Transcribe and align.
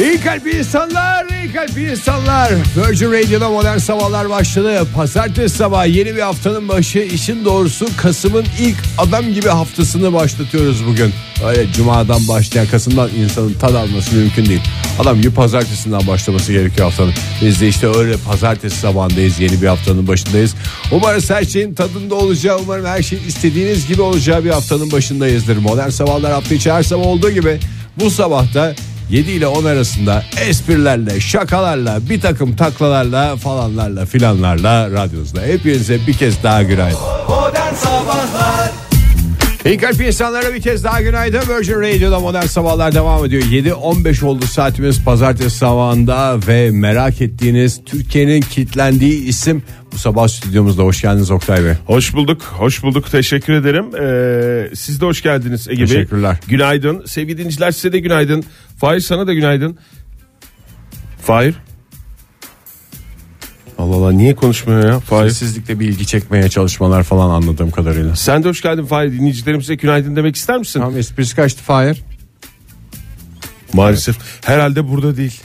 İyi 0.00 0.20
kalpli 0.20 0.58
insanlar, 0.58 1.26
iyi 1.26 1.52
kalpli 1.52 1.90
insanlar. 1.90 2.52
Virgin 2.76 3.12
Radio'da 3.12 3.48
modern 3.48 3.78
sabahlar 3.78 4.30
başladı. 4.30 4.86
Pazartesi 4.94 5.56
sabahı 5.56 5.88
yeni 5.88 6.16
bir 6.16 6.20
haftanın 6.20 6.68
başı. 6.68 6.98
İşin 6.98 7.44
doğrusu 7.44 7.86
Kasım'ın 7.96 8.44
ilk 8.60 8.76
adam 8.98 9.32
gibi 9.32 9.48
haftasını 9.48 10.12
başlatıyoruz 10.12 10.86
bugün. 10.86 11.12
Öyle 11.46 11.72
Cuma'dan 11.72 12.28
başlayan 12.28 12.66
Kasım'dan 12.66 13.10
insanın 13.18 13.54
tad 13.54 13.74
alması 13.74 14.14
mümkün 14.14 14.46
değil. 14.46 14.60
Adam 14.98 15.20
gibi 15.20 15.34
pazartesinden 15.34 16.06
başlaması 16.06 16.52
gerekiyor 16.52 16.86
haftanın. 16.86 17.12
Biz 17.42 17.60
de 17.60 17.68
işte 17.68 17.86
öyle 17.86 18.16
pazartesi 18.16 18.76
sabahındayız. 18.76 19.40
Yeni 19.40 19.62
bir 19.62 19.66
haftanın 19.66 20.08
başındayız. 20.08 20.54
Umarız 20.92 21.30
her 21.30 21.44
şeyin 21.44 21.74
tadında 21.74 22.14
olacağı, 22.14 22.58
umarım 22.58 22.86
her 22.86 23.02
şey 23.02 23.18
istediğiniz 23.28 23.88
gibi 23.88 24.02
olacağı 24.02 24.44
bir 24.44 24.50
haftanın 24.50 24.92
başındayızdır. 24.92 25.56
Modern 25.56 25.88
sabahlar 25.88 26.32
hafta 26.32 26.54
içi 26.54 26.72
her 26.72 26.82
sabah 26.82 27.06
olduğu 27.06 27.30
gibi 27.30 27.60
bu 27.96 28.10
sabahta 28.10 28.74
7 29.10 29.30
ile 29.30 29.46
10 29.46 29.64
arasında 29.64 30.24
esprilerle, 30.48 31.20
şakalarla, 31.20 32.08
bir 32.08 32.20
takım 32.20 32.56
taklalarla 32.56 33.36
falanlarla 33.36 34.06
filanlarla 34.06 34.90
radyonuzda. 34.90 35.42
Hepinize 35.42 36.06
bir 36.06 36.12
kez 36.12 36.42
daha 36.42 36.62
günaydın. 36.62 36.98
Modern 37.28 37.74
Sabahlar 37.74 38.70
İyi 39.64 39.78
kalp 39.78 40.00
insanlara 40.00 40.54
bir 40.54 40.60
kez 40.60 40.84
daha 40.84 41.02
günaydın. 41.02 41.40
Virgin 41.48 41.74
Radio'da 41.74 42.20
modern 42.20 42.46
sabahlar 42.46 42.94
devam 42.94 43.24
ediyor. 43.24 43.42
7.15 43.42 44.24
oldu 44.24 44.46
saatimiz 44.46 45.04
pazartesi 45.04 45.50
sabahında 45.50 46.38
ve 46.48 46.70
merak 46.70 47.20
ettiğiniz 47.20 47.80
Türkiye'nin 47.86 48.40
kilitlendiği 48.40 49.24
isim 49.24 49.62
bu 49.92 49.98
sabah 49.98 50.28
stüdyomuzda. 50.28 50.82
Hoş 50.82 51.02
geldiniz 51.02 51.30
Oktay 51.30 51.64
Bey. 51.64 51.72
Hoş 51.86 52.14
bulduk, 52.14 52.42
hoş 52.42 52.82
bulduk. 52.82 53.10
Teşekkür 53.10 53.52
ederim. 53.52 53.86
Ee, 53.96 54.74
siz 54.74 55.00
de 55.00 55.06
hoş 55.06 55.22
geldiniz 55.22 55.68
Ege 55.68 55.80
Bey. 55.80 55.86
Teşekkürler. 55.86 56.40
Günaydın. 56.48 57.02
Sevgili 57.06 57.38
dinleyiciler 57.38 57.70
size 57.70 57.92
de 57.92 57.98
günaydın. 57.98 58.44
Fahir 58.76 59.00
sana 59.00 59.26
da 59.26 59.34
günaydın. 59.34 59.78
Fahir. 61.22 61.54
Allah 63.80 63.94
Allah 63.96 64.12
niye 64.12 64.34
konuşmuyor 64.34 64.84
ya 64.84 65.00
Fahir? 65.00 65.30
Sessizlikle 65.30 65.80
bir 65.80 65.88
ilgi 65.88 66.06
çekmeye 66.06 66.48
çalışmalar 66.48 67.02
falan 67.02 67.30
anladığım 67.30 67.70
kadarıyla. 67.70 68.16
Sen 68.16 68.44
de 68.44 68.48
hoş 68.48 68.62
geldin 68.62 68.84
Fahir. 68.84 69.12
Dinleyicilerimize 69.12 69.74
günaydın 69.74 70.16
demek 70.16 70.36
ister 70.36 70.58
misin? 70.58 70.80
Tamam 70.80 70.98
esprisi 70.98 71.36
kaçtı 71.36 71.62
Fahir. 71.62 72.02
Maalesef. 73.72 74.16
Herhalde 74.44 74.88
burada 74.88 75.16
değil. 75.16 75.40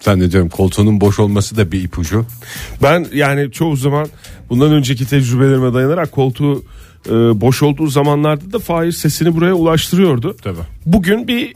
Zannediyorum 0.00 0.48
koltuğunun 0.48 1.00
boş 1.00 1.18
olması 1.18 1.56
da 1.56 1.72
bir 1.72 1.84
ipucu. 1.84 2.26
Ben 2.82 3.06
yani 3.14 3.52
çoğu 3.52 3.76
zaman 3.76 4.06
bundan 4.50 4.72
önceki 4.72 5.06
tecrübelerime 5.06 5.74
dayanarak 5.74 6.12
koltuğu 6.12 6.64
e, 7.06 7.10
boş 7.12 7.62
olduğu 7.62 7.86
zamanlarda 7.86 8.52
da 8.52 8.58
Fahir 8.58 8.92
sesini 8.92 9.34
buraya 9.36 9.54
ulaştırıyordu. 9.54 10.36
Tabii. 10.42 10.58
Bugün 10.86 11.28
bir 11.28 11.54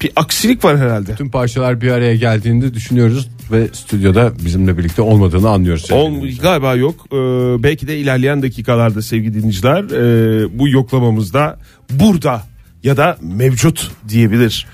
bir 0.00 0.10
aksilik 0.16 0.64
var 0.64 0.78
herhalde. 0.78 1.14
Tüm 1.14 1.30
parçalar 1.30 1.80
bir 1.80 1.90
araya 1.90 2.16
geldiğinde 2.16 2.74
düşünüyoruz 2.74 3.28
ve 3.52 3.68
stüdyoda 3.72 4.32
bizimle 4.44 4.78
birlikte 4.78 5.02
olmadığını 5.02 5.48
anlıyoruz. 5.48 5.90
Ol, 5.90 6.12
galiba 6.42 6.74
yok. 6.74 7.06
Ee, 7.12 7.16
belki 7.62 7.88
de 7.88 7.98
ilerleyen 7.98 8.42
dakikalarda 8.42 9.02
sevgili 9.02 9.34
dinleyiciler 9.34 9.84
e, 9.84 10.58
bu 10.58 10.68
yoklamamızda 10.68 11.58
burada 11.90 12.42
ya 12.82 12.96
da 12.96 13.18
mevcut 13.20 13.90
diyebilir. 14.08 14.66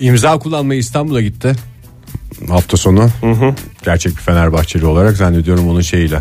İmza 0.00 0.38
kullanmaya 0.38 0.80
İstanbul'a 0.80 1.20
gitti. 1.22 1.52
Hafta 2.48 2.76
sonu. 2.76 3.08
Gerçek 3.84 4.12
bir 4.12 4.20
Fenerbahçeli 4.20 4.86
olarak 4.86 5.16
zannediyorum 5.16 5.68
onun 5.68 5.80
şeyiyle 5.80 6.18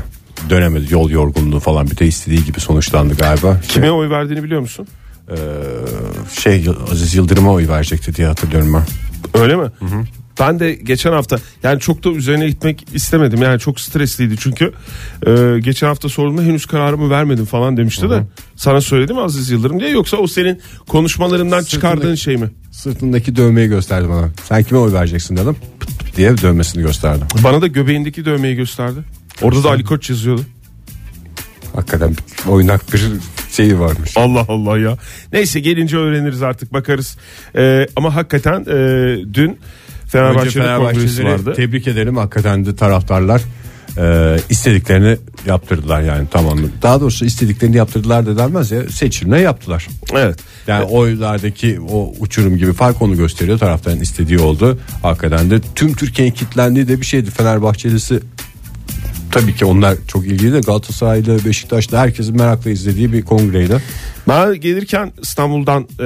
dönemedi. 0.49 0.93
Yol 0.93 1.09
yorgunluğu 1.09 1.59
falan 1.59 1.89
bir 1.91 1.97
de 1.97 2.05
istediği 2.05 2.45
gibi 2.45 2.59
sonuçlandı 2.59 3.15
galiba. 3.15 3.59
Kime 3.67 3.91
oy 3.91 4.09
verdiğini 4.09 4.43
biliyor 4.43 4.61
musun? 4.61 4.87
Ee, 5.31 5.35
şey 6.41 6.65
Aziz 6.91 7.15
Yıldırım'a 7.15 7.51
oy 7.51 7.67
verecekti 7.67 8.15
diye 8.15 8.27
hatırlıyorum 8.27 8.73
ben. 8.73 8.83
Öyle 9.41 9.55
mi? 9.55 9.71
Ben 10.39 10.59
de 10.59 10.73
geçen 10.73 11.11
hafta 11.11 11.37
yani 11.63 11.79
çok 11.79 12.03
da 12.03 12.09
üzerine 12.09 12.47
gitmek 12.49 12.85
istemedim. 12.93 13.41
Yani 13.41 13.59
çok 13.59 13.79
stresliydi 13.79 14.35
çünkü 14.39 14.73
e, 15.27 15.59
geçen 15.59 15.87
hafta 15.87 16.09
sorduğumda 16.09 16.41
henüz 16.41 16.65
kararımı 16.65 17.09
vermedim 17.09 17.45
falan 17.45 17.77
demişti 17.77 18.09
de. 18.09 18.23
Sana 18.55 18.81
söyledi 18.81 19.13
mi 19.13 19.21
Aziz 19.21 19.49
Yıldırım 19.49 19.79
diye 19.79 19.89
yoksa 19.89 20.17
o 20.17 20.27
senin 20.27 20.61
konuşmalarından 20.87 21.63
çıkardığın 21.63 22.15
şey 22.15 22.37
mi? 22.37 22.49
Sırtındaki 22.71 23.35
dövmeyi 23.35 23.67
gösterdi 23.67 24.09
bana. 24.09 24.29
Sen 24.43 24.63
kime 24.63 24.79
oy 24.79 24.93
vereceksin 24.93 25.37
dedim. 25.37 25.55
Pıt 25.79 26.17
diye 26.17 26.37
dövmesini 26.37 26.83
gösterdi. 26.83 27.23
Bana 27.43 27.61
da 27.61 27.67
göbeğindeki 27.67 28.25
dövmeyi 28.25 28.55
gösterdi. 28.55 28.99
Orada 29.41 29.63
da 29.63 29.69
Ali 29.69 29.83
Koç 29.83 30.09
yazıyordu. 30.09 30.41
Hakikaten 31.75 32.15
oynak 32.47 32.93
bir 32.93 33.03
şeyi 33.53 33.79
varmış. 33.79 34.11
Allah 34.15 34.45
Allah 34.47 34.79
ya. 34.79 34.97
Neyse 35.33 35.59
gelince 35.59 35.97
öğreniriz 35.97 36.43
artık 36.43 36.73
bakarız. 36.73 37.17
Ee, 37.55 37.87
ama 37.95 38.15
hakikaten 38.15 38.61
e, 38.61 38.75
dün 39.33 39.59
Fenerbahçe'de 40.07 40.75
kongresi 40.77 41.25
vardı. 41.25 41.53
tebrik 41.55 41.87
edelim. 41.87 42.17
Hakikaten 42.17 42.65
de 42.65 42.75
taraftarlar 42.75 43.41
e, 43.97 44.37
istediklerini 44.49 45.17
yaptırdılar 45.45 46.01
yani 46.01 46.27
tamam. 46.31 46.59
Daha 46.81 47.01
doğrusu 47.01 47.25
istediklerini 47.25 47.77
yaptırdılar 47.77 48.25
da 48.25 48.37
denmez 48.37 48.71
ya 48.71 48.89
seçilme 48.89 49.39
yaptılar. 49.39 49.87
Evet. 50.13 50.39
Yani 50.67 50.83
oylardaki 50.83 51.79
o 51.89 52.13
uçurum 52.19 52.57
gibi 52.57 52.73
fark 52.73 53.01
onu 53.01 53.17
gösteriyor. 53.17 53.59
Taraftarın 53.59 54.01
istediği 54.01 54.39
oldu. 54.39 54.79
Hakikaten 55.01 55.49
de 55.51 55.59
tüm 55.75 55.93
Türkiye'nin 55.93 56.33
kitlendiği 56.33 56.87
de 56.87 57.01
bir 57.01 57.05
şeydi. 57.05 57.31
Fenerbahçelisi 57.31 58.19
tabii 59.33 59.55
ki 59.55 59.65
onlar 59.65 59.97
çok 60.07 60.25
ilgili 60.25 60.53
de 60.53 60.59
Galatasaray'la 60.59 61.45
Beşiktaş'la 61.45 61.99
herkesin 61.99 62.37
merakla 62.37 62.71
izlediği 62.71 63.13
bir 63.13 63.21
kongreydi. 63.21 63.81
Ben 64.27 64.61
gelirken 64.61 65.11
İstanbul'dan 65.21 65.83
e, 65.83 66.05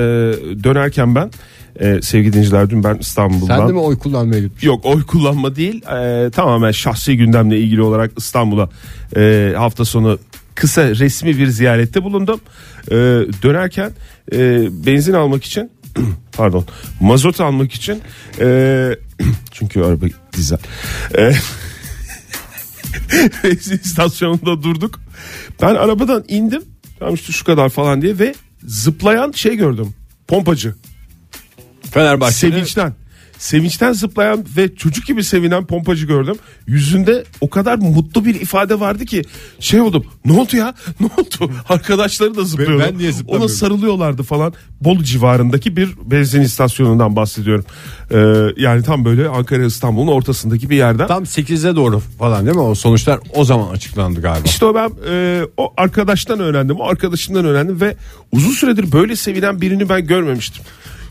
dönerken 0.63 1.15
ben 1.15 1.31
e, 1.79 2.01
sevgili 2.01 2.33
dinleyiciler 2.33 2.69
dün 2.69 2.83
ben 2.83 2.95
İstanbul'dan. 2.95 3.57
Sen 3.57 3.67
de 3.67 3.71
mi 3.71 3.79
oy 3.79 3.97
kullanmaya 3.97 4.41
gitmişsin? 4.41 4.67
Yok 4.67 4.85
oy 4.85 5.05
kullanma 5.05 5.55
değil 5.55 5.81
e, 5.85 6.29
tamamen 6.29 6.71
şahsi 6.71 7.17
gündemle 7.17 7.59
ilgili 7.59 7.81
olarak 7.81 8.11
İstanbul'a 8.17 8.69
e, 9.15 9.53
hafta 9.57 9.85
sonu 9.85 10.19
kısa 10.55 10.89
resmi 10.89 11.37
bir 11.37 11.47
ziyarette 11.47 12.03
bulundum. 12.03 12.39
E, 12.87 12.95
dönerken 13.43 13.91
e, 14.33 14.67
benzin 14.85 15.13
almak 15.13 15.43
için 15.43 15.71
pardon 16.37 16.65
mazot 16.99 17.41
almak 17.41 17.73
için 17.73 18.01
e, 18.39 18.89
çünkü 19.51 19.81
araba 19.81 20.05
dizel 20.33 20.59
e, 21.17 21.31
benzin 23.43 23.77
istasyonunda 23.83 24.63
durduk. 24.63 24.99
Ben 25.61 25.75
arabadan 25.75 26.23
indim 26.27 26.63
tamam 26.99 27.13
işte 27.13 27.33
şu 27.33 27.45
kadar 27.45 27.69
falan 27.69 28.01
diye 28.01 28.19
ve 28.19 28.35
zıplayan 28.63 29.31
şey 29.31 29.55
gördüm 29.55 29.93
pompacı. 30.27 30.75
Fenerbahçe'de 31.91 32.51
Sevinçten. 32.51 32.93
Sevinçten 33.39 33.93
zıplayan 33.93 34.45
ve 34.57 34.75
çocuk 34.75 35.05
gibi 35.05 35.23
sevinen 35.23 35.65
pompacı 35.65 36.05
gördüm. 36.05 36.35
Yüzünde 36.67 37.23
o 37.41 37.49
kadar 37.49 37.77
mutlu 37.77 38.25
bir 38.25 38.35
ifade 38.35 38.79
vardı 38.79 39.05
ki 39.05 39.21
şey 39.59 39.81
oldum. 39.81 40.05
Ne 40.25 40.33
oldu 40.39 40.55
ya? 40.57 40.73
Ne 40.99 41.05
oldu? 41.17 41.51
Arkadaşları 41.69 42.35
da 42.35 42.43
zıplıyordu. 42.43 42.79
Ben- 42.79 42.91
ben 42.93 42.97
niye 42.97 43.11
zıplamıyorum? 43.11 43.41
Ona 43.43 43.49
sarılıyorlardı 43.57 44.23
falan. 44.23 44.53
Bolu 44.81 45.03
civarındaki 45.03 45.77
bir 45.77 45.89
benzin 46.05 46.41
istasyonundan 46.41 47.15
bahsediyorum. 47.15 47.65
Ee, 48.11 48.17
yani 48.63 48.83
tam 48.83 49.05
böyle 49.05 49.27
Ankara 49.27 49.65
İstanbul'un 49.65 50.07
ortasındaki 50.07 50.69
bir 50.69 50.75
yerden. 50.77 51.07
tam 51.07 51.23
8'e 51.23 51.75
doğru 51.75 51.99
falan 52.19 52.45
değil 52.45 52.55
mi? 52.57 52.61
O 52.61 52.75
sonuçlar 52.75 53.19
o 53.35 53.43
zaman 53.43 53.69
açıklandı 53.71 54.21
galiba. 54.21 54.45
İşte 54.45 54.65
o 54.65 54.75
ben 54.75 54.91
e, 55.09 55.41
o 55.57 55.73
arkadaştan 55.77 56.39
öğrendim. 56.39 56.75
O 56.79 56.87
arkadaşımdan 56.87 57.45
öğrendim 57.45 57.81
ve 57.81 57.95
uzun 58.31 58.51
süredir 58.51 58.91
böyle 58.91 59.15
sevinen 59.15 59.61
birini 59.61 59.89
ben 59.89 60.07
görmemiştim. 60.07 60.63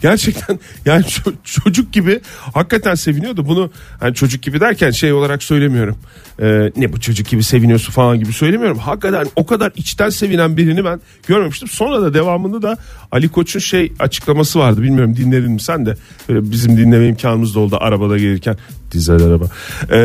Gerçekten 0.03 0.59
yani 0.85 1.05
ço- 1.05 1.35
çocuk 1.45 1.93
gibi 1.93 2.21
hakikaten 2.55 2.95
seviniyordu. 2.95 3.47
Bunu 3.47 3.71
hani 4.01 4.15
çocuk 4.15 4.43
gibi 4.43 4.61
derken 4.61 4.91
şey 4.91 5.13
olarak 5.13 5.43
söylemiyorum. 5.43 5.97
E, 6.43 6.73
ne 6.77 6.93
bu 6.93 7.01
çocuk 7.01 7.29
gibi 7.29 7.43
seviniyorsun 7.43 7.93
falan 7.93 8.19
gibi 8.19 8.33
söylemiyorum. 8.33 8.79
Hakikaten 8.79 9.27
o 9.37 9.47
kadar 9.47 9.73
içten 9.77 10.09
sevinen 10.09 10.57
birini 10.57 10.85
ben 10.85 11.01
görmemiştim. 11.27 11.69
Sonra 11.69 12.03
da 12.03 12.15
devamında 12.15 12.63
da 12.63 12.77
Ali 13.13 13.29
Koç'un 13.29 13.61
şey 13.61 13.93
açıklaması 13.99 14.59
vardı. 14.59 14.83
Bilmiyorum 14.83 15.17
dinledin 15.17 15.53
mi 15.53 15.61
sen 15.61 15.87
de. 15.87 15.97
Böyle 16.29 16.51
bizim 16.51 16.77
dinleme 16.77 17.09
imkanımız 17.09 17.55
da 17.55 17.61
oldu 17.61 17.77
arabada 17.81 18.19
gelirken. 18.19 18.57
Dizel 18.93 19.23
araba. 19.23 19.49
E, 19.93 20.01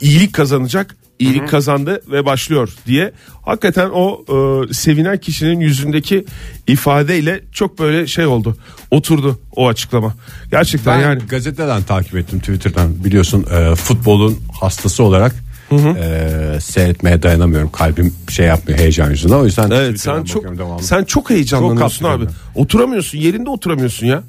iyilik 0.00 0.32
kazanacak 0.32 0.96
iyilik 1.18 1.48
kazandı 1.48 2.00
ve 2.10 2.24
başlıyor 2.24 2.68
diye. 2.86 3.12
Hakikaten 3.42 3.90
o 3.94 4.24
e, 4.28 4.74
sevinen 4.74 5.18
kişinin 5.18 5.60
yüzündeki 5.60 6.24
ifadeyle 6.66 7.40
çok 7.52 7.78
böyle 7.78 8.06
şey 8.06 8.26
oldu 8.26 8.56
oturdu 8.90 9.40
o 9.56 9.68
açıklama. 9.68 10.14
Gerçekten 10.50 10.98
Ben 10.98 11.02
yani. 11.02 11.22
gazeteden 11.28 11.82
takip 11.82 12.16
ettim 12.16 12.38
Twitter'dan. 12.38 13.04
Biliyorsun 13.04 13.46
e, 13.52 13.74
futbolun 13.74 14.38
hastası 14.60 15.02
olarak 15.04 15.34
e, 15.72 16.58
seyretmeye 16.60 17.22
dayanamıyorum. 17.22 17.70
Kalbim 17.72 18.14
şey 18.28 18.46
yapmıyor 18.46 18.78
heyecan 18.78 19.10
yüzünden. 19.10 19.34
O 19.34 19.44
yüzden 19.44 19.70
evet 19.70 20.00
sen 20.00 20.24
çok 20.24 20.58
devamlı. 20.58 20.82
sen 20.82 21.04
çok 21.04 21.30
heyecanlanıyorsun 21.30 22.04
Çok 22.04 22.10
abi. 22.10 22.24
oturamıyorsun 22.54 23.18
yerinde 23.18 23.50
oturamıyorsun 23.50 24.06
ya 24.06 24.22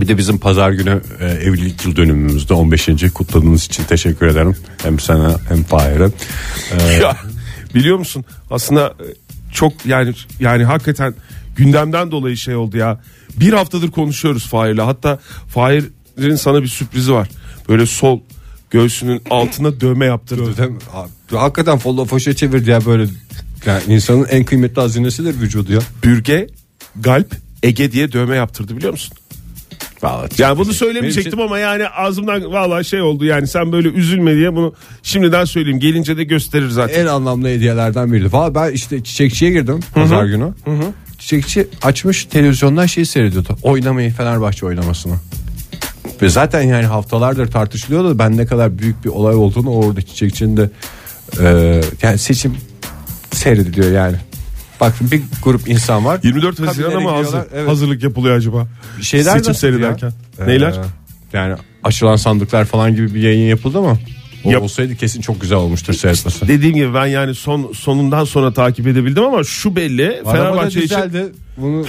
bir 0.00 0.08
de 0.08 0.18
bizim 0.18 0.38
pazar 0.38 0.70
günü 0.70 1.00
e, 1.20 1.26
evlilik 1.26 1.84
yıl 1.84 1.96
dönümümüzde 1.96 2.54
15. 2.54 2.88
kutladığınız 3.14 3.64
için 3.64 3.84
teşekkür 3.84 4.26
ederim 4.26 4.56
hem 4.82 5.00
sana 5.00 5.36
hem 5.48 5.62
Fahir'e 5.64 6.10
E, 6.88 6.92
ya 7.02 7.16
biliyor 7.74 7.98
musun 7.98 8.24
aslında 8.50 8.94
çok 9.52 9.86
yani 9.86 10.14
yani 10.40 10.64
hakikaten 10.64 11.14
gündemden 11.56 12.10
dolayı 12.10 12.36
şey 12.36 12.56
oldu 12.56 12.76
ya. 12.76 13.00
Bir 13.36 13.52
haftadır 13.52 13.90
konuşuyoruz 13.90 14.46
Fahir'le. 14.46 14.78
Hatta 14.80 15.18
Fahir'in 15.48 16.36
sana 16.36 16.62
bir 16.62 16.68
sürprizi 16.68 17.12
var. 17.12 17.28
Böyle 17.68 17.86
sol 17.86 18.20
göğsünün 18.70 19.22
altına 19.30 19.80
dövme 19.80 20.06
yaptırdı. 20.06 20.62
Abi, 20.92 21.36
Hakikaten 21.36 21.78
follow 21.78 22.10
foşa 22.10 22.34
çevirdi 22.36 22.70
ya 22.70 22.86
böyle. 22.86 23.06
Yani 23.66 23.82
insanın 23.88 24.24
en 24.24 24.44
kıymetli 24.44 24.80
hazinesidir 24.80 25.40
vücudu 25.40 25.72
ya. 25.72 25.80
Bürge, 26.04 26.46
Galp, 27.00 27.36
Ege 27.62 27.92
diye 27.92 28.12
dövme 28.12 28.36
yaptırdı 28.36 28.76
biliyor 28.76 28.92
musun? 28.92 29.16
Yani 30.38 30.58
bunu 30.58 30.72
söylemeyecektim 30.72 31.40
ama 31.40 31.58
yani 31.58 31.88
ağzımdan 31.88 32.52
valla 32.52 32.82
şey 32.82 33.00
oldu 33.00 33.24
yani 33.24 33.46
sen 33.46 33.72
böyle 33.72 33.88
üzülme 33.88 34.36
diye 34.36 34.56
bunu 34.56 34.74
şimdiden 35.02 35.44
söyleyeyim. 35.44 35.80
Gelince 35.80 36.16
de 36.16 36.24
gösterir 36.24 36.68
zaten. 36.68 37.00
En 37.00 37.06
anlamlı 37.06 37.48
hediyelerden 37.48 38.12
biri. 38.12 38.32
Valla 38.32 38.54
ben 38.54 38.72
işte 38.72 39.04
çiçekçiye 39.04 39.50
girdim 39.50 39.80
pazar 39.94 40.24
günü. 40.24 40.52
Çiçekçi 41.18 41.68
açmış 41.82 42.24
televizyondan 42.24 42.86
şey 42.86 43.04
seyrediyordu. 43.04 43.56
Oynamayı 43.62 44.10
Fenerbahçe 44.10 44.66
oynamasını. 44.66 45.14
Ve 46.22 46.28
zaten 46.28 46.62
yani 46.62 46.86
haftalardır 46.86 47.50
tartışılıyordu. 47.50 48.18
Ben 48.18 48.36
ne 48.36 48.46
kadar 48.46 48.78
büyük 48.78 49.04
bir 49.04 49.10
olay 49.10 49.34
olduğunu 49.34 49.70
orada 49.70 50.02
çiçekçinin 50.02 50.56
de 50.56 50.70
e, 51.40 51.80
yani 52.02 52.18
seçim 52.18 52.56
seyrediliyor 53.32 53.92
yani. 53.92 54.16
Bak 54.80 54.94
bir 55.00 55.22
grup 55.42 55.68
insan 55.68 56.04
var. 56.04 56.20
24 56.22 56.60
Haziran'a 56.60 56.92
Kabinlere 56.92 57.10
mı 57.10 57.16
hazır, 57.16 57.40
evet. 57.54 57.68
hazırlık 57.68 58.02
yapılıyor 58.02 58.36
acaba? 58.36 58.66
Şeyler 59.02 59.38
Seçim 59.38 59.54
seyrederken. 59.54 60.12
ya? 60.38 60.46
Neyler? 60.46 60.72
Ee, 60.72 61.36
yani 61.36 61.54
açılan 61.84 62.16
sandıklar 62.16 62.64
falan 62.64 62.94
gibi 62.94 63.14
bir 63.14 63.20
yayın 63.20 63.48
yapıldı 63.48 63.80
mı? 63.82 63.98
O 64.44 64.50
Yap- 64.50 64.62
olsaydı 64.62 64.96
kesin 64.96 65.20
çok 65.20 65.40
güzel 65.40 65.58
olmuştur 65.58 65.94
seyretmesi. 65.94 66.48
Dediğim 66.48 66.74
gibi 66.76 66.94
ben 66.94 67.06
yani 67.06 67.34
son 67.34 67.72
sonundan 67.72 68.24
sonra 68.24 68.52
takip 68.52 68.86
edebildim 68.86 69.24
ama 69.24 69.44
şu 69.44 69.76
belli 69.76 70.22
Fenerbahçe 70.24 70.78
için 70.82 70.96
düzeldi. 70.96 71.32
Bunu 71.56 71.84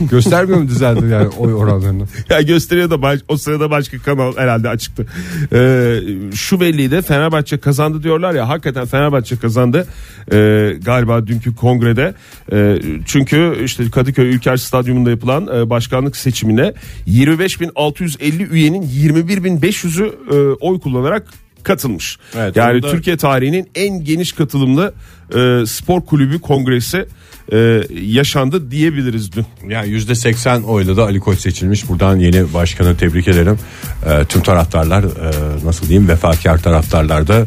göstermiyor 0.10 0.58
mu 0.58 0.68
düzeldi 0.68 1.06
yani 1.12 1.28
oy 1.28 1.54
oranlarını? 1.54 2.04
ya 2.30 2.40
gösteriyor 2.42 2.90
da 2.90 3.02
baş- 3.02 3.20
o 3.28 3.36
sırada 3.36 3.70
başka 3.70 3.98
kanal 3.98 4.36
herhalde 4.36 4.68
açıktı. 4.68 5.06
Ee, 5.52 6.00
şu 6.34 6.60
belliydi 6.60 7.02
Fenerbahçe 7.02 7.58
kazandı 7.58 8.02
diyorlar 8.02 8.34
ya 8.34 8.48
hakikaten 8.48 8.86
Fenerbahçe 8.86 9.36
kazandı 9.36 9.86
Ee, 10.32 10.76
galiba 10.84 11.26
dünkü 11.26 11.54
kongrede 11.54 12.14
Ee, 12.52 12.78
çünkü 13.06 13.58
işte 13.64 13.90
Kadıköy 13.90 14.30
Ülker 14.34 14.56
Stadyumunda 14.56 15.10
yapılan 15.10 15.48
e, 15.56 15.70
başkanlık 15.70 16.16
seçimine 16.16 16.72
25.650 17.08 18.48
üyenin 18.50 18.82
21.500'ü 18.82 20.06
e, 20.30 20.34
oy 20.60 20.80
kullanarak 20.80 21.26
katılmış. 21.62 22.18
Evet, 22.36 22.56
yani 22.56 22.82
da- 22.82 22.90
Türkiye 22.90 23.16
tarihinin 23.16 23.70
en 23.74 24.04
geniş 24.04 24.32
katılımlı 24.32 24.94
e, 25.34 25.66
spor 25.66 26.00
kulübü 26.00 26.40
kongresi 26.40 27.06
e, 27.52 27.82
yaşandı 28.02 28.70
diyebiliriz 28.70 29.32
dün. 29.32 29.46
Yani 29.68 29.88
yüzde 29.88 30.14
seksen 30.14 30.62
oyla 30.62 30.96
da 30.96 31.02
Ali 31.04 31.20
Koç 31.20 31.38
seçilmiş. 31.38 31.88
Buradan 31.88 32.16
yeni 32.16 32.54
başkanı 32.54 32.96
tebrik 32.96 33.28
ederim. 33.28 33.58
Ee, 34.06 34.24
tüm 34.24 34.42
taraftarlar 34.42 35.04
e, 35.04 35.30
nasıl 35.64 35.88
diyeyim 35.88 36.08
vefakar 36.08 36.62
taraftarlar 36.62 37.28
da 37.28 37.46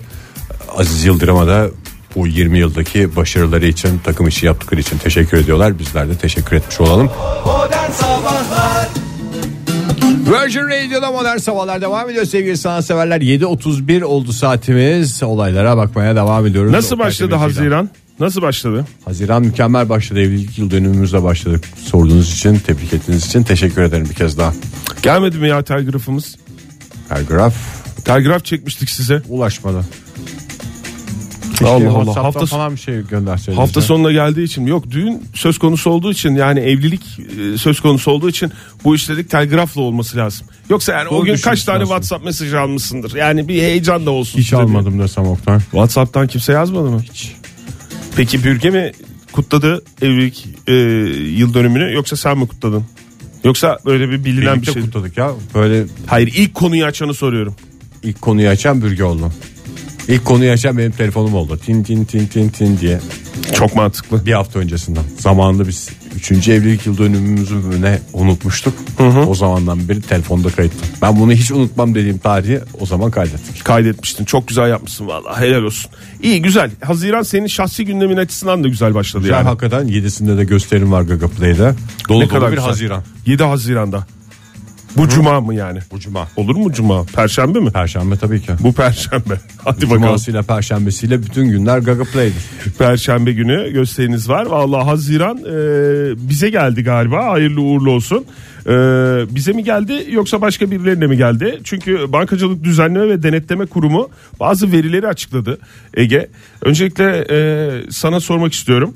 Aziz 0.78 1.06
Yıldırım'a 1.06 1.48
da 1.48 1.68
bu 2.16 2.28
20 2.28 2.58
yıldaki 2.60 3.16
başarıları 3.16 3.66
için 3.66 4.00
takım 4.04 4.28
işi 4.28 4.46
yaptıkları 4.46 4.82
için 4.82 4.98
teşekkür 4.98 5.38
ediyorlar. 5.38 5.80
Bizler 5.80 6.10
de 6.10 6.16
teşekkür 6.18 6.56
etmiş 6.56 6.82
olalım. 6.82 7.10
Modern 7.46 7.92
Sabahlar 7.92 8.88
Virgin 10.26 10.62
Radio'da 10.62 11.12
modern 11.12 11.38
sabahlar 11.38 11.82
devam 11.82 12.10
ediyor 12.10 12.26
sevgili 12.26 12.58
sanatseverler. 12.58 13.22
7.31 13.22 14.04
oldu 14.04 14.34
saatimiz. 14.34 15.24
Olaylara 15.24 15.78
bakmaya 15.78 16.16
devam 16.16 16.46
ediyoruz. 16.48 16.72
Nasıl 16.72 16.96
Oktay 16.96 17.08
başladı 17.08 17.32
Demirci'den. 17.32 17.62
Haziran? 17.62 17.90
Nasıl 18.20 18.42
başladı? 18.42 18.86
Haziran 19.06 19.42
mükemmel 19.42 19.90
başladı. 19.90 20.20
Evlilik 20.22 20.58
yıl 20.58 20.72
dönümümüzle 20.72 21.24
başladık. 21.24 21.64
Sorduğunuz 21.86 22.34
için, 22.34 22.56
tebrik 22.60 22.94
ettiğiniz 22.94 23.26
için 23.26 23.44
teşekkür 23.44 23.82
ederim 23.82 24.08
bir 24.10 24.16
kez 24.16 24.38
daha. 24.38 24.54
Gelmedi 25.04 25.38
mi 25.38 25.48
ya 25.50 25.64
telgrafımız? 25.64 26.36
Telgraf 27.10 27.54
Telgraf 28.06 28.46
çekmiştik 28.46 28.90
size. 28.90 29.22
ulaşmadı. 29.30 29.86
Allah 31.64 31.74
Allah. 31.76 32.04
WhatsApp'tan 32.04 32.24
Hafta, 32.24 32.46
falan 32.46 32.76
bir 32.76 32.80
şey 32.80 33.02
gönderseydiniz. 33.02 33.58
hafta 33.64 33.80
ya. 33.80 33.86
sonuna 33.86 34.12
geldiği 34.12 34.44
için 34.44 34.66
yok 34.66 34.92
düğün 34.92 35.24
söz 35.34 35.58
konusu 35.58 35.90
olduğu 35.90 36.12
için 36.12 36.36
yani 36.36 36.60
evlilik 36.60 37.02
e, 37.54 37.58
söz 37.58 37.80
konusu 37.80 38.12
olduğu 38.12 38.30
için 38.30 38.52
bu 38.84 38.96
işledik 38.96 39.30
telgrafla 39.30 39.82
olması 39.82 40.18
lazım. 40.18 40.48
Yoksa 40.70 40.94
yani 40.94 41.08
o 41.08 41.12
Doğru 41.18 41.26
gün 41.26 41.36
kaç 41.38 41.64
tane 41.64 41.76
aslında. 41.78 41.86
WhatsApp 41.88 42.26
mesajı 42.26 42.60
almışsındır. 42.60 43.16
Yani 43.16 43.48
bir 43.48 43.62
heyecan 43.62 44.06
da 44.06 44.12
olsun. 44.12 44.40
Hiç 44.40 44.46
size 44.46 44.58
diye. 44.58 44.64
almadım 44.66 45.00
desem 45.00 45.26
Oktay. 45.28 45.60
WhatsApp'tan 45.60 46.28
kimse 46.28 46.54
yazmadı 46.54 46.90
mı? 46.90 47.02
Hiç. 47.14 47.32
Peki 48.16 48.44
Bürge 48.44 48.70
mi 48.70 48.92
kutladı 49.32 49.82
evlilik 50.02 50.48
e, 50.68 50.74
yıl 51.38 51.54
dönümünü 51.54 51.94
yoksa 51.94 52.16
sen 52.16 52.38
mi 52.38 52.48
kutladın? 52.48 52.84
Yoksa 53.44 53.78
böyle 53.86 54.10
bir 54.10 54.26
bilinen 54.26 54.54
Birlikte 54.56 54.68
bir 54.68 54.74
şey. 54.74 54.82
kutladık 54.84 55.18
ya. 55.18 55.32
Böyle 55.56 55.84
Hayır 56.08 56.28
ilk 56.36 56.54
konuyu 56.56 56.86
açanı 56.86 57.14
soruyorum. 57.14 57.56
ilk 58.04 58.22
konuyu 58.22 58.50
açan 58.50 58.82
bürge 58.82 59.04
oldu. 59.04 59.32
İlk 60.08 60.26
konuyu 60.26 60.52
açan 60.52 60.78
benim 60.78 60.92
telefonum 60.92 61.34
oldu. 61.36 61.58
Tin 61.66 61.84
tin 61.84 62.06
tin 62.06 62.26
tin 62.28 62.50
tin 62.50 62.78
diye. 62.78 63.00
Çok 63.54 63.76
mantıklı. 63.76 64.26
Bir 64.26 64.34
hafta 64.34 64.60
öncesinden. 64.60 65.04
Zamanında 65.20 65.68
biz 65.68 65.90
3. 66.16 66.32
evlilik 66.50 66.86
yıl 66.86 66.98
dönümümüzü 66.98 67.56
mü 67.56 67.82
ne 67.82 68.00
unutmuştuk. 68.14 68.74
O 69.28 69.36
zamandan 69.36 69.90
beri 69.90 70.02
telefonda 70.02 70.50
kayıtlı. 70.50 70.80
Ben 71.02 71.20
bunu 71.20 71.32
hiç 71.32 71.52
unutmam 71.52 71.96
dediğim 71.96 72.18
tarihi 72.18 72.60
o 72.80 72.86
zaman 72.86 73.12
kaydettik. 73.12 73.66
Kaydetmiştin. 73.66 74.26
Çok 74.26 74.48
güzel 74.48 74.70
yapmışsın 74.70 75.08
vallahi. 75.08 75.42
Helal 75.46 75.64
olsun. 75.64 75.92
İyi 76.24 76.42
güzel. 76.42 76.72
Haziran 76.84 77.24
senin 77.24 77.48
şahsi 77.48 77.86
gündemin 77.86 78.18
açısından 78.18 78.64
da 78.64 78.68
güzel 78.68 78.94
başladı 78.96 79.24
Güzel 79.24 79.36
yani. 79.36 79.48
hakikaten 79.48 79.88
7'sinde 79.88 80.38
de 80.38 80.44
gösterim 80.44 80.92
var 80.92 81.02
Gaga 81.02 81.28
Play'de. 81.28 81.74
Dolu 82.10 82.20
Ne 82.20 82.28
kadar 82.28 82.42
dolu 82.42 82.52
bir 82.52 82.56
güzel. 82.56 82.70
Haziran. 82.70 83.04
7 83.26 83.44
Haziran'da. 83.44 84.08
Bu 84.98 85.10
cuma 85.10 85.42
mı 85.42 85.54
yani? 85.56 85.80
Bu 85.92 86.00
cuma. 86.00 86.28
Olur 86.36 86.56
mu 86.56 86.74
cuma? 86.74 87.04
Perşembe 87.04 87.60
mi? 87.60 87.72
Perşembe 87.72 88.18
tabii 88.18 88.42
ki. 88.42 88.52
Bu 88.60 88.74
perşembe. 88.74 89.40
Hadi 89.64 89.86
bakalım. 89.86 90.02
Cumasıyla 90.02 90.42
perşembesiyle 90.42 91.24
bütün 91.24 91.50
günler 91.50 91.78
Gaga 91.80 92.04
Play'dir. 92.04 92.44
Perşembe 92.78 93.32
günü 93.32 93.74
gösteriniz 93.74 94.30
var. 94.30 94.46
Vallahi 94.46 94.84
Haziran 94.86 95.38
e, 95.38 96.30
bize 96.30 96.50
geldi 96.50 96.84
galiba. 96.84 97.26
Hayırlı 97.26 97.62
uğurlu 97.62 97.92
olsun. 97.92 98.26
E, 98.66 98.72
bize 99.36 99.52
mi 99.52 99.64
geldi 99.64 100.06
yoksa 100.12 100.42
başka 100.42 100.72
birilerine 100.72 101.08
mi 101.08 101.18
geldi? 101.18 101.60
Çünkü 101.64 102.12
Bankacılık 102.12 102.64
Düzenleme 102.64 103.10
ve 103.10 103.24
Denetleme 103.24 103.66
Kurumu 103.66 104.10
bazı 104.40 104.72
verileri 104.72 105.08
açıkladı 105.08 105.60
Ege. 105.94 106.28
Öncelikle 106.62 107.26
e, 107.32 107.70
sana 107.92 108.20
sormak 108.20 108.54
istiyorum. 108.54 108.94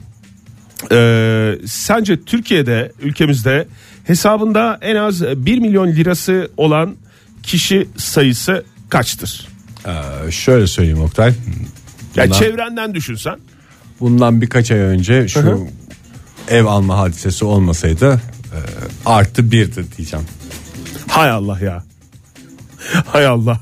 E, 0.91 1.55
sence 1.65 2.23
Türkiye'de 2.23 2.91
ülkemizde 3.01 3.67
hesabında 4.03 4.77
en 4.81 4.95
az 4.95 5.21
1 5.23 5.57
milyon 5.59 5.87
lirası 5.87 6.51
olan 6.57 6.95
kişi 7.43 7.87
sayısı 7.97 8.63
kaçtır? 8.89 9.47
Ee, 9.87 10.31
şöyle 10.31 10.67
söyleyeyim 10.67 11.01
Oktay. 11.01 11.33
Ya 12.15 12.25
Bundan- 12.25 12.39
çevrenden 12.39 12.93
düşünsen. 12.93 13.39
Bundan 13.99 14.41
birkaç 14.41 14.71
ay 14.71 14.77
önce 14.79 15.27
şu 15.27 15.39
Hı 15.39 15.51
hı. 15.51 15.59
ev 16.49 16.65
alma 16.65 16.97
hadisesi 16.97 17.45
olmasaydı 17.45 18.13
e, 18.53 18.59
artı 19.05 19.51
birdi 19.51 19.85
diyeceğim. 19.97 20.25
Hay 21.07 21.29
Allah 21.29 21.59
ya. 21.59 21.83
Hay 23.05 23.25
Allah. 23.25 23.59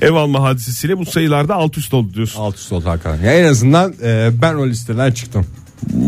Ev 0.00 0.12
alma 0.12 0.42
hadisesiyle 0.42 0.98
bu 0.98 1.06
sayılarda 1.06 1.54
alt 1.54 1.78
üst 1.78 1.94
oldu 1.94 2.14
diyorsun. 2.14 2.40
Alt 2.40 2.56
üst 2.56 2.72
oldu 2.72 2.88
hakikaten. 2.88 3.24
Ya 3.24 3.32
en 3.38 3.44
azından 3.44 3.94
e, 4.02 4.30
ben 4.42 4.54
o 4.54 4.66
listeden 4.66 5.12
çıktım. 5.12 5.46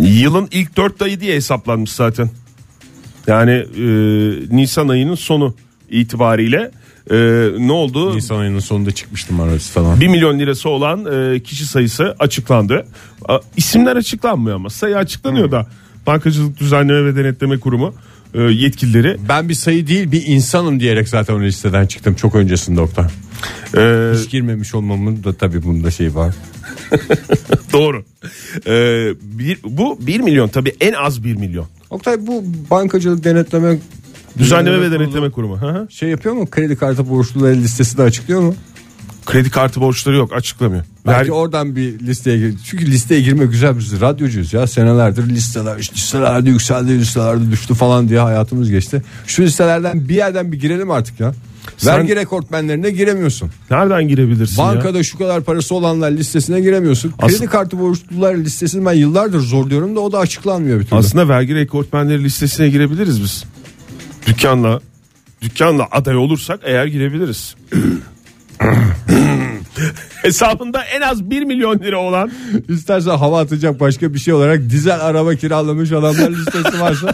Yılın 0.03 0.49
ilk 0.51 0.77
dört 0.77 1.03
ayı 1.03 1.21
diye 1.21 1.35
hesaplanmış 1.37 1.91
zaten. 1.93 2.31
Yani 3.27 3.51
e, 3.53 3.85
Nisan 4.57 4.89
ayının 4.89 5.15
sonu 5.15 5.55
itibariyle 5.91 6.71
e, 7.11 7.17
ne 7.59 7.73
oldu? 7.73 8.17
Nisan 8.17 8.39
ayının 8.39 8.59
sonunda 8.59 8.91
çıkmıştım 8.91 9.39
ben 9.39 9.43
o 9.43 9.55
listeden. 9.55 10.01
1 10.01 10.09
milyon 10.09 10.39
lirası 10.39 10.69
olan 10.69 11.07
e, 11.35 11.41
kişi 11.41 11.67
sayısı 11.67 12.17
açıklandı. 12.19 12.87
A, 13.29 13.39
isimler 13.57 13.97
açıklanmıyor 13.97 14.57
ama 14.57 14.71
sayı 14.71 14.97
açıklanıyor 14.97 15.51
da. 15.51 15.67
Bankacılık 16.07 16.61
Düzenleme 16.61 17.05
ve 17.05 17.17
Denetleme 17.17 17.61
Kurumu 17.61 17.95
e, 18.35 18.43
yetkilileri 18.43 19.17
Ben 19.29 19.49
bir 19.49 19.55
sayı 19.55 19.87
değil 19.87 20.13
bir 20.13 20.27
insanım 20.27 20.81
diyerek 20.81 21.09
zaten 21.09 21.35
o 21.35 21.43
listeden 21.43 21.87
çıktım 21.87 22.15
çok 22.15 22.35
öncesinde 22.35 22.81
Oktay. 22.81 23.05
e, 23.77 24.13
Hiç 24.17 24.31
girmemiş 24.31 24.75
olmamın 24.75 25.25
da 25.25 25.33
tabii 25.33 25.63
bunda 25.63 25.91
şey 25.91 26.15
var. 26.15 26.35
doğru. 27.73 28.05
E, 28.67 28.73
bir, 29.23 29.59
bu 29.65 29.99
1 30.01 30.21
milyon 30.21 30.49
tabii 30.49 30.73
en 30.81 30.93
az 30.93 31.25
1 31.25 31.35
milyon. 31.35 31.67
Oktay 31.91 32.27
bu 32.27 32.45
bankacılık 32.71 33.25
denetleme 33.25 33.79
Düzenleme 34.39 34.81
ve 34.81 34.93
Denetleme 34.93 35.31
Kurumu. 35.31 35.61
Hı 35.61 35.67
hı. 35.67 35.87
Şey 35.91 36.09
yapıyor 36.09 36.35
mu? 36.35 36.51
Kredi 36.51 36.77
kartı 36.77 37.09
borçluları 37.09 37.57
listesini 37.57 38.03
açıklıyor 38.03 38.41
mu? 38.41 38.55
Kredi 39.27 39.51
kartı 39.51 39.81
borçları 39.81 40.17
yok 40.17 40.33
açıklamıyor. 40.33 40.85
Belki 41.07 41.31
Ver- 41.31 41.37
oradan 41.37 41.77
bir 41.77 41.99
listeye 41.99 42.39
gir. 42.39 42.55
Çünkü 42.65 42.87
listeye 42.87 43.21
girme 43.21 43.47
güzel 43.47 43.79
biz 43.79 44.01
radyocuyuz 44.01 44.53
ya. 44.53 44.67
Senelerdir 44.67 45.29
listeler 45.29 45.79
işte 45.79 45.95
listelerde 45.95 46.51
yükseldi 46.51 46.99
listelerde 46.99 47.51
düştü 47.51 47.75
falan 47.75 48.09
diye 48.09 48.21
hayatımız 48.21 48.71
geçti. 48.71 49.03
Şu 49.27 49.43
listelerden 49.43 50.09
bir 50.09 50.15
yerden 50.15 50.53
bir 50.53 50.61
girelim 50.61 50.91
artık 50.91 51.21
ya. 51.21 51.35
Sen 51.77 51.99
Vergi 51.99 52.17
rekortmenlerine 52.17 52.91
giremiyorsun. 52.91 53.51
nereden 53.71 54.09
girebilirsin 54.09 54.63
ya? 54.63 54.69
Bankada 54.69 55.03
şu 55.03 55.19
kadar 55.19 55.41
parası 55.45 55.75
olanlar 55.75 56.11
listesine 56.11 56.61
giremiyorsun. 56.61 57.13
As- 57.19 57.31
Kredi 57.33 57.47
kartı 57.47 57.79
borçlular 57.79 58.35
listesini 58.35 58.87
ben 58.87 58.93
yıllardır 58.93 59.41
zorluyorum 59.41 59.97
da 59.97 60.01
o 60.01 60.13
da 60.13 60.19
açıklanmıyor 60.19 60.81
bir 60.81 60.85
türlü. 60.85 60.97
Aslında 60.99 61.29
vergi 61.29 61.55
rekortmenleri 61.55 62.25
listesine 62.25 62.69
girebiliriz 62.69 63.23
biz. 63.23 63.45
Dükkanla 64.27 64.81
dükkanla 65.43 65.89
aday 65.91 66.17
olursak 66.17 66.61
eğer 66.65 66.87
girebiliriz. 66.87 67.55
Hesabında 70.23 70.85
en 70.85 71.01
az 71.01 71.31
1 71.31 71.43
milyon 71.45 71.79
lira 71.79 71.99
olan 71.99 72.31
İstersen 72.69 73.17
hava 73.17 73.41
atacak 73.41 73.81
başka 73.81 74.15
bir 74.15 74.19
şey 74.19 74.35
olarak 74.35 74.71
dizel 74.71 75.01
araba 75.01 75.35
kiralamış 75.35 75.93
adamlar 75.93 76.31
listesi 76.31 76.81
varsa 76.81 77.13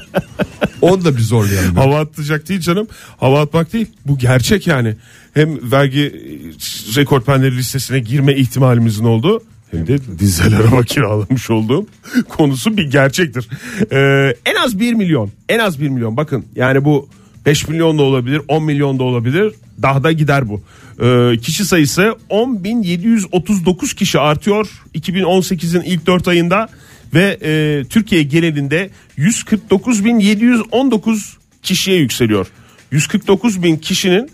onu 0.80 1.04
da 1.04 1.16
bir 1.16 1.22
zorlayalım. 1.22 1.76
hava 1.76 2.00
atacak 2.00 2.48
değil 2.48 2.60
canım. 2.60 2.88
Hava 3.16 3.40
atmak 3.40 3.72
değil. 3.72 3.86
Bu 4.06 4.18
gerçek 4.18 4.66
yani. 4.66 4.96
Hem 5.34 5.72
vergi 5.72 6.00
e, 6.00 7.00
rekortmenleri 7.00 7.56
listesine 7.56 7.98
girme 7.98 8.34
ihtimalimizin 8.36 9.04
olduğu 9.04 9.42
hem 9.70 9.86
de 9.86 9.98
dizel 10.18 10.56
araba 10.56 10.82
kiralamış 10.86 11.50
olduğum 11.50 11.86
konusu 12.28 12.76
bir 12.76 12.90
gerçektir. 12.90 13.48
Ee, 13.92 14.34
en 14.46 14.54
az 14.64 14.80
1 14.80 14.94
milyon. 14.94 15.30
En 15.48 15.58
az 15.58 15.80
1 15.80 15.88
milyon. 15.88 16.16
Bakın 16.16 16.44
yani 16.56 16.84
bu 16.84 17.08
5 17.46 17.68
milyon 17.68 17.98
da 17.98 18.02
olabilir 18.02 18.40
10 18.48 18.62
milyon 18.62 18.98
da 18.98 19.04
olabilir. 19.04 19.52
Daha 19.82 20.02
da 20.02 20.12
gider 20.12 20.48
bu. 20.48 20.62
Ee, 21.02 21.32
kişi 21.42 21.64
sayısı 21.64 22.16
10.739 22.30 23.94
kişi 23.94 24.18
artıyor 24.18 24.68
2018'in 24.94 25.82
ilk 25.82 26.06
4 26.06 26.28
ayında 26.28 26.68
ve 27.14 27.38
e, 27.42 27.84
Türkiye 27.84 28.22
genelinde 28.22 28.90
149.719 29.18 31.34
kişiye 31.62 31.96
yükseliyor. 31.96 32.46
149.000 32.92 33.80
kişinin 33.80 34.30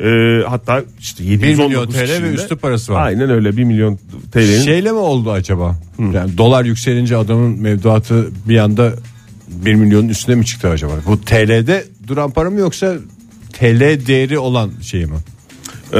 e, 0.00 0.42
hatta 0.48 0.84
işte 1.00 1.24
719 1.24 1.68
milyon 1.68 1.86
TL 1.86 2.22
ve 2.22 2.34
üstü 2.34 2.56
parası 2.56 2.92
var. 2.92 3.06
Aynen 3.06 3.30
öyle 3.30 3.56
1 3.56 3.64
milyon 3.64 3.98
TL'nin. 4.32 4.62
Şeyle 4.62 4.92
mi 4.92 4.98
oldu 4.98 5.32
acaba? 5.32 5.78
Yani 5.98 6.38
dolar 6.38 6.64
yükselince 6.64 7.16
adamın 7.16 7.60
mevduatı 7.60 8.28
bir 8.48 8.58
anda 8.58 8.92
1 9.48 9.74
milyonun 9.74 10.08
üstüne 10.08 10.34
mi 10.34 10.46
çıktı 10.46 10.68
acaba? 10.68 10.92
Bu 11.06 11.20
TL'de 11.20 11.84
duran 12.06 12.30
para 12.30 12.50
mı 12.50 12.60
yoksa 12.60 12.94
TL 13.52 14.06
değeri 14.06 14.38
olan 14.38 14.70
şey 14.82 15.06
mi? 15.06 15.16
Ee, 15.92 15.96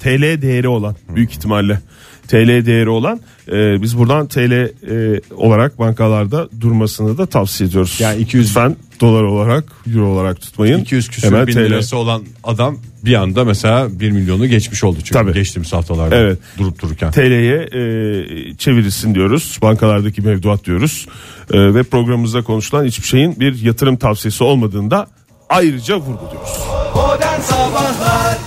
TL 0.00 0.42
değeri 0.42 0.68
olan 0.68 0.96
büyük 1.16 1.30
ihtimalle 1.30 1.80
TL 2.28 2.66
değeri 2.66 2.88
olan 2.88 3.20
e, 3.48 3.82
biz 3.82 3.98
buradan 3.98 4.26
TL 4.28 4.52
e, 4.52 5.20
olarak 5.34 5.78
bankalarda 5.78 6.48
durmasını 6.60 7.18
da 7.18 7.26
tavsiye 7.26 7.68
ediyoruz. 7.70 7.96
Yani 8.00 8.20
200 8.20 8.46
Lütfen 8.48 8.76
dolar 9.00 9.22
olarak 9.22 9.64
euro 9.94 10.06
olarak 10.06 10.40
tutmayın. 10.40 10.78
200 10.78 11.08
küsür 11.08 11.26
Hemen 11.28 11.46
bin 11.46 11.52
TL. 11.52 11.58
lirası 11.58 11.96
olan 11.96 12.22
adam 12.44 12.78
bir 13.04 13.14
anda 13.14 13.44
mesela 13.44 14.00
1 14.00 14.10
milyonu 14.10 14.46
geçmiş 14.46 14.84
oldu 14.84 14.96
çünkü 14.98 15.12
Tabii. 15.12 15.32
geçtiğimiz 15.32 15.72
haftalarda 15.72 16.16
Evet. 16.16 16.38
durup 16.58 16.82
dururken. 16.82 17.10
TL'ye 17.10 17.56
e, 17.62 18.54
çevirilsin 18.54 19.14
diyoruz. 19.14 19.58
Bankalardaki 19.62 20.22
mevduat 20.22 20.64
diyoruz. 20.64 21.06
E, 21.52 21.74
ve 21.74 21.82
programımızda 21.82 22.42
konuşulan 22.42 22.84
hiçbir 22.84 23.06
şeyin 23.06 23.40
bir 23.40 23.62
yatırım 23.62 23.96
tavsiyesi 23.96 24.44
olmadığını 24.44 24.90
da 24.90 25.06
ayrıca 25.48 25.96
vurguluyoruz. 25.96 26.58
Modern 26.94 27.40
Sabahlar 27.40 28.38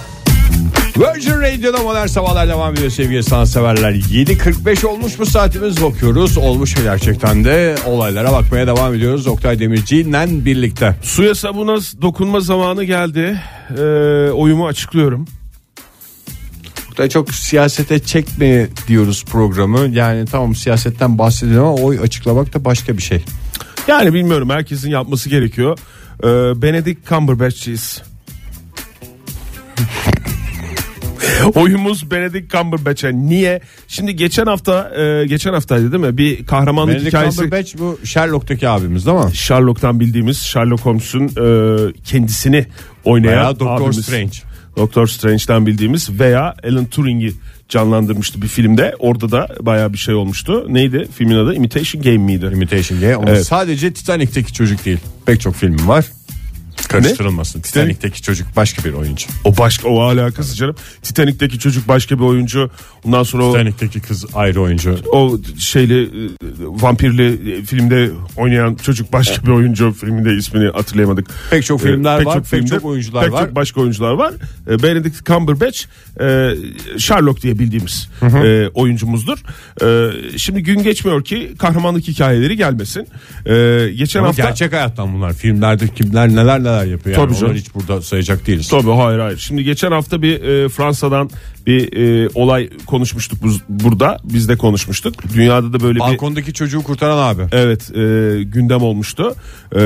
Virgin 0.98 1.41
Radio'da 1.41 1.77
modern 1.77 2.08
sabahlar 2.08 2.48
devam 2.48 2.74
ediyor 2.74 2.89
sevgili 2.89 3.24
sanatseverler. 3.24 3.91
7.45 3.91 4.86
olmuş 4.86 5.20
mu 5.20 5.25
saatimiz 5.25 5.81
bakıyoruz. 5.84 6.38
Olmuş 6.38 6.75
gerçekten 6.75 7.43
de 7.43 7.75
olaylara 7.86 8.31
bakmaya 8.31 8.67
devam 8.67 8.93
ediyoruz. 8.93 9.27
Oktay 9.27 9.60
Demirci 9.60 9.98
ile 9.98 10.46
birlikte. 10.46 10.96
Suya 11.01 11.36
sabuna 11.36 11.77
dokunma 12.01 12.39
zamanı 12.39 12.84
geldi. 12.84 13.41
E, 13.77 13.81
oyumu 14.31 14.67
açıklıyorum. 14.67 15.27
Oktay 16.89 17.10
çok 17.10 17.34
siyasete 17.34 18.00
çekme 18.00 18.67
diyoruz 18.88 19.25
programı. 19.25 19.79
Yani 19.79 20.25
tamam 20.25 20.55
siyasetten 20.55 21.17
bahsediyor 21.17 21.65
ama 21.65 21.75
oy 21.75 22.00
açıklamak 22.00 22.53
da 22.53 22.65
başka 22.65 22.98
bir 22.98 23.01
şey. 23.01 23.24
Yani 23.88 24.13
bilmiyorum 24.13 24.50
herkesin 24.50 24.89
yapması 24.89 25.29
gerekiyor. 25.29 25.77
Ee, 26.23 26.61
Benedict 26.61 27.09
Cumberbatch'ciyiz. 27.09 28.01
Oyumuz 31.55 32.11
Benedict 32.11 32.51
Cumberbatch'e. 32.51 33.13
Niye? 33.13 33.61
Şimdi 33.87 34.15
geçen 34.15 34.45
hafta 34.45 34.91
e, 34.95 35.25
geçen 35.25 35.53
haftaydı 35.53 35.91
değil 35.91 36.03
mi? 36.03 36.17
Bir 36.17 36.45
kahramanlık 36.45 36.95
Benedict 36.95 37.07
hikayesi. 37.07 37.37
Cumberbatch 37.37 37.77
bu 37.77 37.99
Sherlock'taki 38.03 38.69
abimiz 38.69 39.05
değil 39.05 39.17
mi? 39.17 39.35
Sherlock'tan 39.35 39.99
bildiğimiz 39.99 40.37
Sherlock 40.37 40.85
Holmes'un 40.85 41.27
e, 41.27 41.93
kendisini 42.03 42.65
oynayan 43.03 43.55
Veya 43.59 43.69
abimiz. 43.69 44.05
Strange. 44.05 44.37
Doktor 44.77 45.07
Strange'den 45.07 45.65
bildiğimiz 45.65 46.19
veya 46.19 46.55
Alan 46.63 46.85
Turing'i 46.85 47.31
canlandırmıştı 47.71 48.41
bir 48.41 48.47
filmde. 48.47 48.95
Orada 48.99 49.31
da 49.31 49.47
baya 49.61 49.93
bir 49.93 49.97
şey 49.97 50.15
olmuştu. 50.15 50.65
Neydi? 50.69 51.07
Filmin 51.17 51.35
adı 51.35 51.53
Imitation 51.55 52.03
Game 52.03 52.17
miydi? 52.17 52.49
Imitation 52.53 52.99
Game 53.01 53.15
ama 53.15 53.29
Evet. 53.29 53.45
sadece 53.47 53.93
Titanic'teki 53.93 54.53
çocuk 54.53 54.85
değil. 54.85 54.99
Pek 55.25 55.41
çok 55.41 55.55
filmi 55.55 55.87
var. 55.87 56.05
Karıştırılmasın. 56.88 57.61
Titanic'teki 57.61 58.21
çocuk 58.21 58.47
başka 58.55 58.83
bir 58.83 58.93
oyuncu. 58.93 59.27
O 59.43 59.57
başka 59.57 59.88
o 59.89 60.01
alakası 60.01 60.55
canım. 60.55 60.75
Titanic'teki 61.01 61.59
çocuk 61.59 61.88
başka 61.88 62.15
bir 62.19 62.23
oyuncu. 62.23 62.69
Ondan 63.03 63.23
sonra 63.23 63.43
o, 63.45 63.51
Titanic'teki 63.51 64.00
kız 64.01 64.25
ayrı 64.33 64.61
oyuncu. 64.61 64.97
o 65.11 65.38
şeyli 65.59 66.03
e, 66.03 66.29
vampirli 66.59 67.53
e, 67.53 67.61
filmde 67.63 68.09
oynayan 68.38 68.75
çocuk 68.75 69.13
başka 69.13 69.43
bir 69.43 69.51
oyuncu. 69.51 69.91
Filminde 69.93 70.33
ismini 70.35 70.71
hatırlayamadık. 70.71 71.27
Pek 71.50 71.65
çok 71.65 71.81
E, 71.81 71.83
filmler 71.83 72.21
var, 72.25 72.35
pek 72.35 72.45
filmde 72.45 72.67
çok 72.69 72.85
oyuncular 72.85 73.23
pek 73.23 73.33
var. 73.33 73.45
çok 73.45 73.55
başka 73.55 73.81
oyuncular 73.81 74.11
var. 74.11 74.33
E, 74.69 74.83
Benedict 74.83 75.25
Cumberbatch 75.25 75.79
e, 76.21 76.50
Sherlock 76.97 77.41
diye 77.41 77.59
bildiğimiz 77.59 78.09
e, 78.23 78.67
oyuncumuzdur. 78.73 79.38
E, 79.83 80.11
şimdi 80.38 80.63
gün 80.63 80.83
geçmiyor 80.83 81.23
ki 81.23 81.53
kahramanlık 81.59 82.07
hikayeleri 82.07 82.57
gelmesin. 82.57 83.07
E, 83.45 83.88
geçen 83.97 84.19
Ama 84.19 84.27
hafta 84.27 84.43
gerçek 84.43 84.73
hayattan 84.73 85.13
bunlar. 85.13 85.33
Filmlerde 85.33 85.88
kimler 85.88 86.29
neler 86.29 86.59
neler 86.59 86.70
yapıyor. 86.71 87.15
Yani 87.17 87.25
Tabii 87.25 87.33
canım. 87.35 87.45
onları 87.45 87.57
hiç 87.59 87.75
burada 87.75 88.01
sayacak 88.01 88.47
değiliz. 88.47 88.67
Tabii 88.69 88.91
hayır 88.91 89.19
hayır. 89.19 89.37
Şimdi 89.37 89.63
geçen 89.63 89.91
hafta 89.91 90.21
bir 90.21 90.41
e, 90.43 90.69
Fransa'dan 90.69 91.29
bir 91.67 91.97
e, 92.25 92.29
olay 92.35 92.69
konuşmuştuk 92.85 93.39
buz- 93.43 93.61
burada. 93.69 94.17
Biz 94.23 94.49
de 94.49 94.55
konuşmuştuk. 94.57 95.13
Dünyada 95.33 95.73
da 95.73 95.79
böyle 95.79 95.95
bir 95.95 95.99
Balkondaki 95.99 96.53
çocuğu 96.53 96.83
kurtaran 96.83 97.33
abi. 97.35 97.41
evet 97.51 97.81
e, 97.95 98.43
gündem 98.43 98.81
olmuştu. 98.81 99.35
E, 99.75 99.79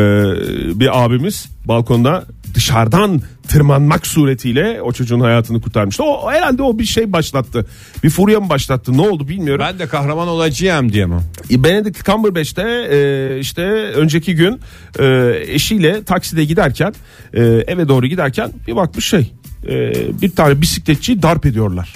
bir 0.80 1.04
abimiz 1.06 1.50
balkonda 1.66 2.26
dışarıdan 2.56 3.22
tırmanmak 3.48 4.08
suretiyle 4.08 4.82
o 4.82 4.92
çocuğun 4.92 5.20
hayatını 5.20 5.62
kurtarmıştı. 5.62 6.04
O 6.04 6.32
herhalde 6.32 6.64
o 6.64 6.80
bir 6.80 6.86
şey 6.86 7.14
başlattı. 7.14 7.66
Bir 8.04 8.10
furya 8.10 8.40
mı 8.40 8.50
başlattı? 8.50 8.98
Ne 8.98 9.02
oldu 9.02 9.28
bilmiyorum. 9.28 9.66
Ben 9.68 9.80
de 9.80 9.88
kahraman 9.88 10.28
olacağım 10.28 10.94
diye 10.94 11.06
mi? 11.06 11.16
E, 11.52 11.64
Benedict 11.64 12.06
Cumberbatch 12.06 12.56
de 12.56 12.88
e, 12.92 13.40
işte 13.40 13.62
önceki 13.96 14.36
gün 14.36 14.60
e, 15.00 15.36
eşiyle 15.48 16.04
takside 16.04 16.46
giderken 16.46 16.94
e, 17.34 17.42
eve 17.44 17.88
doğru 17.88 18.08
giderken 18.08 18.52
bir 18.68 18.76
bakmış 18.76 19.06
şey 19.06 19.32
e, 19.68 19.94
bir 20.22 20.30
tane 20.30 20.62
bisikletçiyi 20.62 21.22
darp 21.22 21.46
ediyorlar. 21.46 21.94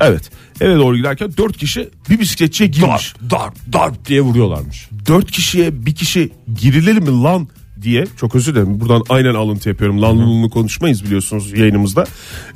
Evet 0.00 0.30
eve 0.60 0.76
doğru 0.76 0.96
giderken 0.96 1.30
dört 1.36 1.56
kişi 1.56 1.88
bir 2.10 2.20
bisikletçiye 2.20 2.68
girmiş. 2.68 3.14
Darp 3.30 3.30
darp 3.30 3.72
darp 3.72 4.06
diye 4.06 4.20
vuruyorlarmış. 4.20 4.88
Dört 5.08 5.30
kişiye 5.30 5.86
bir 5.86 5.94
kişi 5.94 6.32
girilir 6.60 6.98
mi 6.98 7.22
lan 7.22 7.48
diye. 7.82 8.04
Çok 8.20 8.34
özür 8.34 8.54
dilerim. 8.54 8.80
Buradan 8.80 9.02
aynen 9.08 9.34
alıntı 9.34 9.68
yapıyorum. 9.68 10.02
Lanlılığını 10.02 10.50
konuşmayız 10.50 11.04
biliyorsunuz 11.04 11.52
yayınımızda. 11.58 12.04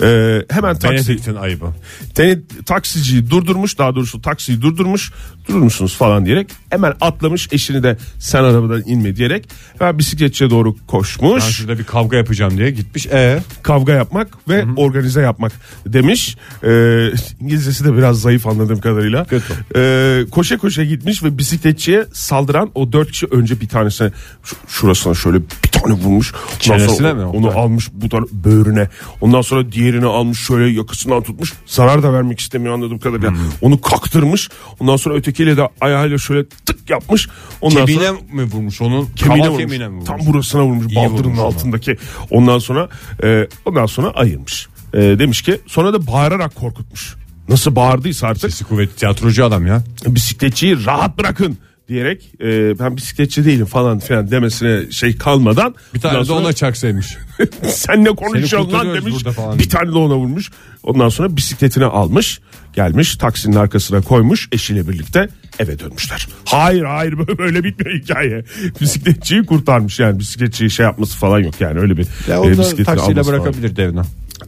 E, 0.03 0.07
hemen 0.51 0.79
taksi 0.79 1.09
Benedict'in 1.09 1.35
ayıbı. 1.35 1.67
Teni 2.15 2.39
taksiciyi 2.67 3.31
durdurmuş 3.31 3.79
daha 3.79 3.95
doğrusu 3.95 4.23
taksiyi 4.23 4.63
durdurmuş. 4.63 5.13
Durur 5.49 5.59
musunuz 5.63 5.97
falan 5.97 6.27
diyerek 6.27 6.47
hemen 6.71 6.93
atlamış 7.01 7.49
eşini 7.53 7.83
de 7.83 7.97
sen 8.19 8.45
arabadan 8.45 8.83
inme 8.87 9.17
diyerek 9.17 9.49
hemen 9.79 9.99
bisikletçiye 9.99 10.51
doğru 10.51 10.75
Ben 10.75 10.87
koşmuş 10.87 11.45
şurada 11.45 11.79
bir 11.79 11.85
kavga 11.85 12.17
yapacağım 12.17 12.59
diye 12.59 12.71
gitmiş. 12.71 13.07
E 13.07 13.43
kavga 13.63 13.93
yapmak 13.93 14.49
ve 14.49 14.65
organize 14.77 15.21
yapmak 15.21 15.53
demiş. 15.87 16.37
Ee, 16.65 17.09
İngilizcesi 17.41 17.85
de 17.85 17.97
biraz 17.97 18.21
zayıf 18.21 18.47
anladığım 18.47 18.81
kadarıyla. 18.81 19.25
Kötü. 19.25 19.55
Ee, 19.77 20.25
koşa 20.31 20.59
koşa 20.59 20.85
gitmiş 20.85 21.23
ve 21.23 21.39
bisikletçiye 21.39 22.07
saldıran 22.13 22.71
o 22.75 22.93
dört 22.93 23.11
kişi 23.11 23.27
önce 23.27 23.61
bir 23.61 23.69
tanesine 23.69 24.11
şu- 24.45 24.57
şurasına 24.69 25.10
şöyle 25.15 25.39
bir 25.41 25.69
tane 25.73 25.95
vurmuş 25.95 26.33
Ondan 26.35 26.59
Çenesine 26.59 26.97
sonra 26.97 27.15
mi? 27.15 27.25
onu 27.25 27.51
almış 27.59 27.89
bu 27.93 28.09
tarafa 28.09 28.29
böğrüne 28.33 28.89
ondan 29.21 29.41
sonra 29.43 29.73
diğerini 29.73 30.07
almış 30.07 30.39
şöyle 30.41 30.77
yakasından 30.79 31.23
tutmuş 31.23 31.53
zarar 31.67 32.03
da 32.03 32.13
vermek 32.13 32.41
istemiyor 32.41 32.75
anladığım 32.75 32.99
kadarıyla 32.99 33.33
onu 33.63 33.81
kaktırmış 33.81 34.49
ondan 34.81 34.97
sonra 34.97 35.15
ötekiyle 35.15 35.57
de 35.57 35.69
ayağıyla 35.81 36.19
şöyle 36.19 36.49
tık 36.49 36.91
yapmış 36.91 37.29
ondan 37.61 37.87
kemiğine 37.87 38.07
sonra 38.07 38.19
mi 38.33 38.43
vurmuş 38.43 38.81
onun? 38.83 39.07
kemiğine 39.17 39.47
vurmuş. 39.49 39.61
kemiğine 39.63 39.89
mi 39.89 39.95
vurmuş? 39.95 40.09
Tam 40.09 40.27
burasına 40.27 40.65
vurmuş 40.65 40.87
İyi 40.93 40.97
baldırının 40.97 41.25
vurmuş 41.25 41.39
altındaki. 41.41 41.97
Ondan 42.31 42.59
sonra 42.59 42.89
e, 43.23 43.49
ondan 43.65 43.87
sonra 43.87 44.11
ayırmış. 44.11 44.69
E, 44.95 44.99
demiş 44.99 45.43
ki 45.43 45.61
sonra 45.67 45.93
da 45.93 46.07
bağırarak 46.07 46.55
korkutmuş. 46.55 47.15
Nasıl 47.49 47.77
bağırdıysa 47.77 48.27
artık 48.27 48.51
Sesi 48.51 48.65
kuvvetli 48.65 48.97
tiyatrocu 48.97 49.45
adam 49.45 49.67
ya. 49.67 49.83
bisikletçiyi 50.07 50.87
rahat 50.87 51.19
bırakın 51.19 51.59
diyerek 51.91 52.33
e, 52.41 52.79
ben 52.79 52.97
bisikletçi 52.97 53.45
değilim 53.45 53.67
falan 53.67 53.99
filan 53.99 54.31
demesine 54.31 54.91
şey 54.91 55.17
kalmadan 55.19 55.75
Bir 55.95 56.01
tane 56.01 56.13
ondan 56.13 56.25
de 56.25 56.29
sonra- 56.29 56.41
ona 56.41 56.53
çaksaymış. 56.53 57.17
sen 57.69 58.05
ne 58.05 58.09
konuşuyorsun 58.09 58.57
lan 58.59 58.65
kurtarıyoruz 58.67 59.05
demiş. 59.07 59.15
burada 59.17 59.33
falan. 59.33 59.59
Bir 59.59 59.69
tane 59.69 59.89
de 59.93 59.97
ona 59.99 60.17
vurmuş. 60.17 60.51
Ondan 60.83 61.09
sonra 61.09 61.37
bisikletini 61.37 61.85
almış. 61.85 62.41
Gelmiş 62.73 63.17
taksinin 63.17 63.57
arkasına 63.57 64.01
koymuş 64.03 64.49
eşiyle 64.53 64.89
birlikte 64.89 65.29
eve 65.59 65.79
dönmüşler. 65.79 66.29
Hayır 66.45 66.83
hayır 66.85 67.19
böyle- 67.19 67.39
böyle 67.39 67.65
bitmiyor 67.65 67.99
hikaye. 68.01 68.45
Bisikletçiyi 68.81 69.43
kurtarmış 69.47 70.01
yani 70.01 70.19
bisikletçiyi 70.19 70.71
şey 70.71 70.85
yapması 70.87 71.17
falan 71.19 71.39
yok 71.39 71.55
yani 71.61 71.81
öyle 71.81 71.97
bir 71.97 72.07
Ya 72.29 72.37
e, 72.45 72.51
bisikletini 72.51 72.85
taksiyle 72.85 73.13
alması 73.21 73.31
falan. 73.31 73.45
bırakabilir 73.45 73.77
devne. 73.77 74.01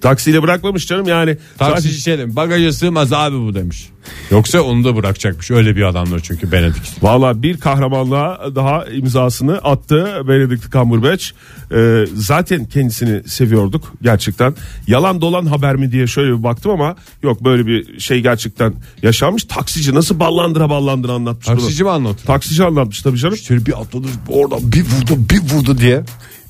Taksiyle 0.02 0.42
bırakmamış 0.42 0.86
canım 0.86 1.08
yani. 1.08 1.36
Taksici 1.58 2.00
şey 2.00 2.18
demiş, 2.18 2.36
bagaja 2.36 2.72
sığmaz 2.72 3.12
abi 3.12 3.36
bu 3.36 3.54
demiş. 3.54 3.88
Yoksa 4.30 4.60
onu 4.62 4.84
da 4.84 4.96
bırakacakmış. 4.96 5.50
Öyle 5.50 5.76
bir 5.76 5.82
adamdır 5.82 6.20
çünkü 6.20 6.52
Benedict. 6.52 7.02
Valla 7.02 7.42
bir 7.42 7.60
kahramanlığa 7.60 8.54
daha 8.54 8.84
imzasını 8.84 9.58
attı 9.58 10.22
Benedict 10.28 10.72
Cumberbatch. 10.72 11.26
Ee, 11.74 12.04
zaten 12.14 12.64
kendisini 12.64 13.28
seviyorduk 13.28 13.92
gerçekten. 14.02 14.54
Yalan 14.86 15.20
dolan 15.20 15.46
haber 15.46 15.76
mi 15.76 15.92
diye 15.92 16.06
şöyle 16.06 16.38
bir 16.38 16.42
baktım 16.42 16.72
ama 16.72 16.96
yok 17.22 17.44
böyle 17.44 17.66
bir 17.66 18.00
şey 18.00 18.20
gerçekten 18.20 18.74
yaşanmış. 19.02 19.44
Taksici 19.44 19.94
nasıl 19.94 20.20
ballandıra 20.20 20.70
ballandıra 20.70 21.12
anlatmış 21.12 21.48
bunu. 21.48 21.56
Taksici 21.56 21.84
mi 21.84 21.90
anlatıyor? 21.90 22.26
Taksici 22.26 22.64
anlatmış 22.64 23.02
tabii 23.02 23.18
canım. 23.18 23.36
Şöyle 23.36 23.66
bir 23.66 23.80
atladı 23.80 24.06
oradan 24.28 24.72
bir 24.72 24.82
vurdu 24.82 25.18
bir 25.30 25.40
vurdu 25.40 25.78
diye. 25.78 26.02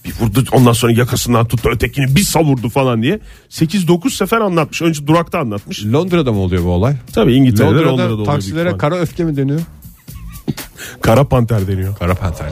Bir 0.04 0.12
vurdu 0.20 0.44
ondan 0.52 0.72
sonra 0.72 0.92
yakasından 0.92 1.46
tuttu 1.46 1.70
ötekini 1.70 2.16
bir 2.16 2.22
savurdu 2.22 2.68
falan 2.68 3.02
diye. 3.02 3.20
8-9 3.50 4.10
sefer 4.10 4.40
anlatmış. 4.40 4.82
Önce 4.82 5.06
durakta 5.06 5.38
anlatmış. 5.38 5.84
Londra'da 5.84 6.32
mı 6.32 6.38
oluyor 6.38 6.64
bu 6.64 6.68
olay? 6.68 6.96
Tabii 7.12 7.34
İngiltere'de 7.34 7.70
Londra'da, 7.70 7.88
Londra'da, 7.90 8.12
oluyor 8.12 8.26
taksilere 8.26 8.76
kara 8.78 8.96
öfke 8.96 9.24
mi 9.24 9.36
deniyor? 9.36 9.60
Kara 11.00 11.28
panter 11.28 11.66
deniyor. 11.66 11.96
Kara 11.96 12.14
panter 12.14 12.46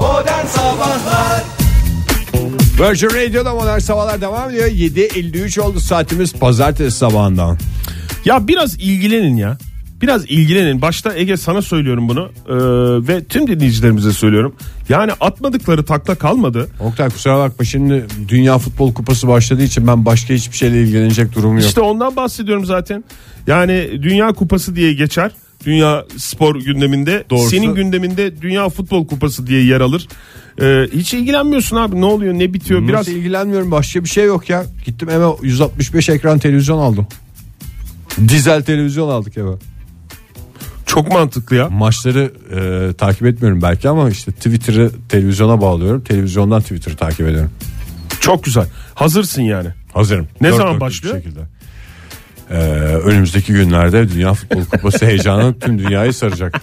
Modern 0.00 0.46
Sabahlar 0.46 1.42
Virgin 2.80 3.08
Radio'da 3.08 3.54
modern 3.54 3.78
sabahlar 3.78 4.20
devam 4.20 4.50
ediyor. 4.50 4.68
7.53 4.68 5.60
oldu 5.60 5.80
saatimiz 5.80 6.32
pazartesi 6.32 6.98
sabahından. 6.98 7.58
Ya 8.24 8.48
biraz 8.48 8.74
ilgilenin 8.74 9.36
ya. 9.36 9.58
Biraz 10.02 10.24
ilgilenin. 10.24 10.82
Başta 10.82 11.14
Ege 11.16 11.36
sana 11.36 11.62
söylüyorum 11.62 12.08
bunu 12.08 12.30
ee, 12.48 12.54
ve 13.08 13.24
tüm 13.24 13.46
dinleyicilerimize 13.46 14.12
söylüyorum. 14.12 14.54
Yani 14.88 15.12
atmadıkları 15.20 15.84
takla 15.84 16.14
kalmadı. 16.14 16.68
Oktay 16.80 17.08
kusura 17.10 17.38
bakma 17.38 17.64
şimdi 17.64 18.06
Dünya 18.28 18.58
Futbol 18.58 18.94
Kupası 18.94 19.28
başladığı 19.28 19.62
için 19.62 19.86
ben 19.86 20.06
başka 20.06 20.34
hiçbir 20.34 20.56
şeyle 20.56 20.82
ilgilenecek 20.82 21.34
durumum 21.34 21.56
yok. 21.56 21.66
İşte 21.66 21.80
ondan 21.80 22.16
bahsediyorum 22.16 22.64
zaten. 22.64 23.04
Yani 23.46 23.90
Dünya 24.02 24.32
Kupası 24.32 24.76
diye 24.76 24.92
geçer. 24.94 25.30
Dünya 25.66 26.04
spor 26.16 26.56
gündeminde. 26.56 27.24
Doğrusu- 27.30 27.50
Senin 27.50 27.74
gündeminde 27.74 28.42
Dünya 28.42 28.68
Futbol 28.68 29.06
Kupası 29.06 29.46
diye 29.46 29.64
yer 29.64 29.80
alır. 29.80 30.08
Ee, 30.60 30.86
hiç 30.94 31.14
ilgilenmiyorsun 31.14 31.76
abi. 31.76 32.00
Ne 32.00 32.04
oluyor, 32.04 32.34
ne 32.34 32.54
bitiyor? 32.54 32.80
Biraz 32.80 32.88
Biraz 32.88 33.08
ilgilenmiyorum 33.08 33.70
başka 33.70 34.04
bir 34.04 34.08
şey 34.08 34.24
yok 34.24 34.50
ya. 34.50 34.64
Gittim 34.84 35.08
eve 35.10 35.26
165 35.42 36.08
ekran 36.08 36.38
televizyon 36.38 36.78
aldım. 36.78 37.06
Dizel 38.28 38.62
televizyon 38.62 39.08
aldık 39.08 39.38
eve. 39.38 39.50
Çok 40.94 41.12
mantıklı 41.12 41.56
ya. 41.56 41.68
Maçları 41.68 42.32
e, 42.56 42.92
takip 42.92 43.26
etmiyorum 43.26 43.62
belki 43.62 43.88
ama 43.88 44.10
işte 44.10 44.32
Twitter'ı 44.32 44.90
televizyona 45.08 45.60
bağlıyorum. 45.60 46.00
Televizyondan 46.04 46.60
Twitter'ı 46.62 46.96
takip 46.96 47.20
ediyorum. 47.20 47.50
Çok 48.20 48.44
güzel. 48.44 48.66
Hazırsın 48.94 49.42
yani. 49.42 49.68
Hazırım. 49.92 50.28
Ne 50.40 50.48
Dört 50.48 50.56
zaman 50.56 50.74
dörtlük 50.74 50.80
bir 50.80 50.86
başlıyor? 50.86 51.16
Şekilde. 51.16 51.40
Ee, 52.52 52.56
önümüzdeki 53.04 53.52
günlerde 53.52 54.08
Dünya 54.08 54.34
Futbol 54.34 54.64
Kupası 54.64 55.06
heyecanı 55.06 55.58
tüm 55.58 55.78
dünyayı 55.78 56.12
saracak. 56.12 56.60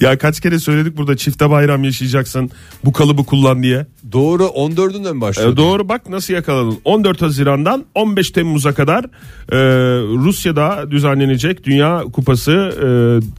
Ya 0.00 0.18
kaç 0.18 0.40
kere 0.40 0.58
söyledik 0.58 0.96
burada 0.96 1.16
çifte 1.16 1.50
bayram 1.50 1.84
yaşayacaksın. 1.84 2.50
Bu 2.84 2.92
kalıbı 2.92 3.24
kullan 3.24 3.62
diye. 3.62 3.86
Doğru 4.12 4.42
14'ünden 4.42 5.12
mi 5.12 5.18
E, 5.18 5.20
başladı? 5.20 5.56
doğru 5.56 5.88
bak 5.88 6.08
nasıl 6.08 6.34
yakaladın. 6.34 6.78
14 6.84 7.22
Haziran'dan 7.22 7.84
15 7.94 8.30
Temmuz'a 8.30 8.74
kadar 8.74 9.04
e, 9.04 9.58
Rusya'da 10.18 10.90
düzenlenecek 10.90 11.64
Dünya 11.64 12.02
Kupası 12.12 12.52
e, 12.52 12.86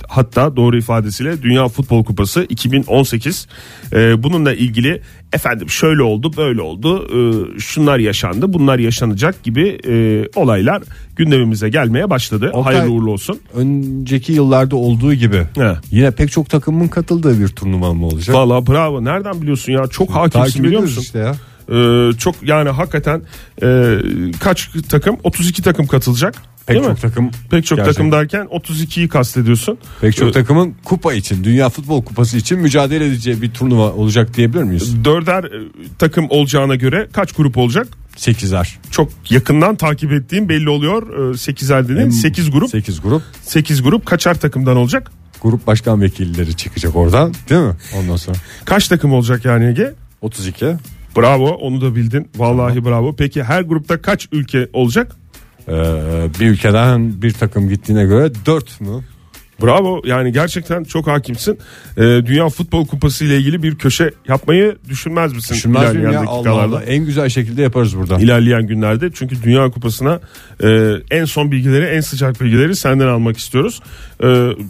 hatta 0.08 0.56
doğru 0.56 0.78
ifadesiyle 0.78 1.42
Dünya 1.44 1.68
Futbol 1.68 2.04
Kupası 2.04 2.46
2018. 2.50 3.48
E, 3.94 4.24
bununla 4.24 4.54
ilgili 4.54 5.02
efendim 5.34 5.70
şöyle 5.70 6.02
oldu 6.02 6.32
böyle 6.38 6.62
oldu 6.62 7.08
e, 7.14 7.20
şunlar 7.60 8.00
yaşandı 8.00 8.54
bunlar 8.54 8.80
yaşanacak 8.80 9.44
gibi 9.44 9.78
e, 9.88 10.24
olaylar 10.36 10.84
gündemimize 11.16 11.63
gelmeye 11.70 12.10
başladı. 12.10 12.52
Oktay- 12.54 12.64
Hayırlı 12.64 12.92
uğurlu 12.94 13.12
olsun. 13.12 13.40
Önceki 13.56 14.34
yıllarda 14.34 14.76
olduğu 14.76 15.14
gibi 15.14 15.38
He. 15.56 15.74
yine 15.92 16.12
pek 16.12 16.32
çok 16.32 16.50
takımın 16.50 16.88
katıldığı 16.88 17.40
bir 17.40 17.48
turnuva 17.48 17.94
mı 17.94 18.06
olacak? 18.06 18.36
Valla 18.36 18.68
bravo 18.68 19.04
nereden 19.04 19.42
biliyorsun 19.42 19.74
ya 19.74 19.88
çok 19.88 20.10
hakimsin 20.10 20.40
Takip 20.40 20.64
biliyor 20.64 20.82
musun? 20.82 21.02
işte 21.02 21.20
ya. 21.20 21.36
Ee, 21.72 22.10
çok 22.18 22.36
yani 22.44 22.70
hakikaten 22.70 23.22
e, 23.64 23.96
kaç 24.40 24.70
takım 24.90 25.18
32 25.24 25.62
takım 25.62 25.88
katılacak 25.88 26.36
Pek 26.66 26.76
değil 26.76 26.86
çok 26.88 26.94
mi? 26.96 27.02
takım 27.02 27.32
Pek 27.52 27.66
çok 27.66 27.78
gerçekten. 27.78 27.94
takım 27.94 28.12
derken 28.12 28.46
32'yi 28.46 29.08
kastediyorsun. 29.10 29.78
Pek 30.02 30.16
çok 30.16 30.30
Ee, 30.30 30.32
takımın 30.32 30.76
kupa 30.84 31.14
için, 31.14 31.44
Dünya 31.44 31.70
Futbol 31.70 32.04
Kupası 32.04 32.38
için 32.38 32.60
mücadele 32.60 33.06
edeceği 33.06 33.42
bir 33.42 33.52
turnuva 33.52 33.92
olacak 33.92 34.34
diyebilir 34.38 34.64
miyiz? 34.64 35.06
Dörder 35.06 35.44
e, 35.44 35.50
takım 36.00 36.26
olacağına 36.30 36.76
göre 36.76 37.08
kaç 37.14 37.32
grup 37.34 37.58
olacak? 37.58 37.88
8'er. 38.18 38.68
Çok 38.92 39.10
yakından 39.30 39.76
takip 39.76 40.12
ettiğim 40.12 40.50
belli 40.50 40.70
oluyor. 40.70 41.34
8'er 41.34 41.88
dedin. 41.88 42.10
8 42.10 42.52
grup. 42.52 42.70
8 42.70 43.02
grup. 43.02 43.22
8 43.42 43.84
grup 43.84 44.06
kaçar 44.06 44.36
takımdan 44.36 44.78
olacak? 44.78 45.12
Grup 45.42 45.68
başkan 45.68 46.02
vekilleri 46.02 46.58
çıkacak 46.58 46.96
oradan 46.96 47.34
değil 47.50 47.62
mi? 47.62 47.74
Ondan 47.98 48.16
sonra 48.16 48.38
Kaç 48.66 48.88
takım 48.88 49.14
olacak 49.14 49.46
yani 49.46 49.66
Ege? 49.66 49.94
32. 50.22 50.66
Bravo 51.18 51.48
onu 51.48 51.82
da 51.82 51.96
bildin. 51.96 52.30
Vallahi 52.36 52.86
bravo. 52.86 53.16
Peki 53.16 53.44
her 53.44 53.62
grupta 53.62 54.02
kaç 54.02 54.28
ülke 54.32 54.68
olacak? 54.74 55.16
Ee, 55.68 55.72
bir 56.40 56.50
ülkeden 56.50 57.22
bir 57.22 57.34
takım 57.34 57.70
gittiğine 57.70 58.06
göre 58.06 58.32
4 58.46 58.82
mü? 58.82 59.04
Bravo 59.62 60.02
yani 60.06 60.32
gerçekten 60.32 60.84
çok 60.84 61.08
hakimsin. 61.08 61.60
Ee, 61.98 62.02
Dünya 62.02 62.50
Futbol 62.50 62.88
Kupası 62.88 63.26
ile 63.26 63.38
ilgili 63.38 63.64
bir 63.64 63.76
köşe 63.76 64.12
yapmayı 64.28 64.78
düşünmez 64.90 65.34
misin? 65.34 65.56
Düşünmez 65.56 65.96
miyim 65.96 66.12
ya 66.12 66.24
Allah? 66.28 66.52
Allah. 66.52 66.84
En 66.84 67.06
güzel 67.06 67.30
şekilde 67.30 67.62
yaparız 67.62 67.98
burada. 67.98 68.20
İlerleyen 68.20 68.68
günlerde 68.68 69.10
çünkü 69.14 69.44
Dünya 69.44 69.72
Kupası'na 69.72 70.20
e, 70.64 70.92
en 71.12 71.26
son 71.26 71.52
bilgileri 71.52 71.86
en 71.86 72.02
sıcak 72.02 72.42
bilgileri 72.42 72.76
senden 72.76 73.08
almak 73.08 73.38
istiyoruz. 73.38 73.82
E, 74.24 74.28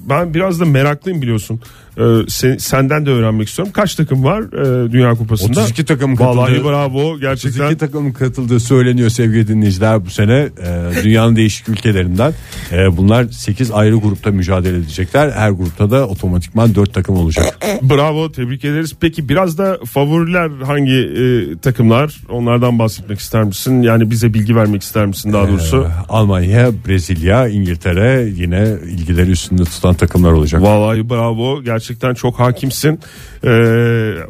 ben 0.10 0.34
biraz 0.34 0.60
da 0.60 0.66
meraklıyım 0.66 1.22
biliyorsun. 1.22 1.62
E, 1.98 2.04
sen- 2.28 2.58
senden 2.58 3.06
de 3.06 3.10
öğrenmek 3.10 3.48
istiyorum. 3.48 3.74
Kaç 3.76 3.96
takım 3.96 4.24
var 4.24 4.42
e, 4.42 4.92
Dünya 4.92 5.16
Kupası'nda? 5.16 5.62
32 5.62 5.86
takım 5.86 6.16
katıldı. 6.16 6.38
Vallahi 6.38 6.64
bravo 6.64 7.20
gerçekten. 7.20 7.60
32 7.64 7.78
takımın 7.80 8.12
katıldığı 8.12 8.60
söyleniyor 8.60 9.10
sevgili 9.10 9.48
dinleyiciler 9.48 10.06
bu 10.06 10.10
sene 10.10 10.34
e, 10.34 11.04
dünyanın 11.04 11.36
değişik 11.36 11.70
ülkelerinden. 11.70 12.34
E, 12.72 12.98
bunlar 12.98 13.24
8 13.26 13.72
ayrı 13.72 13.96
grupta 13.96 14.32
mücadele 14.32 14.78
edecekler. 14.78 15.32
Her 15.32 15.50
grupta 15.52 15.92
da 15.92 16.08
otomatikman 16.08 16.76
4 16.76 16.94
takım 16.94 17.16
olacak. 17.18 17.60
Bravo 17.82 18.32
tebrik 18.32 18.66
ederiz. 18.66 18.94
Peki 19.00 19.30
biraz 19.30 19.58
da 19.58 19.78
favoriler 19.86 20.50
hangi 20.66 20.94
e, 20.94 21.58
takımlar? 21.58 22.22
Onlardan 22.30 22.80
bahsetmek 22.80 23.20
ister 23.20 23.44
misin? 23.44 23.82
Yani 23.82 24.12
bize 24.12 24.34
bilgi 24.34 24.56
vermek 24.56 24.82
ister 24.84 25.06
misin 25.06 25.34
daha 25.34 25.48
doğrusu? 25.48 25.78
E, 25.78 26.12
Almanya, 26.14 26.72
Brezilya, 26.88 27.48
İngiltere 27.48 28.30
yine 28.36 28.68
ilgileri 28.90 29.32
üstünde 29.32 29.64
tutan 29.64 29.94
takımlar 29.94 30.32
olacak. 30.32 30.62
Vallahi 30.62 31.10
bravo 31.10 31.64
gerçekten 31.64 31.83
çok 32.14 32.40
hakimsin 32.40 33.00
e, 33.44 33.50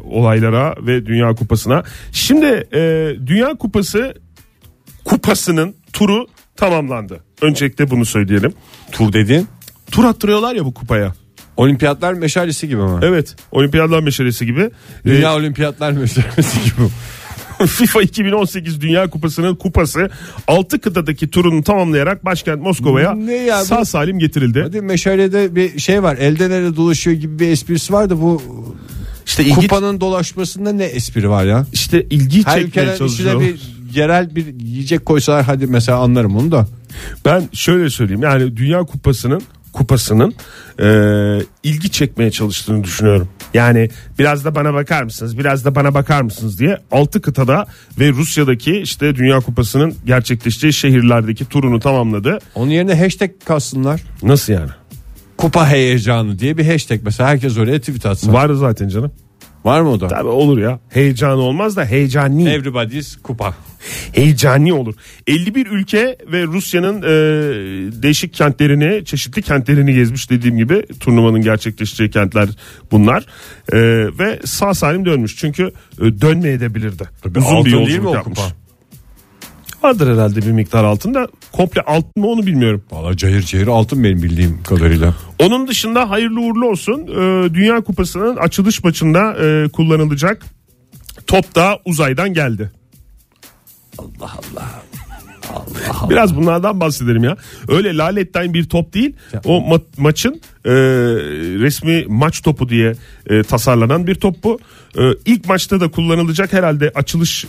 olaylara 0.04 0.74
ve 0.86 1.06
Dünya 1.06 1.34
Kupası'na. 1.34 1.82
Şimdi 2.12 2.46
e, 2.72 2.80
Dünya 3.26 3.54
Kupası 3.54 4.14
kupasının 5.04 5.74
turu 5.92 6.26
tamamlandı. 6.56 7.20
Öncelikle 7.42 7.90
bunu 7.90 8.04
söyleyelim. 8.04 8.52
Tur 8.92 9.12
dediğin 9.12 9.48
Tur 9.90 10.04
attırıyorlar 10.04 10.54
ya 10.54 10.64
bu 10.64 10.74
kupaya. 10.74 11.12
olimpiyatlar 11.56 12.12
meşalesi 12.12 12.68
gibi 12.68 12.82
mi? 12.82 12.98
Evet 13.02 13.36
olimpiyatlar 13.52 14.00
meşalesi 14.00 14.46
gibi. 14.46 14.70
Dünya 15.04 15.34
olimpiyatlar 15.36 15.92
meşalesi 15.92 16.64
gibi. 16.64 16.88
FIFA 17.70 18.02
2018 18.02 18.80
Dünya 18.80 19.10
Kupası'nın 19.10 19.54
kupası 19.54 20.10
6 20.48 20.80
kıtadaki 20.80 21.30
turunu 21.30 21.62
tamamlayarak 21.62 22.24
başkent 22.24 22.62
Moskova'ya 22.62 23.16
sağ 23.64 23.84
salim 23.84 24.18
getirildi. 24.18 24.62
Hadi 24.62 24.80
meşalede 24.80 25.54
bir 25.54 25.78
şey 25.78 26.02
var. 26.02 26.16
Elden 26.16 26.50
ele 26.50 26.76
dolaşıyor 26.76 27.16
gibi 27.16 27.38
bir 27.38 27.48
esprisi 27.48 27.92
var 27.92 28.10
da 28.10 28.20
bu 28.20 28.42
İşte 29.26 29.44
ilgi, 29.44 29.54
kupanın 29.54 30.00
dolaşmasında 30.00 30.72
ne 30.72 30.84
espri 30.84 31.30
var 31.30 31.44
ya? 31.44 31.66
işte 31.72 32.02
ilgi 32.02 32.46
Her 32.46 32.60
çekmeye 32.60 32.96
çalışıyor. 32.96 33.40
içine 33.42 33.52
bir 33.52 33.74
yerel 33.96 34.36
bir 34.36 34.46
yiyecek 34.60 35.06
koysalar 35.06 35.44
hadi 35.44 35.66
mesela 35.66 35.98
anlarım 35.98 36.36
onu 36.36 36.52
da. 36.52 36.66
Ben 37.24 37.48
şöyle 37.52 37.90
söyleyeyim 37.90 38.22
yani 38.22 38.56
Dünya 38.56 38.82
Kupası'nın 38.82 39.42
kupasının 39.72 40.34
e, 40.80 40.86
ilgi 41.62 41.90
çekmeye 41.90 42.30
çalıştığını 42.30 42.84
düşünüyorum. 42.84 43.28
Yani 43.54 43.88
biraz 44.18 44.44
da 44.44 44.54
bana 44.54 44.74
bakar 44.74 45.02
mısınız 45.02 45.38
biraz 45.38 45.64
da 45.64 45.74
bana 45.74 45.94
bakar 45.94 46.22
mısınız 46.22 46.58
diye 46.58 46.78
6 46.92 47.20
kıtada 47.20 47.66
ve 47.98 48.10
Rusya'daki 48.10 48.78
işte 48.78 49.16
Dünya 49.16 49.40
Kupası'nın 49.40 49.94
gerçekleşeceği 50.06 50.72
şehirlerdeki 50.72 51.44
turunu 51.44 51.80
tamamladı. 51.80 52.38
Onun 52.54 52.70
yerine 52.70 52.94
hashtag 52.94 53.30
kalsınlar. 53.44 54.00
Nasıl 54.22 54.52
yani? 54.52 54.70
Kupa 55.36 55.68
heyecanı 55.68 56.38
diye 56.38 56.58
bir 56.58 56.66
hashtag 56.66 57.00
mesela 57.04 57.28
herkes 57.28 57.58
oraya 57.58 57.78
tweet 57.78 58.06
atsa. 58.06 58.32
Var 58.32 58.50
zaten 58.50 58.88
canım. 58.88 59.12
Var 59.64 59.80
mı 59.80 59.90
o 59.90 60.00
da? 60.00 60.08
Tabii 60.08 60.28
olur 60.28 60.58
ya. 60.58 60.78
Heyecanı 60.88 61.40
olmaz 61.40 61.76
da 61.76 61.84
heyecani. 61.84 62.48
Everybody's 62.48 63.16
kupa. 63.16 63.54
Heyecani 64.12 64.72
olur. 64.72 64.94
51 65.26 65.66
ülke 65.66 66.16
ve 66.32 66.44
Rusya'nın 66.44 67.02
e, 67.02 67.06
değişik 68.02 68.34
kentlerini, 68.34 69.04
çeşitli 69.04 69.42
kentlerini 69.42 69.94
gezmiş 69.94 70.30
dediğim 70.30 70.56
gibi 70.56 70.86
turnuvanın 71.00 71.42
gerçekleşeceği 71.42 72.10
kentler 72.10 72.48
bunlar. 72.92 73.26
E, 73.72 73.78
ve 74.18 74.40
sağ 74.44 74.74
salim 74.74 75.04
dönmüş. 75.04 75.36
Çünkü 75.36 75.72
e, 76.00 76.20
dönmeyebilirdi. 76.20 77.08
Uzun 77.36 77.40
altın 77.40 77.64
bir 77.64 77.72
değil 77.72 77.76
mi 77.76 77.80
yolculuk 77.82 78.10
o 78.10 78.14
yapmış. 78.14 78.38
kupa? 78.38 78.63
Vardır 79.84 80.12
herhalde 80.12 80.36
bir 80.36 80.52
miktar 80.52 80.84
altında. 80.84 81.28
Komple 81.52 81.80
altın 81.80 82.22
mı 82.22 82.26
onu 82.26 82.46
bilmiyorum. 82.46 82.84
Valla 82.90 83.16
cayır 83.16 83.42
cayır 83.42 83.66
altın 83.66 84.04
benim 84.04 84.22
bildiğim 84.22 84.62
kadarıyla. 84.62 85.14
Onun 85.38 85.68
dışında 85.68 86.10
hayırlı 86.10 86.40
uğurlu 86.40 86.68
olsun. 86.68 87.00
Ee, 87.02 87.54
Dünya 87.54 87.80
Kupası'nın 87.80 88.36
açılış 88.36 88.84
maçında 88.84 89.34
e, 89.44 89.68
kullanılacak 89.68 90.46
top 91.26 91.54
da 91.54 91.78
uzaydan 91.84 92.34
geldi. 92.34 92.70
Allah 93.98 94.08
Allah. 94.20 94.82
Biraz 96.10 96.36
bunlardan 96.36 96.80
bahsedelim 96.80 97.24
ya. 97.24 97.36
Öyle 97.68 97.96
laletten 97.96 98.54
bir 98.54 98.64
top 98.64 98.94
değil. 98.94 99.12
O 99.44 99.58
ma- 99.58 99.80
maçın 99.98 100.40
e, 100.64 100.70
resmi 101.60 102.04
maç 102.08 102.42
topu 102.42 102.68
diye 102.68 102.94
e, 103.30 103.42
tasarlanan 103.42 104.06
bir 104.06 104.14
top 104.14 104.44
bu. 104.44 104.58
E, 104.98 105.02
ilk 105.26 105.48
maçta 105.48 105.80
da 105.80 105.88
kullanılacak 105.90 106.52
herhalde 106.52 106.92
açılış 106.94 107.44
e, 107.44 107.48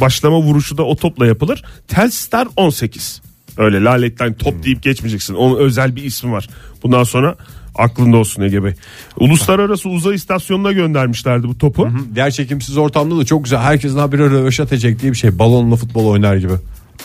başlama 0.00 0.40
vuruşu 0.40 0.78
da 0.78 0.82
o 0.82 0.96
topla 0.96 1.26
yapılır. 1.26 1.64
Telstar 1.88 2.48
18. 2.56 3.22
Öyle 3.58 3.82
laletten 3.84 4.34
top 4.34 4.64
deyip 4.64 4.82
geçmeyeceksin. 4.82 5.34
Onun 5.34 5.56
özel 5.58 5.96
bir 5.96 6.02
ismi 6.04 6.32
var. 6.32 6.48
Bundan 6.82 7.04
sonra 7.04 7.36
aklında 7.74 8.16
olsun 8.16 8.42
Ege 8.42 8.64
Bey. 8.64 8.72
Uluslararası 9.16 9.88
uzay 9.88 10.14
istasyonuna 10.14 10.72
göndermişlerdi 10.72 11.48
bu 11.48 11.58
topu. 11.58 11.88
Diğer 12.14 12.30
çekimsiz 12.30 12.76
ortamda 12.76 13.18
da 13.18 13.24
çok 13.24 13.44
güzel. 13.44 13.58
Herkesin 13.60 13.98
habire 13.98 14.22
röveşat 14.30 14.72
edecek 14.72 15.00
diye 15.02 15.12
bir 15.12 15.16
şey. 15.16 15.38
Balonla 15.38 15.76
futbol 15.76 16.06
oynar 16.06 16.36
gibi. 16.36 16.52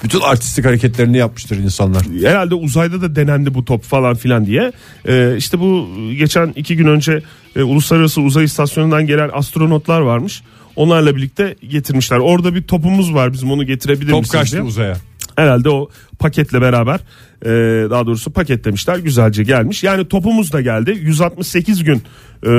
Bütün 0.04 0.20
artistik 0.20 0.66
hareketlerini 0.66 1.18
yapmıştır 1.18 1.58
insanlar. 1.58 2.04
herhalde 2.24 2.56
uzayda 2.56 3.02
da 3.02 3.16
denendi 3.16 3.54
bu 3.54 3.66
top 3.66 3.84
falan 3.84 4.16
filan 4.16 4.46
diye. 4.46 4.72
Ee, 5.08 5.36
işte 5.38 5.60
bu 5.60 5.90
geçen 6.18 6.54
iki 6.56 6.76
gün 6.78 6.88
önce 6.88 7.24
e, 7.56 7.64
uluslararası 7.64 8.22
uzay 8.22 8.44
istasyonundan 8.44 9.08
gelen 9.08 9.30
astronotlar 9.34 10.02
varmış. 10.02 10.42
Onlarla 10.76 11.16
birlikte 11.16 11.56
getirmişler. 11.70 12.18
Orada 12.18 12.56
bir 12.56 12.64
topumuz 12.64 13.14
var 13.14 13.34
bizim 13.34 13.52
onu 13.52 13.66
getirebilir 13.66 14.12
Top 14.12 14.22
misiniz 14.22 14.42
kaçtı 14.42 14.56
diye. 14.56 14.64
uzaya. 14.64 14.98
Herhalde 15.36 15.70
o 15.70 15.90
paketle 16.20 16.62
beraber 16.62 17.00
e, 17.46 17.50
daha 17.90 18.06
doğrusu 18.06 18.32
paketlemişler 18.32 18.98
güzelce 18.98 19.44
gelmiş. 19.44 19.84
Yani 19.84 20.08
topumuz 20.08 20.54
da 20.54 20.62
geldi 20.62 20.98
168 21.02 21.84
gün 21.84 22.02
e, 22.46 22.50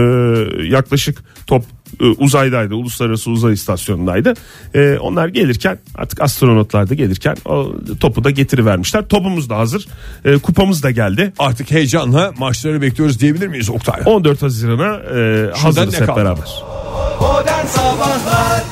yaklaşık 0.68 1.24
top 1.46 1.64
uzaydaydı 2.18 2.74
uluslararası 2.74 3.30
uzay 3.30 3.52
istasyonundaydı. 3.52 4.34
E, 4.74 4.98
onlar 5.00 5.28
gelirken 5.28 5.78
artık 5.94 6.20
astronotlar 6.20 6.90
da 6.90 6.94
gelirken 6.94 7.36
o 7.44 7.72
topu 8.00 8.24
da 8.24 8.30
getirivermişler. 8.30 9.08
Topumuz 9.08 9.50
da 9.50 9.58
hazır 9.58 9.86
e, 10.24 10.38
kupamız 10.38 10.82
da 10.82 10.90
geldi. 10.90 11.32
Artık 11.38 11.70
heyecanla 11.70 12.32
maçları 12.38 12.82
bekliyoruz 12.82 13.20
diyebilir 13.20 13.46
miyiz 13.48 13.70
Oktay? 13.70 14.02
14 14.06 14.42
Haziran'a 14.42 14.96
e, 14.96 15.50
hazırız 15.56 15.92
ne 15.92 16.00
hep 16.00 16.06
kaldı? 16.06 16.20
beraber. 16.20 16.62
Modern 17.20 17.66
Sabahlar 17.66 18.62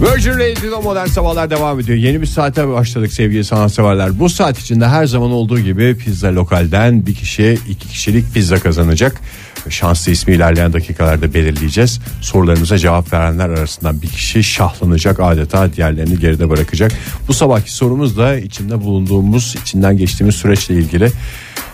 Virgin 0.00 0.30
Radio 0.30 0.82
Modern 0.82 1.06
Sabahlar 1.06 1.50
devam 1.50 1.80
ediyor. 1.80 1.98
Yeni 1.98 2.20
bir 2.20 2.26
saate 2.26 2.68
başladık 2.68 3.12
sevgili 3.12 3.44
sanatseverler. 3.44 4.18
Bu 4.18 4.28
saat 4.28 4.58
içinde 4.58 4.88
her 4.88 5.06
zaman 5.06 5.30
olduğu 5.30 5.60
gibi 5.60 5.98
pizza 5.98 6.34
lokalden 6.34 7.06
bir 7.06 7.14
kişi 7.14 7.58
iki 7.68 7.88
kişilik 7.88 8.34
pizza 8.34 8.60
kazanacak. 8.60 9.20
Şanslı 9.70 10.12
ismi 10.12 10.34
ilerleyen 10.34 10.72
dakikalarda 10.72 11.34
belirleyeceğiz. 11.34 12.00
Sorularımıza 12.20 12.78
cevap 12.78 13.12
verenler 13.12 13.48
arasından 13.48 14.02
bir 14.02 14.08
kişi 14.08 14.44
şahlanacak 14.44 15.20
adeta 15.20 15.72
diğerlerini 15.72 16.18
geride 16.18 16.50
bırakacak. 16.50 16.92
Bu 17.28 17.34
sabahki 17.34 17.72
sorumuz 17.72 18.18
da 18.18 18.38
içinde 18.38 18.80
bulunduğumuz, 18.80 19.56
içinden 19.62 19.96
geçtiğimiz 19.96 20.34
süreçle 20.34 20.74
ilgili 20.74 21.12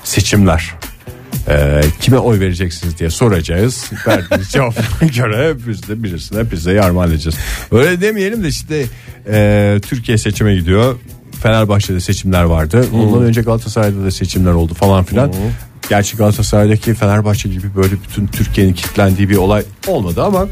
seçimler. 0.04 0.74
Ee, 1.48 1.80
kime 2.00 2.18
oy 2.18 2.40
vereceksiniz 2.40 2.98
diye 2.98 3.10
soracağız. 3.10 3.90
Verdiğiniz 4.06 4.48
cevaplara 4.52 5.10
göre 5.16 5.54
biz 5.66 5.88
de 5.88 6.02
birisine 6.02 6.44
pizzayı 6.44 6.84
armağan 6.84 7.10
edeceğiz. 7.10 7.38
Öyle 7.72 8.00
demeyelim 8.00 8.44
de 8.44 8.48
işte 8.48 8.84
e, 9.28 9.78
Türkiye 9.82 10.18
seçime 10.18 10.54
gidiyor. 10.54 10.96
Fenerbahçe'de 11.42 12.00
seçimler 12.00 12.42
vardı. 12.42 12.86
Ondan 12.94 13.22
önce 13.22 13.42
Galatasaray'da 13.42 14.04
da 14.04 14.10
seçimler 14.10 14.52
oldu 14.52 14.74
falan 14.74 15.04
filan. 15.04 15.32
Gerçi 15.88 16.16
Galatasaray'daki 16.16 16.94
Fenerbahçe 16.94 17.48
gibi 17.48 17.66
böyle 17.76 17.92
bütün 17.92 18.26
Türkiye'nin 18.26 18.74
kilitlendiği 18.74 19.28
bir 19.28 19.36
olay 19.36 19.64
olmadı 19.86 20.22
ama 20.22 20.48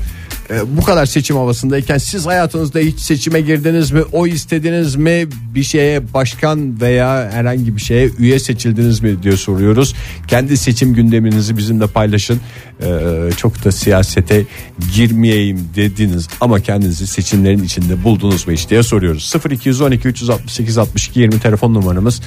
e, 0.50 0.76
bu 0.76 0.82
kadar 0.82 1.06
seçim 1.06 1.36
havasındayken 1.36 1.98
siz 1.98 2.26
hayatınızda 2.26 2.78
hiç 2.78 3.00
seçime 3.00 3.40
girdiniz 3.40 3.90
mi? 3.90 4.02
Oy 4.12 4.30
istediniz 4.30 4.96
mi? 4.96 5.28
Bir 5.54 5.62
şeye 5.62 6.14
başkan 6.14 6.80
veya 6.80 7.30
herhangi 7.32 7.76
bir 7.76 7.80
şeye 7.80 8.10
üye 8.18 8.38
seçildiniz 8.38 9.00
mi 9.00 9.22
diye 9.22 9.36
soruyoruz. 9.36 9.94
Kendi 10.28 10.56
seçim 10.56 10.94
gündeminizi 10.94 11.56
bizimle 11.56 11.86
paylaşın. 11.86 12.40
E, 12.82 13.30
çok 13.36 13.64
da 13.64 13.72
siyasete 13.72 14.44
girmeyeyim 14.94 15.68
dediniz 15.76 16.28
ama 16.40 16.60
kendinizi 16.60 17.06
seçimlerin 17.06 17.62
içinde 17.62 18.04
buldunuz 18.04 18.46
mu 18.46 18.52
hiç 18.52 18.70
diye 18.70 18.82
soruyoruz. 18.82 19.34
0212 19.50 20.08
368 20.08 20.78
62 20.78 21.20
20 21.20 21.40
telefon 21.40 21.74
numaramız 21.74 22.20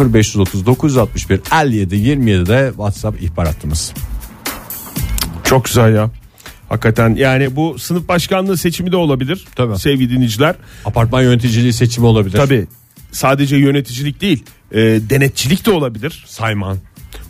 0530 0.00 0.66
961 0.66 1.40
57 1.52 1.96
27 1.96 2.46
de 2.46 2.68
WhatsApp 2.68 3.22
ihbar 3.22 3.46
hattımız. 3.46 3.92
Çok 5.44 5.64
güzel 5.64 5.94
ya. 5.94 6.10
Hakikaten 6.68 7.14
yani 7.14 7.56
bu 7.56 7.78
sınıf 7.78 8.08
başkanlığı 8.08 8.56
seçimi 8.56 8.92
de 8.92 8.96
olabilir. 8.96 9.44
Tabii. 9.56 9.78
Sevgili 9.78 10.10
dinleyiciler. 10.10 10.54
Apartman 10.84 11.22
yöneticiliği 11.22 11.72
seçimi 11.72 12.06
olabilir. 12.06 12.36
Tabii 12.36 12.66
sadece 13.12 13.56
yöneticilik 13.56 14.20
değil 14.20 14.44
e, 14.72 14.80
denetçilik 14.80 15.66
de 15.66 15.70
olabilir. 15.70 16.24
Sayman. 16.28 16.78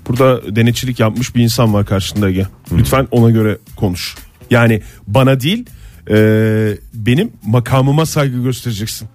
Burada 0.08 0.56
denetçilik 0.56 1.00
yapmış 1.00 1.34
bir 1.34 1.42
insan 1.42 1.74
var 1.74 1.86
karşında 1.86 2.28
Ege. 2.28 2.46
Lütfen 2.72 3.08
ona 3.10 3.30
göre 3.30 3.58
konuş. 3.76 4.14
Yani 4.50 4.82
bana 5.06 5.40
değil 5.40 5.66
e, 6.10 6.16
benim 6.94 7.32
makamıma 7.46 8.06
saygı 8.06 8.42
göstereceksin. 8.42 9.08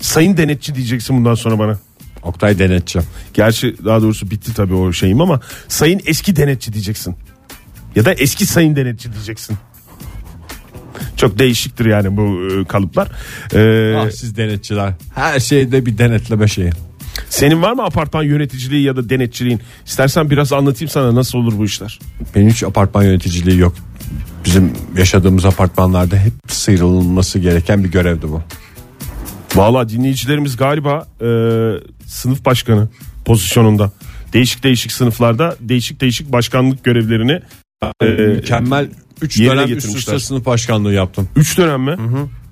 Sayın 0.00 0.36
denetçi 0.36 0.74
diyeceksin 0.74 1.16
bundan 1.16 1.34
sonra 1.34 1.58
bana. 1.58 1.78
Oktay 2.22 2.58
denetçi. 2.58 3.00
Gerçi 3.34 3.76
daha 3.84 4.02
doğrusu 4.02 4.30
bitti 4.30 4.54
tabii 4.54 4.74
o 4.74 4.92
şeyim 4.92 5.20
ama 5.20 5.40
sayın 5.68 6.00
eski 6.06 6.36
denetçi 6.36 6.72
diyeceksin. 6.72 7.16
Ya 7.98 8.04
da 8.04 8.12
eski 8.12 8.46
sayın 8.46 8.76
denetçi 8.76 9.12
diyeceksin. 9.12 9.56
Çok 11.16 11.38
değişiktir 11.38 11.86
yani 11.86 12.16
bu 12.16 12.48
e, 12.60 12.64
kalıplar. 12.64 13.08
Ee, 13.54 13.96
Ah 13.98 14.10
siz 14.10 14.36
denetçiler. 14.36 14.92
Her 15.14 15.40
şeyde 15.40 15.86
bir 15.86 15.98
denetleme 15.98 16.48
şeyi. 16.48 16.70
Senin 17.30 17.62
var 17.62 17.72
mı 17.72 17.82
apartman 17.84 18.22
yöneticiliği 18.22 18.82
ya 18.82 18.96
da 18.96 19.08
denetçiliğin? 19.08 19.60
İstersen 19.86 20.30
biraz 20.30 20.52
anlatayım 20.52 20.90
sana 20.90 21.14
nasıl 21.14 21.38
olur 21.38 21.58
bu 21.58 21.64
işler. 21.64 21.98
Benim 22.34 22.50
hiç 22.50 22.62
apartman 22.62 23.02
yöneticiliği 23.02 23.58
yok. 23.58 23.74
Bizim 24.44 24.72
yaşadığımız 24.96 25.44
apartmanlarda 25.44 26.16
hep 26.16 26.32
sıyrılması 26.48 27.38
gereken 27.38 27.84
bir 27.84 27.90
görevdi 27.90 28.28
bu. 28.28 28.42
Valla 29.54 29.88
dinleyicilerimiz 29.88 30.56
galiba 30.56 31.06
e, 31.20 31.28
sınıf 32.06 32.44
başkanı 32.44 32.88
pozisyonunda. 33.24 33.92
Değişik 34.32 34.62
değişik 34.62 34.92
sınıflarda 34.92 35.56
değişik 35.60 36.00
değişik 36.00 36.32
başkanlık 36.32 36.84
görevlerini 36.84 37.40
Mükemmel 38.02 38.88
3 39.22 39.38
yerine 39.40 39.52
dönem 39.52 39.64
üst 39.64 39.74
getirmişler. 39.74 40.14
üste 40.14 40.26
sınıf 40.26 40.46
başkanlığı 40.46 40.92
yaptım. 40.92 41.28
3 41.36 41.58
dönem 41.58 41.82
mi? 41.82 41.96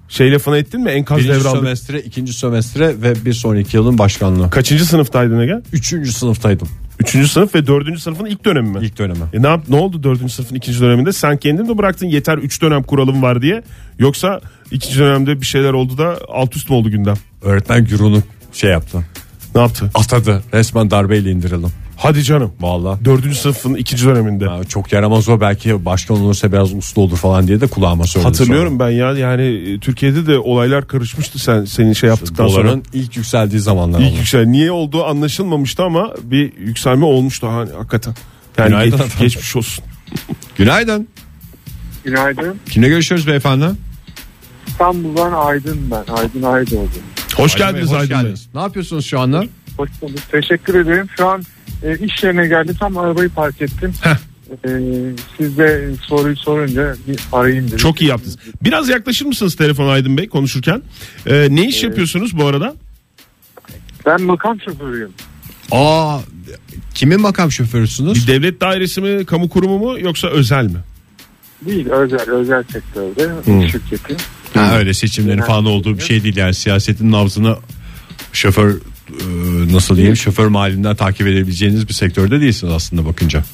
Şey 0.08 0.32
lafını 0.32 0.58
ettin 0.58 0.80
mi? 0.80 0.90
Enkaz 0.90 1.18
Birinci 1.18 1.32
devraldı. 1.34 1.56
sömestre, 1.56 2.00
ikinci 2.00 2.32
sömestre 2.32 3.02
ve 3.02 3.24
bir 3.24 3.32
sonraki 3.32 3.76
yılın 3.76 3.98
başkanlığı. 3.98 4.50
Kaçıncı 4.50 4.84
sınıftaydın 4.86 5.40
Ege? 5.40 5.62
Üçüncü 5.72 6.12
sınıftaydım 6.12 6.68
Üçüncü 7.00 7.28
sınıf 7.28 7.54
ve 7.54 7.66
dördüncü 7.66 8.00
sınıfın 8.00 8.24
ilk 8.24 8.44
dönemi 8.44 8.68
mi? 8.68 8.78
ilk 8.82 8.98
döneme. 8.98 9.24
E 9.32 9.42
ne, 9.42 9.46
yap, 9.46 9.64
ne 9.68 9.76
oldu 9.76 10.02
dördüncü 10.02 10.32
sınıfın 10.32 10.54
ikinci 10.54 10.80
döneminde? 10.80 11.12
Sen 11.12 11.36
kendin 11.36 11.66
mi 11.70 11.78
bıraktın 11.78 12.06
yeter 12.06 12.38
üç 12.38 12.62
dönem 12.62 12.82
kuralım 12.82 13.22
var 13.22 13.42
diye? 13.42 13.62
Yoksa 13.98 14.40
ikinci 14.70 14.98
dönemde 14.98 15.40
bir 15.40 15.46
şeyler 15.46 15.72
oldu 15.72 15.98
da 15.98 16.18
alt 16.28 16.56
üst 16.56 16.70
mü 16.70 16.76
oldu 16.76 16.90
gündem? 16.90 17.16
Öğretmen 17.42 17.84
gürunu 17.84 18.22
şey 18.52 18.70
yaptı. 18.70 18.98
Ne 19.54 19.60
yaptı? 19.60 19.90
Atadı. 19.94 20.42
Resmen 20.54 20.90
darbeyle 20.90 21.30
indirildim. 21.30 21.70
Hadi 21.96 22.22
canım. 22.22 22.52
Vallahi. 22.60 23.04
Dördüncü 23.04 23.34
sınıfın 23.36 23.74
ikinci 23.74 24.06
döneminde. 24.06 24.44
Ya 24.44 24.64
çok 24.64 24.92
yaramaz 24.92 25.28
o 25.28 25.40
belki 25.40 25.84
başkan 25.84 26.16
olursa 26.20 26.52
biraz 26.52 26.74
uslu 26.74 27.02
olur 27.02 27.16
falan 27.16 27.46
diye 27.48 27.60
de 27.60 27.66
kulağıma 27.66 28.04
söyledi. 28.06 28.28
Hatırlıyorum 28.28 28.78
ben 28.78 28.90
ya 28.90 29.12
yani 29.12 29.42
e, 29.42 29.80
Türkiye'de 29.80 30.26
de 30.26 30.38
olaylar 30.38 30.86
karışmıştı 30.88 31.38
sen 31.38 31.64
senin 31.64 31.92
şey 31.92 32.08
yaptıktan 32.08 32.48
sonra. 32.48 32.50
sonra. 32.50 32.64
Doların 32.68 32.84
ilk 32.92 33.16
yükseldiği 33.16 33.60
zamanlar 33.60 34.00
İlk 34.00 34.16
yüksel 34.18 34.44
niye 34.46 34.70
olduğu 34.70 35.04
anlaşılmamıştı 35.04 35.82
ama 35.82 36.14
bir 36.22 36.52
yükselme 36.58 37.04
olmuştu 37.04 37.48
hani 37.48 37.72
hakikaten. 37.72 38.14
Yani 38.58 38.68
Günaydın 38.68 38.98
geç- 38.98 39.18
geçmiş 39.18 39.56
olsun. 39.56 39.84
Günaydın. 40.56 41.08
Günaydın. 42.04 42.56
Kimle 42.70 42.88
görüşüyoruz 42.88 43.26
beyefendi? 43.26 43.64
İstanbul'dan 44.66 45.32
Aydın 45.32 45.90
ben. 45.90 46.12
Aydın 46.14 46.42
Aydoğdu. 46.42 46.88
Hoş 47.36 47.54
Aydın 47.60 47.66
geldiniz 47.66 47.92
Aydın 47.92 48.10
Bey. 48.10 48.16
geldiniz. 48.16 48.48
Ne 48.54 48.60
yapıyorsunuz 48.60 49.06
şu 49.06 49.20
anda? 49.20 49.44
Hoş 49.76 49.90
bulduk. 50.02 50.18
Teşekkür 50.30 50.74
ederim. 50.74 51.06
Şu 51.16 51.26
an 51.28 51.42
e, 51.82 51.98
iş 51.98 52.22
yerine 52.24 52.46
geldim 52.46 52.76
tam 52.80 52.96
arabayı 52.98 53.28
park 53.28 53.62
ettim. 53.62 53.92
Heh. 54.02 54.16
E, 54.64 54.68
siz 55.38 55.58
de 55.58 55.90
soruyu 56.08 56.36
sorunca 56.36 56.94
bir 57.08 57.18
arayayım 57.32 57.66
dedim. 57.66 57.78
Çok 57.78 58.00
iyi 58.02 58.08
yaptınız. 58.10 58.38
Biraz 58.62 58.88
yaklaşır 58.88 59.26
mısınız 59.26 59.56
telefon 59.56 59.88
Aydın 59.88 60.16
Bey 60.16 60.28
konuşurken? 60.28 60.82
Ee, 61.26 61.46
ne 61.50 61.68
iş 61.68 61.82
yapıyorsunuz 61.82 62.36
bu 62.38 62.46
arada? 62.46 62.74
Ben 64.06 64.22
makam 64.22 64.60
şoförüyüm. 64.60 65.10
Aa 65.70 66.18
kimin 66.94 67.20
makam 67.20 67.52
şoförüsünüz? 67.52 68.14
Bir 68.28 68.32
devlet 68.34 68.60
dairesi 68.60 69.00
mi, 69.00 69.24
kamu 69.26 69.48
kurumu 69.48 69.78
mu 69.78 70.00
yoksa 70.00 70.28
özel 70.28 70.64
mi? 70.64 70.78
Değil 71.66 71.88
özel 71.90 72.30
özel 72.30 72.62
sektörde 72.72 73.28
Hmm. 73.44 73.68
şirketim. 73.68 74.16
Ha, 74.54 74.78
öyle 74.78 74.94
seçimlerin 74.94 75.42
falan 75.42 75.64
olduğu 75.66 75.98
bir 75.98 76.02
şey 76.02 76.22
değil 76.22 76.36
yani 76.36 76.54
siyasetin 76.54 77.12
nabzını 77.12 77.56
şoför 78.32 78.74
nasıl 79.72 79.96
diyeyim 79.96 80.16
şoför 80.16 80.46
mahallinden 80.46 80.96
takip 80.96 81.26
edebileceğiniz 81.26 81.88
bir 81.88 81.92
sektörde 81.94 82.40
değilsiniz 82.40 82.72
aslında 82.72 83.06
bakınca. 83.06 83.44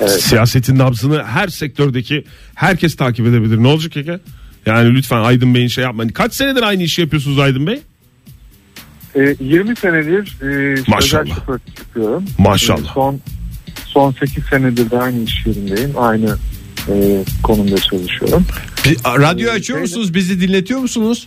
Evet. 0.00 0.10
Siyasetin 0.22 0.78
nabzını 0.78 1.24
her 1.24 1.48
sektördeki 1.48 2.24
herkes 2.54 2.96
takip 2.96 3.26
edebilir. 3.26 3.56
Ne 3.62 3.66
olacak 3.66 3.96
Ege? 3.96 4.20
Yani 4.66 4.94
lütfen 4.94 5.20
Aydın 5.20 5.54
Bey'in 5.54 5.68
şey 5.68 5.84
yapmayın. 5.84 6.10
Kaç 6.10 6.34
senedir 6.34 6.62
aynı 6.62 6.82
işi 6.82 7.00
yapıyorsunuz 7.00 7.38
Aydın 7.38 7.66
Bey? 7.66 7.80
E, 9.14 9.36
20 9.40 9.76
senedir 9.76 10.36
e, 10.42 10.74
Maşallah. 10.88 11.22
özel 11.22 11.34
şoför 11.34 11.60
yapıyorum. 11.78 12.24
Maşallah. 12.38 12.90
E, 12.90 12.94
son 12.94 13.20
son 13.86 14.12
8 14.12 14.44
senedir 14.50 14.90
de 14.90 14.98
aynı 14.98 15.24
iş 15.24 15.46
yerindeyim. 15.46 15.92
Aynı 15.98 16.36
e, 16.88 17.24
konumda 17.42 17.78
çalışıyorum. 17.80 18.46
Bir- 18.84 18.96
radyo 19.04 19.50
açıyor 19.50 19.78
musunuz? 19.80 20.14
Bizi 20.14 20.40
dinletiyor 20.40 20.80
musunuz? 20.80 21.26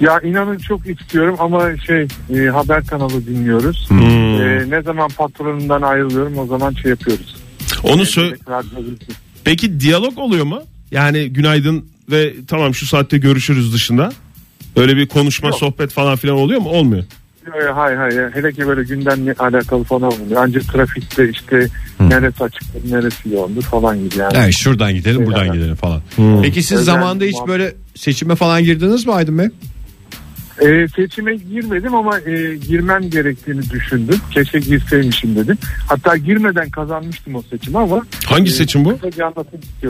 Ya 0.00 0.20
inanın 0.20 0.58
çok 0.58 0.86
istiyorum 0.86 1.36
ama 1.38 1.76
şey 1.86 2.06
e, 2.34 2.48
haber 2.48 2.86
kanalı 2.86 3.26
dinliyoruz. 3.26 3.86
Hmm. 3.88 4.02
E, 4.02 4.70
ne 4.70 4.82
zaman 4.82 5.08
patronundan 5.08 5.82
ayrılıyorum 5.82 6.38
o 6.38 6.46
zaman 6.46 6.72
şey 6.72 6.90
yapıyoruz. 6.90 7.36
Onu 7.82 8.02
E, 8.02 8.04
sö- 8.04 8.28
direkt 8.28 8.48
radyo- 8.48 8.98
Peki 9.44 9.80
diyalog 9.80 10.18
oluyor 10.18 10.44
mu? 10.44 10.62
Yani 10.90 11.28
günaydın 11.32 11.84
ve 12.10 12.34
tamam 12.48 12.74
şu 12.74 12.86
saatte 12.86 13.18
görüşürüz 13.18 13.74
dışında. 13.74 14.12
Öyle 14.76 14.96
bir 14.96 15.06
konuşma, 15.08 15.48
Yok. 15.48 15.58
sohbet 15.58 15.90
falan 15.90 16.16
filan 16.16 16.36
oluyor 16.36 16.60
mu? 16.60 16.68
Olmuyor. 16.68 17.04
Hayır 17.74 17.96
hayır. 17.96 18.30
Hele 18.34 18.52
ki 18.52 18.66
böyle 18.66 18.82
gündemle 18.82 19.34
alakalı 19.38 19.84
falan 19.84 20.12
oluyor. 20.12 20.42
Ancak 20.44 20.62
trafikte 20.72 21.30
işte 21.30 21.68
neresi 22.00 22.44
açık 22.44 22.62
neresi 22.90 23.28
yoğundur 23.28 23.62
falan 23.62 23.98
gibi 23.98 24.18
yani. 24.18 24.36
Yani 24.36 24.52
şuradan 24.52 24.94
gidelim 24.94 25.26
buradan 25.26 25.44
Evet. 25.44 25.54
gidelim 25.54 25.74
falan. 25.74 26.02
Hmm. 26.16 26.42
Peki 26.42 26.62
siz 26.62 26.78
Özel 26.80 26.94
zamanında 26.94 27.24
hiç 27.24 27.36
böyle 27.48 27.74
seçime 27.94 28.34
falan 28.34 28.64
girdiniz 28.64 29.06
mi 29.06 29.12
Aydın 29.12 29.38
Bey? 29.38 29.48
E, 30.60 30.88
seçime 30.88 31.34
girmedim 31.34 31.94
ama 31.94 32.20
e, 32.20 32.56
girmem 32.56 33.10
gerektiğini 33.10 33.70
düşündüm. 33.70 34.16
Keşke 34.30 34.58
girseymişim 34.58 35.36
dedim. 35.36 35.58
Hatta 35.88 36.16
girmeden 36.16 36.70
kazanmıştım 36.70 37.34
o 37.34 37.42
seçimi 37.42 37.78
ama. 37.78 38.06
Hangi 38.26 38.50
e, 38.50 38.52
seçim 38.52 38.84
bu? 38.84 38.98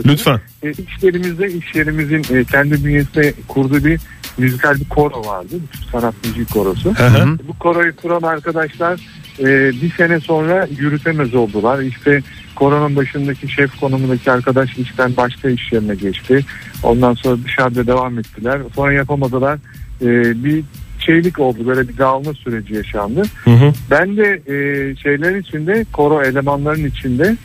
Lütfen. 0.05 0.39
E, 0.63 0.71
iş 0.71 1.03
yerimizde 1.03 1.51
iş 1.51 1.75
yerimizin 1.75 2.35
e, 2.35 2.43
kendi 2.43 2.85
bünyesinde 2.85 3.33
kurduğu 3.47 3.85
bir 3.85 3.99
müzikal 4.37 4.75
bir 4.75 4.89
koro 4.89 5.25
vardı. 5.25 5.55
Türk 5.71 5.83
sanat 5.91 6.13
müziği 6.25 6.45
korosu. 6.45 6.95
Hı 6.95 7.07
hı. 7.07 7.37
Bu 7.47 7.59
koroyu 7.59 7.95
kuran 7.95 8.21
arkadaşlar 8.21 8.99
e, 9.39 9.71
bir 9.81 9.91
sene 9.97 10.19
sonra 10.19 10.67
yürütemez 10.77 11.35
oldular. 11.35 11.79
İşte 11.79 12.21
koronanın 12.55 12.95
başındaki 12.95 13.51
şef 13.51 13.79
konumundaki 13.79 14.31
arkadaş 14.31 14.77
işten 14.77 15.17
başka 15.17 15.49
iş 15.49 15.71
yerine 15.71 15.95
geçti. 15.95 16.45
Ondan 16.83 17.13
sonra 17.13 17.43
dışarıda 17.43 17.87
devam 17.87 18.19
ettiler. 18.19 18.61
Sonra 18.75 18.93
yapamadılar. 18.93 19.59
E, 20.01 20.43
bir 20.43 20.63
şeylik 20.99 21.39
oldu. 21.39 21.67
Böyle 21.67 21.87
bir 21.89 21.97
dağılma 21.97 22.33
süreci 22.33 22.73
yaşandı. 22.73 23.23
Hı 23.43 23.51
hı. 23.51 23.73
Ben 23.91 24.17
de 24.17 24.23
e, 24.47 24.55
şeylerin 24.95 25.41
içinde 25.41 25.85
koro 25.93 26.23
elemanların 26.23 26.85
içinde 26.85 27.35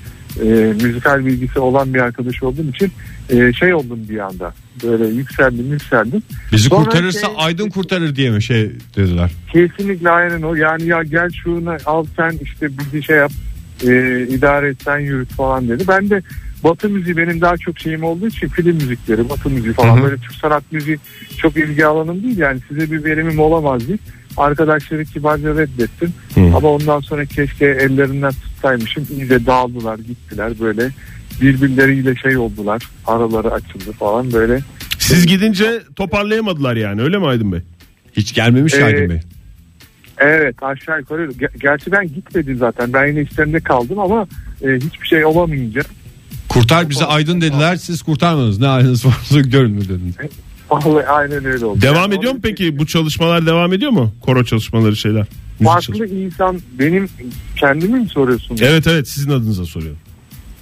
e, 0.43 0.45
müzikal 0.83 1.27
bilgisi 1.27 1.59
olan 1.59 1.95
bir 1.95 2.01
arkadaş 2.01 2.43
olduğum 2.43 2.71
için 2.71 2.93
e, 3.31 3.53
şey 3.53 3.75
oldum 3.75 3.99
bir 4.09 4.19
anda. 4.19 4.55
Böyle 4.83 5.09
yükseldim 5.09 5.73
yükseldim. 5.73 6.23
Bizi 6.53 6.69
Sonra 6.69 6.85
kurtarırsa 6.85 7.27
şey- 7.27 7.37
Aydın 7.39 7.69
kurtarır 7.71 8.17
diye 8.17 8.31
mi 8.31 8.43
şey 8.43 8.73
dediler? 8.97 9.31
Kesinlikle 9.53 10.11
aynen 10.11 10.43
o. 10.43 10.55
Yani 10.55 10.87
ya 10.87 11.03
gel 11.03 11.31
şunu 11.45 11.77
al 11.87 12.05
sen 12.17 12.39
işte 12.43 12.69
bizi 12.79 13.03
şey 13.03 13.17
yap 13.17 13.33
e, 13.87 14.23
idare 14.31 14.69
et 14.69 14.77
sen 14.85 14.99
yürüt 14.99 15.31
falan 15.33 15.69
dedi. 15.69 15.85
Ben 15.89 16.11
de 16.11 16.23
Batı 16.65 16.89
müziği 16.89 17.17
benim 17.17 17.41
daha 17.41 17.57
çok 17.57 17.79
şeyim 17.79 18.05
olduğu 18.05 18.27
için 18.27 18.49
film 18.49 18.77
müzikleri, 18.77 19.29
Batı 19.29 19.51
müziği 19.51 19.73
falan 19.75 19.97
Hı 19.97 20.01
hı. 20.01 20.05
böyle 20.05 20.17
Türk 20.17 20.33
sanat 20.35 20.73
müziği 20.73 20.99
çok 21.39 21.57
ilgi 21.57 21.87
alanım 21.87 22.23
değil 22.23 22.39
yani 22.39 22.61
size 22.69 22.91
bir 22.93 23.05
verimim 23.05 23.39
olamaz 23.39 23.89
deyip 23.89 24.01
arkadaşları 24.37 25.05
kibarca 25.05 25.55
reddettim. 25.57 26.13
Hı. 26.35 26.41
Ama 26.41 26.69
ondan 26.69 27.01
sonra 27.01 27.25
keşke 27.25 27.67
ellerinden 27.67 28.33
tutsaymışım. 28.33 29.07
İyice 29.11 29.47
dağıldılar 29.47 29.99
gittiler 29.99 30.53
böyle 30.61 30.89
birbirleriyle 31.41 32.15
şey 32.17 32.37
oldular 32.37 32.83
araları 33.07 33.51
açıldı 33.53 33.93
falan 33.99 34.33
böyle. 34.33 34.61
Siz 34.99 35.27
gidince 35.27 35.81
toparlayamadılar 35.97 36.77
yani 36.77 37.03
öyle 37.03 37.19
mi 37.19 37.27
Aydın 37.27 37.53
Bey? 37.53 37.61
Hiç 38.13 38.35
gelmemiş 38.35 38.75
Ee, 38.75 38.85
Aydın 38.85 39.09
Bey. 39.09 39.21
Evet 40.19 40.63
aşağı 40.63 40.99
yukarı. 40.99 41.27
Ger- 41.31 41.59
Gerçi 41.61 41.93
ben 41.93 42.07
gitmedim 42.09 42.57
zaten. 42.57 42.93
Ben 42.93 43.07
yine 43.07 43.21
işlerinde 43.23 43.61
kaldım 43.61 43.99
ama 43.99 44.27
e, 44.63 44.67
hiçbir 44.77 45.07
şey 45.07 45.25
olamayınca. 45.25 45.83
Kurtar 46.51 46.91
bizi 46.91 47.05
Aydın 47.05 47.41
dediler 47.41 47.77
siz 47.77 48.03
kurtarmadınız. 48.03 48.61
Ne 48.61 48.67
haliniz 48.67 49.07
varsa 49.07 49.41
görün 49.41 49.71
mü 49.71 49.81
dediniz. 49.89 50.15
Vallahi 50.71 51.07
aynen 51.07 51.45
öyle 51.45 51.65
oldu. 51.65 51.83
Devam 51.83 51.97
Yani 51.97 52.15
ediyor 52.15 52.33
mu 52.33 52.37
onun 52.37 52.41
peki 52.41 52.79
bu 52.79 52.87
çalışmalar 52.87 53.47
devam 53.47 53.73
ediyor 53.73 53.91
mu? 53.91 54.13
Koro 54.21 54.45
çalışmaları 54.45 54.97
şeyler. 54.97 55.27
Müzik 55.61 55.67
Farklı 55.73 55.87
çalışmaları. 55.87 56.15
insan 56.25 56.61
benim 56.79 57.09
kendimi 57.57 57.99
mi 58.01 58.09
soruyorsunuz? 58.09 58.63
Evet 58.63 58.87
evet 58.87 59.09
sizin 59.09 59.31
adınıza 59.31 59.65
soruyorum. 59.65 59.99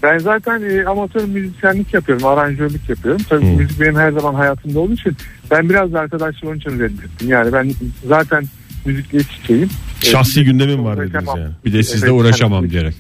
Ben 0.03 0.19
zaten 0.19 0.63
e, 0.71 0.85
amatör 0.85 1.25
müzisyenlik 1.25 1.95
yapıyorum. 1.95 2.27
Aranjörlük 2.27 2.89
yapıyorum. 2.89 3.21
Tabii 3.29 3.43
Hmm. 3.45 3.57
müzik 3.57 3.81
benim 3.81 3.97
her 3.97 4.13
zaman 4.13 4.35
hayatımda 4.35 4.81
olduğu 4.81 4.93
için 4.93 5.17
ben 5.51 5.69
biraz 5.71 5.93
da 5.93 6.01
arkadaşlar 6.01 6.49
onun 6.49 6.57
için 6.59 6.71
reddettim. 6.71 7.29
Yani 7.29 7.53
ben 7.53 7.73
zaten 8.09 8.45
müzikle 8.85 9.19
iç 9.19 9.27
içeyim. 9.45 9.69
Şahsi 10.01 10.41
E, 10.41 10.43
gündemim 10.43 10.85
var 10.85 10.97
dediniz 11.01 11.27
yani. 11.37 11.49
Bir 11.65 11.73
de 11.73 11.83
sizle 11.83 12.11
uğraşamam 12.11 12.71
diyerek. 12.71 12.95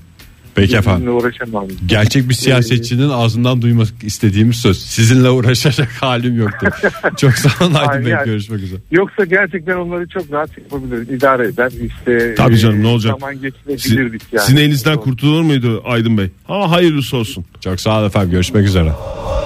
Peki 0.60 0.76
efendim. 0.76 1.16
Uğraşamam. 1.16 1.66
Gerçek 1.86 2.28
bir 2.28 2.34
siyasetçinin 2.34 3.08
ağzından 3.08 3.62
duymak 3.62 3.88
istediğimiz 4.02 4.56
söz. 4.56 4.78
Sizinle 4.82 5.30
uğraşacak 5.30 5.88
halim 6.00 6.38
yoktu. 6.38 6.66
Çok 7.16 7.32
sağ 7.32 7.64
olun 7.64 7.74
Aydın 7.74 7.90
Aynen. 7.90 8.04
Bey. 8.04 8.24
Görüşmek 8.24 8.62
üzere. 8.62 8.80
Yoksa 8.90 9.24
gerçekten 9.24 9.76
onları 9.76 10.08
çok 10.08 10.32
rahat 10.32 10.58
yapabiliriz. 10.58 11.10
İdare 11.10 11.46
eder. 11.48 11.72
İşte 11.82 12.34
Tabii 12.34 12.58
canım, 12.58 12.82
ne 12.82 12.86
olacak? 12.86 13.16
Zaman 13.20 13.40
geçirebilirdik 13.40 14.22
yani. 14.32 14.44
Sizin 14.44 14.58
elinizden 14.58 14.96
kurtulur 14.96 15.42
muydu 15.42 15.82
Aydın 15.86 16.18
Bey? 16.18 16.30
Ha 16.46 16.70
hayırlısı 16.70 17.16
olsun. 17.16 17.44
Çok 17.60 17.80
sağ 17.80 17.98
olun 17.98 18.06
efendim. 18.06 18.30
Görüşmek 18.30 18.66
üzere. 18.66 18.92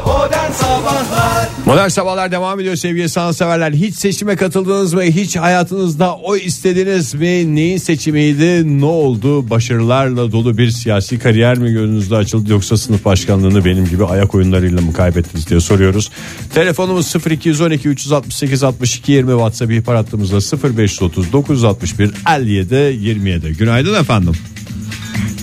Modern 0.07 0.51
Sabahlar 0.53 1.22
Modern 1.67 1.89
Sabahlar 1.89 2.33
devam 2.33 2.61
ediyor 2.61 2.77
sevgili 2.77 3.09
sanatseverler. 3.09 3.73
Hiç 3.73 3.97
seçime 3.97 4.37
katıldınız 4.37 4.95
mı? 4.95 5.03
Hiç 5.03 5.37
hayatınızda 5.37 6.17
oy 6.17 6.41
istediniz 6.45 7.15
mi? 7.15 7.55
Neyin 7.55 7.77
seçimiydi? 7.77 8.81
Ne 8.81 8.85
oldu? 8.85 9.51
Başarılarla 9.51 10.33
dolu 10.33 10.59
bir 10.59 10.71
siyasi 10.71 11.19
kariyer 11.19 11.59
mi 11.59 11.73
gözünüzde 11.73 12.17
açıldı 12.17 12.51
yoksa 12.51 12.77
sınıf 12.77 13.05
başkanlığını 13.05 13.65
benim 13.65 13.85
gibi 13.85 14.05
ayak 14.05 14.35
oyunlarıyla 14.35 14.81
mı 14.81 14.93
kaybettiniz 14.93 15.49
diye 15.49 15.61
soruyoruz. 15.61 16.11
Telefonumuz 16.55 17.15
0212 17.31 17.89
368 17.89 18.63
62 18.63 19.13
20 19.13 19.31
WhatsApp 19.31 19.73
ihbar 19.73 19.97
hattımızda 19.97 20.75
0530 20.77 21.33
961 21.33 22.11
57 22.37 22.75
27. 22.75 23.53
Günaydın 23.53 24.01
efendim. 24.01 24.33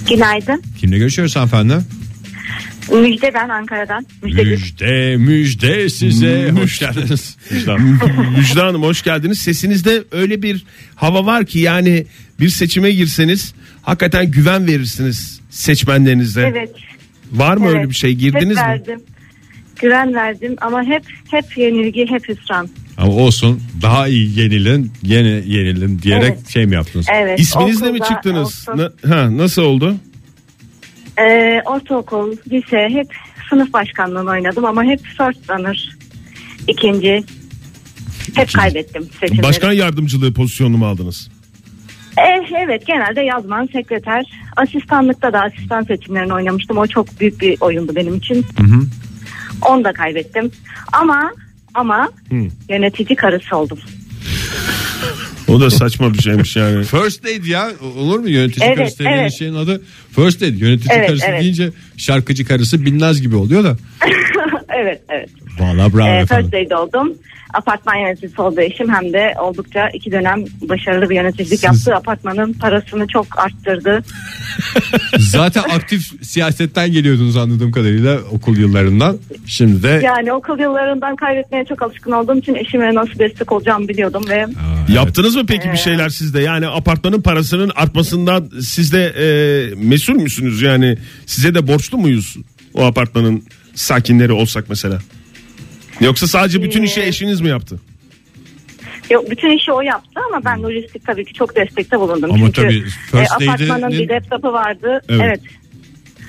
Günaydın. 0.09 0.63
Kimle 0.79 0.97
görüşüyoruz 0.97 1.35
hanımefendi? 1.35 1.98
Müjde 2.91 3.31
ben 3.33 3.49
Ankara'dan. 3.49 4.05
Müjde. 4.23 4.43
Müjde 4.43 5.15
müjde 5.17 5.89
size. 5.89 6.51
Hoş 6.51 6.79
geldiniz. 6.79 7.37
Müjde 8.37 8.61
Hanım. 8.61 8.83
Hoş 8.83 9.03
geldiniz. 9.03 9.39
Sesinizde 9.39 10.03
öyle 10.11 10.41
bir 10.41 10.65
hava 10.95 11.25
var 11.25 11.45
ki 11.45 11.59
yani 11.59 12.05
bir 12.39 12.49
seçime 12.49 12.91
girseniz 12.91 13.53
hakikaten 13.81 14.31
güven 14.31 14.67
verirsiniz 14.67 15.39
seçmenlerinize. 15.49 16.41
Evet. 16.41 16.71
Var 17.31 17.57
mı 17.57 17.65
evet. 17.65 17.75
öyle 17.77 17.89
bir 17.89 17.95
şey? 17.95 18.13
Girdiniz 18.13 18.57
hep 18.57 18.65
mi? 18.65 18.71
verdim. 18.71 19.01
Güven 19.81 20.13
verdim 20.13 20.55
ama 20.61 20.83
hep 20.83 21.03
hep 21.31 21.57
yenilgi, 21.57 22.05
hep 22.09 22.29
hüsran. 22.29 22.69
Ama 22.97 23.11
olsun 23.13 23.61
daha 23.81 24.07
iyi 24.07 24.39
yenilin 24.39 24.91
yeni 25.03 25.27
yenilin 25.29 25.99
diyerek 26.01 26.33
Evet. 26.37 26.49
şey 26.49 26.65
mi 26.65 26.75
yaptınız? 26.75 27.05
Evet. 27.13 27.39
İsminizle 27.39 27.91
mi 27.91 27.99
çıktınız? 27.99 28.45
olsun, 28.47 28.77
Na- 28.77 29.15
ha, 29.15 29.37
nasıl 29.37 29.61
oldu? 29.61 29.95
E, 31.21 31.61
ortaokul, 31.65 32.35
lise 32.51 32.89
hep 32.89 33.07
sınıf 33.49 33.73
başkanlığını 33.73 34.29
oynadım 34.29 34.65
ama 34.65 34.83
hep 34.83 34.99
first 35.05 35.49
runner. 35.49 35.97
ikinci. 36.67 37.23
Hep 38.35 38.53
kaybettim 38.53 39.09
seçimleri. 39.19 39.43
Başkan 39.43 39.71
yardımcılığı 39.71 40.33
pozisyonunu 40.33 40.77
mu 40.77 40.87
aldınız? 40.87 41.29
Eh, 42.17 42.51
evet 42.65 42.87
genelde 42.87 43.21
yazman, 43.21 43.69
sekreter. 43.73 44.25
Asistanlıkta 44.57 45.33
da 45.33 45.41
asistan 45.41 45.83
seçimlerini 45.83 46.33
oynamıştım. 46.33 46.77
O 46.77 46.87
çok 46.87 47.19
büyük 47.19 47.41
bir 47.41 47.57
oyundu 47.61 47.95
benim 47.95 48.15
için. 48.15 48.45
Onu 49.61 49.83
da 49.83 49.93
kaybettim. 49.93 50.51
Ama 50.93 51.31
ama 51.73 52.09
Hı. 52.29 52.35
yönetici 52.69 53.15
karısı 53.15 53.57
oldum. 53.57 53.79
O 55.49 55.61
da 55.61 55.69
saçma 55.69 56.13
bir 56.13 56.19
şeymiş 56.21 56.55
yani. 56.55 56.83
First 56.85 57.25
Lady 57.25 57.49
ya 57.49 57.71
olur 57.97 58.19
mu 58.19 58.29
yönetici 58.29 58.67
Evet, 58.67 58.77
karısı 58.77 58.99
dediğin 58.99 59.17
evet. 59.17 59.33
şeyin 59.33 59.53
adı 59.53 59.81
First 60.15 60.41
Lady. 60.41 60.57
Yönetici 60.57 60.89
Evet, 60.97 61.07
karısı 61.07 61.25
evet. 61.29 61.41
deyince 61.41 61.69
şarkıcı 61.97 62.45
karısı 62.45 62.85
Binnaz 62.85 63.21
gibi 63.21 63.35
oluyor 63.35 63.63
da. 63.63 63.77
evet 64.81 65.01
evet. 65.09 65.29
Valla 65.59 65.93
bravo 65.93 66.07
Ee, 66.09 66.17
efendim. 66.17 66.51
First 66.51 66.53
Aid 66.53 66.71
oldum. 66.71 67.13
Apartman 67.53 67.95
yöneticisi 67.95 68.41
oldu 68.41 68.61
eşim 68.61 68.93
hem 68.93 69.13
de 69.13 69.35
oldukça 69.41 69.89
iki 69.89 70.11
dönem 70.11 70.43
başarılı 70.61 71.09
bir 71.09 71.15
yöneticilik 71.15 71.63
yaptı. 71.63 71.95
Apartmanın 71.95 72.53
parasını 72.53 73.07
çok 73.07 73.39
arttırdı. 73.39 74.03
Zaten 75.17 75.61
aktif 75.61 76.25
siyasetten 76.25 76.91
geliyordunuz 76.91 77.37
anladığım 77.37 77.71
kadarıyla 77.71 78.19
okul 78.31 78.57
yıllarından. 78.57 79.17
Şimdi 79.45 79.83
de 79.83 80.01
Yani 80.03 80.33
okul 80.33 80.59
yıllarından 80.59 81.15
kaybetmeye 81.15 81.65
çok 81.65 81.81
alışkın 81.81 82.11
olduğum 82.11 82.37
için 82.37 82.55
eşime 82.55 82.95
nasıl 82.95 83.19
destek 83.19 83.51
olacağımı 83.51 83.87
biliyordum 83.87 84.23
ve 84.29 84.45
Yaptınız 84.93 85.35
mı 85.35 85.45
peki 85.47 85.71
bir 85.71 85.77
şeyler 85.77 86.09
sizde? 86.09 86.41
Yani 86.41 86.67
apartmanın 86.67 87.21
parasının 87.21 87.71
artmasından 87.75 88.49
siz 88.61 88.93
de 88.93 89.05
e, 89.05 89.25
mesul 89.75 90.15
müsünüz? 90.15 90.61
Yani 90.61 90.97
size 91.25 91.55
de 91.55 91.67
borçlu 91.67 91.97
muyuz 91.97 92.37
o 92.73 92.83
apartmanın 92.85 93.43
sakinleri 93.75 94.31
olsak 94.31 94.65
mesela? 94.69 94.99
Yoksa 96.01 96.27
sadece 96.27 96.63
bütün 96.63 96.83
işi 96.83 97.01
Ee, 97.01 97.07
eşiniz 97.07 97.41
mi 97.41 97.49
yaptı? 97.49 97.79
yok 99.09 99.31
bütün 99.31 99.57
işi 99.57 99.71
o 99.71 99.81
yaptı 99.81 100.19
ama 100.29 100.45
ben 100.45 100.63
lojistik 100.63 101.05
tabii 101.05 101.25
ki 101.25 101.33
çok 101.33 101.55
destekte 101.55 101.99
bulundum. 101.99 102.31
Ama 102.31 102.37
Çünkü 102.45 102.51
tabii 102.61 102.83
First 103.11 103.41
e, 103.41 103.45
apartmanın 103.51 103.89
bir 103.91 104.09
laptopu 104.09 104.53
vardı. 104.53 105.01
Evet. 105.09 105.21
Evet. 105.25 105.39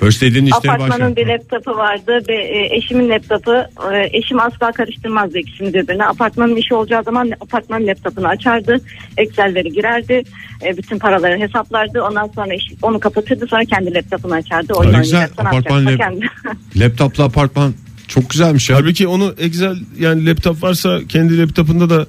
First 0.01 0.23
işleri 0.23 0.53
Apartmanın 0.55 1.17
bir 1.17 1.27
laptopu 1.27 1.71
vardı 1.71 2.21
ve 2.29 2.37
e, 2.37 2.77
eşimin 2.77 3.09
laptopu 3.09 3.53
e, 3.93 4.09
eşim 4.13 4.41
asla 4.41 4.73
karıştırmazdı 4.73 5.39
ikisini 5.39 5.75
birbirine. 5.75 6.05
Apartmanın 6.05 6.57
işi 6.57 6.75
olacağı 6.75 7.03
zaman 7.05 7.31
apartmanın 7.41 7.87
laptopunu 7.87 8.27
açardı. 8.29 8.81
Excel'leri 9.17 9.69
girerdi. 9.73 10.23
e, 10.67 10.77
bütün 10.77 10.99
paraları 10.99 11.39
hesaplardı. 11.41 12.03
Ondan 12.03 12.31
sonra 12.35 12.55
eş- 12.55 12.73
onu 12.83 13.01
kapatırdı. 13.01 13.47
Sonra 13.47 13.65
kendi 13.65 13.95
laptopunu 13.95 14.35
açardı. 14.35 14.75
Oyun 14.75 14.97
güzel, 15.03 15.29
apartman 15.39 15.87
lap- 15.87 15.97
kendi. 15.99 16.27
Laptopla 16.77 17.25
apartman 17.25 17.75
çok 18.11 18.31
güzelmiş 18.31 18.71
ya. 18.71 18.77
Halbuki 18.77 19.07
onu 19.07 19.35
Excel 19.39 19.77
yani 19.99 20.27
laptop 20.27 20.63
varsa 20.63 21.01
kendi 21.09 21.39
laptopunda 21.39 21.91
da 21.91 22.07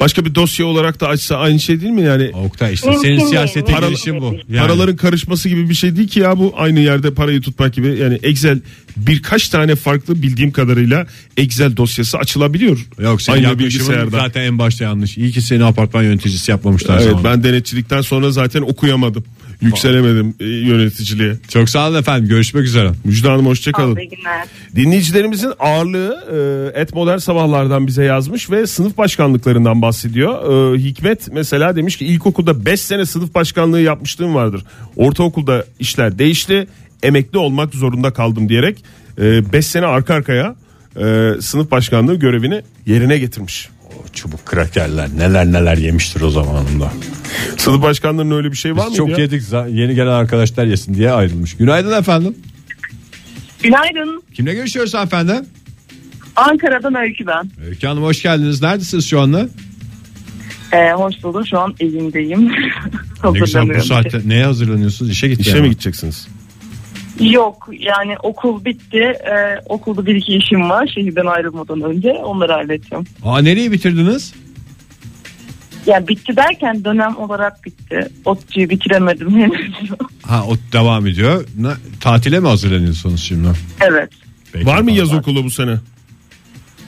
başka 0.00 0.24
bir 0.24 0.34
dosya 0.34 0.66
olarak 0.66 1.00
da 1.00 1.08
açsa 1.08 1.36
aynı 1.36 1.60
şey 1.60 1.80
değil 1.80 1.92
mi 1.92 2.02
yani? 2.02 2.30
Oktay 2.34 2.74
işte 2.74 2.90
senin 3.02 3.26
siyasete 3.26 3.72
girişin 3.72 4.20
bu. 4.20 4.34
Yani. 4.48 4.66
Paraların 4.66 4.96
karışması 4.96 5.48
gibi 5.48 5.68
bir 5.68 5.74
şey 5.74 5.96
değil 5.96 6.08
ki 6.08 6.20
ya 6.20 6.38
bu 6.38 6.54
aynı 6.56 6.80
yerde 6.80 7.14
parayı 7.14 7.40
tutmak 7.40 7.74
gibi. 7.74 7.98
Yani 7.98 8.18
Excel 8.22 8.60
birkaç 8.96 9.48
tane 9.48 9.76
farklı 9.76 10.22
bildiğim 10.22 10.52
kadarıyla 10.52 11.06
Excel 11.36 11.76
dosyası 11.76 12.18
açılabiliyor. 12.18 12.86
Yok 12.98 13.22
senin 13.22 13.44
aynı 13.44 13.58
bilgisayarda. 13.58 14.20
zaten 14.20 14.42
en 14.42 14.58
başta 14.58 14.84
yanlış. 14.84 15.18
İyi 15.18 15.32
ki 15.32 15.42
seni 15.42 15.64
apartman 15.64 16.02
yöneticisi 16.02 16.50
yapmamışlar 16.50 16.98
Evet 17.02 17.12
sana. 17.12 17.24
ben 17.24 17.44
denetçilikten 17.44 18.00
sonra 18.00 18.30
zaten 18.30 18.62
okuyamadım. 18.62 19.24
Yükselemedim 19.62 20.34
e, 20.40 20.44
yöneticiliğe. 20.44 21.36
Çok 21.48 21.70
sağ 21.70 21.88
olun 21.88 21.98
efendim 21.98 22.28
görüşmek 22.28 22.64
üzere. 22.64 22.90
Müjde 23.04 23.28
Hanım 23.28 23.46
hoşçakalın. 23.46 23.98
Dinleyicilerimizin 24.76 25.52
ağırlığı 25.58 26.72
e, 26.74 26.80
et 26.80 26.94
modern 26.94 27.18
sabahlardan 27.18 27.86
bize 27.86 28.04
yazmış 28.04 28.50
ve 28.50 28.66
sınıf 28.66 28.98
başkanlıklarından 28.98 29.82
bahsediyor. 29.82 30.74
E, 30.74 30.78
Hikmet 30.78 31.32
mesela 31.32 31.76
demiş 31.76 31.96
ki 31.96 32.06
ilkokulda 32.06 32.64
5 32.66 32.80
sene 32.80 33.06
sınıf 33.06 33.34
başkanlığı 33.34 33.80
yapmışlığım 33.80 34.34
vardır. 34.34 34.64
Ortaokulda 34.96 35.64
işler 35.78 36.18
değişti. 36.18 36.66
Emekli 37.02 37.38
olmak 37.38 37.74
zorunda 37.74 38.12
kaldım 38.12 38.48
diyerek 38.48 38.84
5 39.18 39.66
sene 39.66 39.86
arka 39.86 40.14
arkaya 40.14 40.56
sınıf 41.40 41.70
başkanlığı 41.70 42.14
görevini 42.14 42.62
yerine 42.86 43.18
getirmiş. 43.18 43.68
Çubuk 44.12 44.46
krakerler 44.46 45.08
neler 45.16 45.46
neler 45.46 45.76
yemiştir 45.76 46.20
o 46.20 46.30
zamanında. 46.30 46.92
Sınıf 47.58 47.82
başkanlığının 47.82 48.36
öyle 48.36 48.52
bir 48.52 48.56
şey 48.56 48.76
var 48.76 48.88
mı? 48.88 48.94
Çok 48.94 49.18
yedik 49.18 49.42
za- 49.42 49.70
yeni 49.74 49.94
gelen 49.94 50.06
arkadaşlar 50.12 50.64
yesin 50.64 50.94
diye 50.94 51.10
ayrılmış. 51.10 51.56
Günaydın 51.56 51.98
efendim. 51.98 52.36
Günaydın. 53.62 54.22
Kimle 54.34 54.54
görüşüyoruz 54.54 54.94
efendim? 54.94 55.46
Ankara'dan 56.36 56.94
Öykü 56.94 57.26
ben. 57.26 57.50
Öykü 57.66 57.86
Hanım 57.86 58.02
hoş 58.02 58.22
geldiniz. 58.22 58.62
Neredesiniz 58.62 59.06
şu 59.06 59.20
anda? 59.20 59.48
Ee, 60.72 60.92
hoş 60.92 61.14
buldum. 61.22 61.46
Şu 61.46 61.58
an 61.58 61.74
evimdeyim. 61.80 62.52
Ne 63.24 63.38
güzel 63.38 63.68
bu 63.78 63.82
saatte 63.82 64.20
neye 64.26 64.44
hazırlanıyorsunuz? 64.44 65.10
İşe. 65.10 65.28
İşe 65.28 65.60
mi 65.60 65.70
gideceksiniz? 65.70 66.28
Yok 67.30 67.68
yani 67.78 68.16
okul 68.22 68.64
bitti. 68.64 68.98
Ee, 68.98 69.60
okulda 69.68 70.06
bir 70.06 70.14
iki 70.14 70.34
işim 70.34 70.70
var 70.70 70.90
şehirden 70.94 71.26
ayrılmadan 71.26 71.80
önce. 71.82 72.10
Onları 72.10 72.52
halledeceğim. 72.52 73.04
Aa 73.24 73.38
nereyi 73.38 73.72
bitirdiniz? 73.72 74.34
Yani 75.86 76.08
bitti 76.08 76.36
derken 76.36 76.84
dönem 76.84 77.16
olarak 77.16 77.64
bitti. 77.64 78.08
ODTÜ'yü 78.24 78.70
bitiremedim 78.70 79.30
henüz. 79.40 79.72
Ha 80.22 80.44
o 80.48 80.54
devam 80.72 81.06
ediyor. 81.06 81.44
Ne, 81.58 81.68
tatile 82.00 82.40
mi 82.40 82.48
hazırlanıyorsunuz 82.48 83.22
şimdi? 83.22 83.48
evet. 83.80 84.10
Peki, 84.52 84.66
Var 84.66 84.80
mı 84.80 84.90
yaz 84.92 85.14
okulu 85.14 85.44
bu 85.44 85.50
sene? 85.50 85.76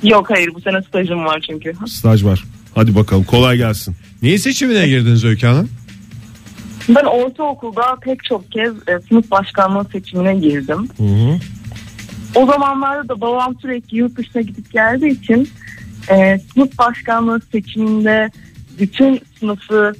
Yok 0.02 0.30
hayır 0.30 0.50
bu 0.54 0.60
sene 0.60 0.82
stajım 0.82 1.24
var 1.24 1.44
çünkü. 1.50 1.72
Staj 1.86 2.24
var. 2.24 2.44
Hadi 2.74 2.94
bakalım 2.94 3.24
kolay 3.24 3.56
gelsin. 3.56 3.96
Neyi 4.22 4.38
seçimine 4.38 4.88
girdiniz 4.88 5.24
Öykü 5.24 5.46
Hanım? 5.46 5.68
Ben 6.88 7.04
ortaokulda 7.04 7.96
pek 8.02 8.24
çok 8.24 8.52
kez 8.52 8.72
e, 8.88 9.00
sınıf 9.08 9.30
başkanlığı 9.30 9.84
seçimine 9.92 10.34
girdim. 10.34 10.88
O 12.34 12.46
zamanlarda 12.46 13.08
da 13.08 13.20
babam 13.20 13.54
sürekli 13.60 13.96
yurt 13.96 14.16
dışına 14.16 14.42
gidip 14.42 14.72
geldiği 14.72 15.10
için 15.20 15.48
e, 16.10 16.38
sınıf 16.54 16.78
başkanlığı 16.78 17.40
seçiminde 17.52 18.30
bütün 18.78 19.20
sınıfı 19.40 19.92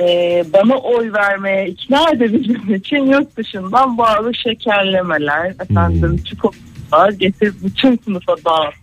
e, 0.00 0.04
bana 0.52 0.74
oy 0.76 1.12
vermeye 1.12 1.68
ikna 1.68 2.10
edebilmem 2.10 2.74
için 2.74 3.12
yurt 3.12 3.36
dışından 3.36 3.98
bazı 3.98 4.34
şekerlemeler, 4.34 5.46
efendim 5.60 6.20
çikolatalar 6.24 7.12
getirip 7.12 7.54
bütün 7.64 8.00
sınıfa 8.04 8.32
dağıt. 8.44 8.74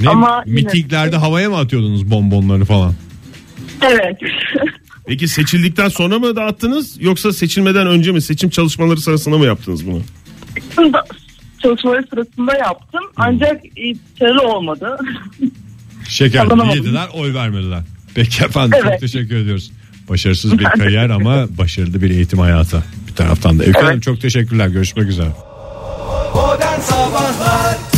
Ne, 0.00 0.08
Ama 0.08 0.42
yine- 0.46 0.60
mitinglerde 0.60 1.16
havaya 1.16 1.50
mı 1.50 1.56
atıyordunuz 1.56 2.10
bonbonları 2.10 2.64
falan? 2.64 2.92
Evet. 3.82 4.18
Peki 5.06 5.28
seçildikten 5.28 5.88
sonra 5.88 6.18
mı 6.18 6.36
dağıttınız 6.36 7.02
yoksa 7.02 7.32
seçilmeden 7.32 7.86
önce 7.86 8.12
mi 8.12 8.22
seçim 8.22 8.50
çalışmaları 8.50 9.00
sırasında 9.00 9.38
mı 9.38 9.44
yaptınız 9.46 9.86
bunu? 9.86 10.02
Çalışmaları 11.62 12.06
sırasında 12.10 12.54
yaptım 12.56 13.00
ancak 13.16 13.66
e, 13.66 13.94
başarılı 14.20 14.42
olmadı. 14.42 14.98
Şeker 16.08 16.74
yediler 16.74 17.08
oy 17.14 17.34
vermediler. 17.34 17.80
Peki 18.14 18.44
efendim 18.44 18.78
çok 18.82 18.90
Evet. 18.90 19.00
teşekkür 19.00 19.36
ediyoruz. 19.36 19.70
Başarısız 20.08 20.58
bir 20.58 20.64
kariyer 20.64 21.10
ama 21.10 21.46
başarılı 21.58 22.02
bir 22.02 22.10
eğitim 22.10 22.38
hayatı. 22.38 22.84
Bir 23.08 23.14
taraftan 23.14 23.58
da. 23.58 23.64
Öykü 23.64 23.78
Evet. 23.82 24.02
Çok 24.02 24.20
teşekkürler. 24.20 24.68
Görüşmek 24.68 25.08
üzere. 25.08 25.28
Modern 26.34 26.80
Sabahlar 26.80 27.93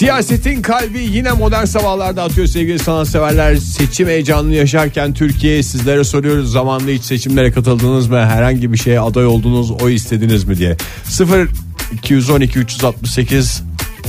Siyasetin 0.00 0.62
kalbi 0.62 0.98
yine 0.98 1.32
modern 1.32 1.64
sabahlarda 1.64 2.22
atıyor 2.22 2.46
sevgili 2.46 2.78
sanatseverler. 2.78 3.56
Seçim 3.56 4.08
heyecanını 4.08 4.54
yaşarken 4.54 5.14
Türkiye'ye 5.14 5.62
sizlere 5.62 6.04
soruyoruz. 6.04 6.52
Zamanında 6.52 6.90
hiç 6.90 7.02
seçimlere 7.02 7.52
katıldınız 7.52 8.08
mı? 8.08 8.16
Herhangi 8.16 8.72
bir 8.72 8.78
şeye 8.78 9.00
aday 9.00 9.26
oldunuz, 9.26 9.70
oy 9.70 9.94
istediniz 9.94 10.44
mi 10.44 10.58
diye. 10.58 10.76
0 11.04 11.48
212 11.92 12.58
368 12.58 13.62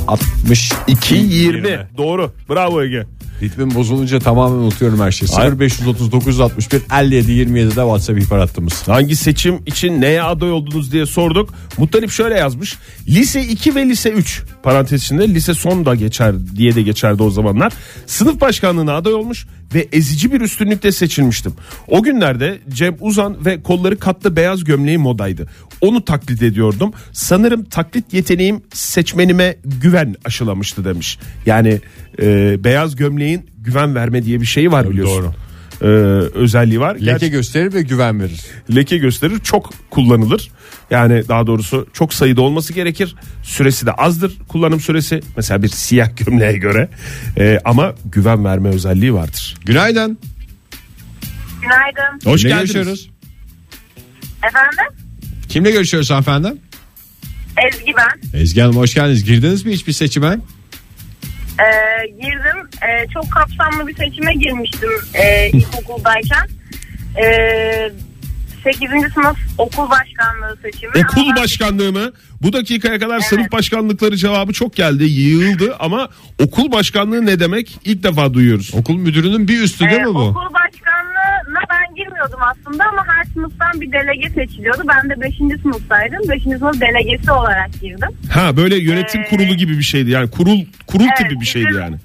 62 0.08 1.16
20. 1.16 1.88
Doğru. 1.98 2.32
Bravo 2.50 2.84
Ege. 2.84 3.06
Ritmim 3.42 3.76
bozulunca 3.76 4.20
tamamen 4.20 4.58
unutuyorum 4.58 5.00
her 5.00 5.12
şeyi. 5.12 5.28
0 5.30 5.60
530 5.60 6.12
961 6.12 6.82
57 7.00 7.32
27'de 7.32 7.70
WhatsApp 7.70 8.20
ihbar 8.20 8.40
hattımız. 8.40 8.88
Hangi 8.88 9.16
seçim 9.16 9.60
için 9.66 10.02
neye 10.02 10.24
aday 10.24 10.52
oldunuz 10.52 10.92
diye 10.92 11.06
sorduk. 11.06 11.54
Muttalip 11.78 12.12
şöyle 12.12 12.36
yazmış. 12.36 12.78
Lise 13.08 13.42
2 13.42 13.76
ve 13.76 13.86
lise 13.86 14.10
3 14.10 14.44
parantez 14.64 15.04
içinde 15.04 15.28
lise 15.28 15.54
son 15.54 15.86
da 15.86 15.96
geçer 15.96 16.36
diye 16.56 16.76
de 16.76 16.82
geçerdi 16.82 17.24
o 17.24 17.30
zamanlar. 17.30 17.74
Sınıf 18.06 18.42
başkanlığına 18.42 18.94
aday 18.94 19.14
olmuş 19.14 19.46
ve 19.74 19.88
ezici 19.92 20.32
bir 20.32 20.42
üstünlükle 20.42 20.92
seçilmiştim. 20.92 21.54
O 21.88 22.04
günlerde 22.04 22.60
Cem 22.70 22.96
Uzan 23.00 23.46
ve 23.46 23.62
kolları 23.64 24.00
katlı 24.00 24.36
beyaz 24.36 24.64
gömleği 24.64 24.98
modaydı. 24.98 25.48
Onu 25.82 26.06
taklit 26.06 26.42
ediyordum. 26.44 26.94
Sanırım 27.12 27.64
taklit 27.64 28.14
yeteneğim 28.14 28.62
seçmenime 28.74 29.56
güven 29.66 30.16
aşılamıştı 30.26 30.86
demiş. 30.86 31.20
Yani 31.46 31.82
e, 32.22 32.56
beyaz 32.64 32.96
gömleğin 32.96 33.50
güven 33.58 33.96
verme 33.96 34.26
diye 34.26 34.42
bir 34.42 34.46
şeyi 34.46 34.72
var 34.72 34.90
biliyorsun. 34.90 35.24
doğru. 35.24 35.34
E, 35.82 35.86
özelliği 35.86 36.80
var. 36.80 36.96
Leke 36.96 37.06
Gerçi- 37.06 37.30
gösterir 37.32 37.74
ve 37.74 37.82
güven 37.82 38.20
verir. 38.22 38.42
leke 38.76 38.98
gösterir 38.98 39.40
çok 39.40 39.74
kullanılır. 39.90 40.52
Yani 40.92 41.28
daha 41.28 41.48
doğrusu 41.48 41.88
çok 41.94 42.14
sayıda 42.14 42.42
olması 42.42 42.74
gerekir. 42.74 43.16
Süresi 43.44 43.86
de 43.86 43.92
azdır 43.92 44.32
kullanım 44.48 44.80
süresi. 44.80 45.22
Mesela 45.38 45.64
bir 45.64 45.68
siyah 45.68 46.10
gömleğe 46.26 46.58
göre. 46.58 46.90
Ee, 47.38 47.60
ama 47.66 47.94
güven 48.06 48.46
verme 48.46 48.70
özelliği 48.70 49.14
vardır. 49.14 49.58
Günaydın. 49.66 50.18
Günaydın. 51.62 52.30
Hoş 52.32 52.42
Kimle 52.42 52.54
geldiniz. 52.56 52.74
görüşüyoruz? 52.74 53.10
Efendim? 54.48 54.96
Kimle 55.50 55.72
görüşüyoruz 55.72 56.10
hanımefendi? 56.12 56.54
Ezgi 57.72 57.94
ben. 57.98 58.40
Ezgi 58.40 58.62
Hanım 58.62 58.76
hoş 58.76 58.94
geldiniz. 58.94 59.24
Girdiniz 59.24 59.66
mi 59.66 59.72
hiçbir 59.74 59.94
seçime? 59.94 60.38
Ee, 61.62 62.08
girdim. 62.08 62.68
Ee, 62.82 63.08
çok 63.14 63.32
kapsamlı 63.32 63.88
bir 63.88 63.96
seçime 63.96 64.34
girmiştim 64.34 64.90
ee, 65.14 65.50
ilkokuldayken. 65.50 66.48
Ee, 67.24 67.92
8. 68.64 68.90
sınıf 69.14 69.38
okul 69.58 69.90
başkanlığı 69.90 70.58
seçimi. 70.62 70.92
Okul 71.06 71.22
Ama- 71.30 71.36
başkanlığı 71.36 71.92
mı? 71.92 72.12
Bu 72.42 72.54
dakikaya 72.54 73.00
kadar 73.00 73.14
Evet. 73.16 73.26
sınıf 73.26 73.52
başkanlıkları 73.52 74.16
cevabı 74.18 74.54
çok 74.54 74.76
geldi, 74.76 75.04
yığıldı 75.04 75.76
ama 75.80 76.10
okul 76.40 76.72
başkanlığı 76.72 77.26
ne 77.26 77.40
demek? 77.40 77.78
İlk 77.86 78.04
defa 78.04 78.34
duyuyoruz. 78.34 78.72
Okul 78.74 78.96
müdürünün 78.98 79.48
bir 79.48 79.62
üstü 79.62 79.86
değil 79.90 80.02
Ee, 80.02 80.06
mi 80.06 80.14
bu? 80.16 80.20
Okul 80.20 80.54
ben 81.72 81.96
girmiyordum 81.96 82.40
aslında 82.42 82.86
ama 82.86 83.08
her 83.08 83.24
sınıftan 83.24 83.82
bir 83.82 83.92
delege 83.92 84.30
seçiliyordu. 84.30 84.82
Ben 84.88 85.10
de 85.10 85.22
5. 85.22 85.36
sınıftaydım. 85.62 86.30
5. 86.30 86.44
sınıf 86.44 86.82
delegesi 86.82 87.32
olarak 87.32 87.70
girdim. 87.82 88.10
Ha 88.32 88.58
böyle 88.58 88.76
yönetim 88.76 89.22
Ee, 89.22 89.26
kurulu 89.30 89.54
gibi 89.54 89.78
bir 89.78 89.84
şeydi 89.84 90.10
yani 90.10 90.30
kurul 90.32 90.60
kurul 90.88 91.04
Evet, 91.06 91.18
tipi 91.18 91.40
bir 91.42 91.46
şeydi 91.46 91.68
bizim- 91.68 91.82
yani. 91.82 91.96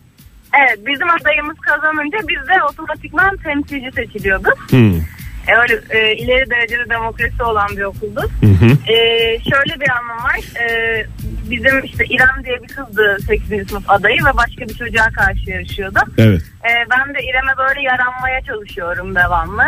Evet 0.61 0.79
bizim 0.87 1.11
adayımız 1.11 1.57
kazanınca 1.61 2.19
biz 2.29 2.49
de 2.49 2.62
otomatikman 2.71 3.37
temsilci 3.37 3.91
seçiliyorduk. 3.95 4.59
Hmm. 4.71 5.01
E, 5.49 5.55
öyle 5.57 5.80
e, 5.90 6.16
ileri 6.16 6.51
derecede 6.51 6.90
demokrasi 6.90 7.42
olan 7.42 7.68
bir 7.76 7.82
okuldu. 7.82 8.30
E, 8.88 8.94
şöyle 9.51 9.80
bir 9.80 9.90
anlam 9.90 10.24
var. 10.24 10.61
E, 10.62 11.07
bizim 11.51 11.84
işte 11.84 12.05
İrem 12.05 12.44
diye 12.44 12.62
bir 12.62 12.68
kızdı 12.68 13.16
8. 13.26 13.68
sınıf 13.70 13.90
adayı 13.90 14.18
ve 14.24 14.36
başka 14.36 14.68
bir 14.68 14.74
çocuğa 14.74 15.09
karşı 15.11 15.51
yarışıyordu. 15.51 15.99
Evet. 16.18 16.42
E, 16.64 16.70
ben 16.90 17.14
de 17.14 17.18
İrem'e 17.22 17.53
böyle 17.68 17.80
yaranmaya 17.82 18.40
çalışıyorum 18.40 19.14
devamlı. 19.14 19.66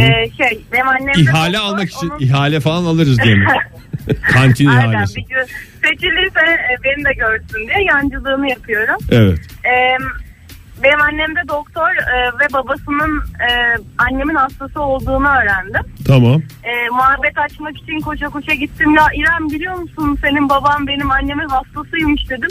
E, 0.00 0.30
şey 0.36 0.60
benim 0.72 0.88
annem 0.88 1.14
de 1.14 1.20
İhale 1.20 1.54
doktor, 1.56 1.68
almak 1.68 1.88
için 1.90 2.08
onun- 2.10 2.18
ihale 2.20 2.60
falan 2.60 2.84
alırız 2.84 3.18
diye 3.18 3.34
mi? 3.34 3.46
Kantin 4.32 4.66
Aynen 4.66 4.92
ihalesi. 4.92 5.16
bir 5.16 5.22
gün 5.28 5.44
seçilirse 5.84 6.40
e, 6.50 6.84
beni 6.84 7.04
de 7.04 7.12
görsün 7.12 7.68
diye 7.68 7.84
yancılığını 7.88 8.50
yapıyorum. 8.50 8.96
Evet. 9.10 9.38
Ee, 9.64 9.96
benim 10.86 11.00
annem 11.00 11.36
de 11.36 11.48
doktor 11.48 11.90
e, 11.90 12.38
ve 12.40 12.52
babasının 12.52 13.18
e, 13.18 13.48
annemin 13.98 14.34
hastası 14.34 14.80
olduğunu 14.80 15.28
öğrendim. 15.28 15.92
Tamam. 16.06 16.42
E, 16.64 16.88
muhabbet 16.90 17.38
açmak 17.38 17.76
için 17.76 18.00
koşa 18.00 18.26
koşa 18.26 18.54
gittim. 18.54 18.94
Ya 18.94 19.06
İrem 19.14 19.50
biliyor 19.50 19.74
musun 19.74 20.18
senin 20.22 20.48
baban 20.48 20.86
benim 20.86 21.10
annemin 21.10 21.48
hastasıymış 21.48 22.30
dedim. 22.30 22.50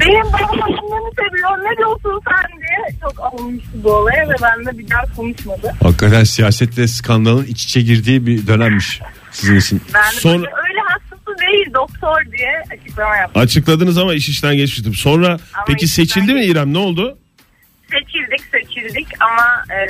Benim 0.00 0.24
babam 0.32 0.62
annemi 0.62 1.10
seviyor 1.16 1.72
ne 1.72 1.76
diyorsun 1.76 2.20
sen 2.28 2.60
diye 2.60 3.00
çok 3.00 3.24
alınmıştı 3.24 3.70
bu 3.74 3.92
olaya 3.92 4.28
ve 4.28 4.34
benimle 4.42 4.78
bir 4.78 4.90
daha 4.90 5.02
konuşmadı. 5.16 5.74
Hakikaten 5.82 6.24
siyasetle 6.24 6.88
skandalın 6.88 7.44
iç 7.44 7.64
içe 7.64 7.80
girdiği 7.80 8.26
bir 8.26 8.46
dönemmiş 8.46 9.00
sizin 9.30 9.56
için. 9.56 9.82
Ben 9.94 10.02
böyle, 10.24 10.36
öyle 10.36 10.80
hastası 10.88 11.38
değil 11.38 11.74
doktor 11.74 12.32
diye 12.38 12.62
açıklama 12.72 13.16
yaptım. 13.16 13.42
Açıkladınız 13.42 13.98
ama 13.98 14.14
iş 14.14 14.28
işten 14.28 14.56
geçmiştim. 14.56 14.94
Sonra 14.94 15.38
peki 15.66 15.84
işten 15.84 16.02
seçildi 16.04 16.34
mi. 16.34 16.44
İrem 16.44 16.72
ne 16.72 16.78
oldu? 16.78 17.18
Seçildik 17.92 18.40
seçildik 18.52 19.06
ama 19.20 19.64
e, 19.70 19.80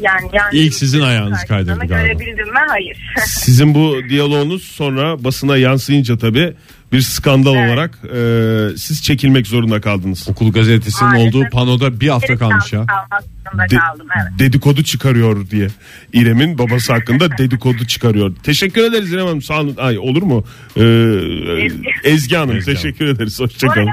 yani, 0.00 0.30
yani 0.32 0.48
İlk 0.52 0.74
sizin 0.74 1.00
ayağınız 1.00 1.44
kaydırdı 1.44 1.78
galiba. 1.86 1.96
Görebildim 1.98 2.46
mi? 2.52 2.58
Hayır. 2.68 2.96
Sizin 3.26 3.74
bu 3.74 3.96
diyaloğunuz 4.08 4.62
sonra 4.62 5.24
basına 5.24 5.56
yansıyınca 5.56 6.18
tabii 6.18 6.54
bir 6.92 7.00
skandal 7.00 7.54
Evet. 7.54 7.68
olarak 7.68 7.98
e, 8.04 8.76
siz 8.76 9.02
çekilmek 9.02 9.46
zorunda 9.46 9.80
kaldınız. 9.80 10.28
Okul 10.28 10.52
gazetesinin 10.52 11.10
Maalesef. 11.10 11.34
olduğu 11.34 11.50
panoda 11.50 12.00
bir 12.00 12.08
hafta 12.08 12.36
kalmış 12.36 12.72
ya. 12.72 12.86
De- 13.70 13.76
kaldım 13.76 14.06
evet. 14.16 14.38
dedikodu 14.38 14.82
çıkarıyor 14.82 15.50
diye. 15.50 15.68
İrem'in 16.12 16.58
babası 16.58 16.92
hakkında 16.92 17.38
dedikodu 17.38 17.84
çıkarıyor. 17.86 18.34
Teşekkür 18.42 18.84
ederiz 18.84 19.12
İrem 19.12 19.26
Hanım. 19.26 19.42
Sağ 19.42 19.60
olun. 19.60 19.74
Ay, 19.78 19.98
olur 19.98 20.22
mu? 20.22 20.44
Ee, 20.76 20.80
Ezgi. 21.64 21.88
Ezgi 22.04 22.36
Hanım 22.36 22.56
Ezgi 22.56 22.74
teşekkür 22.74 23.06
ederiz. 23.06 23.40
Hoşçakalın. 23.40 23.88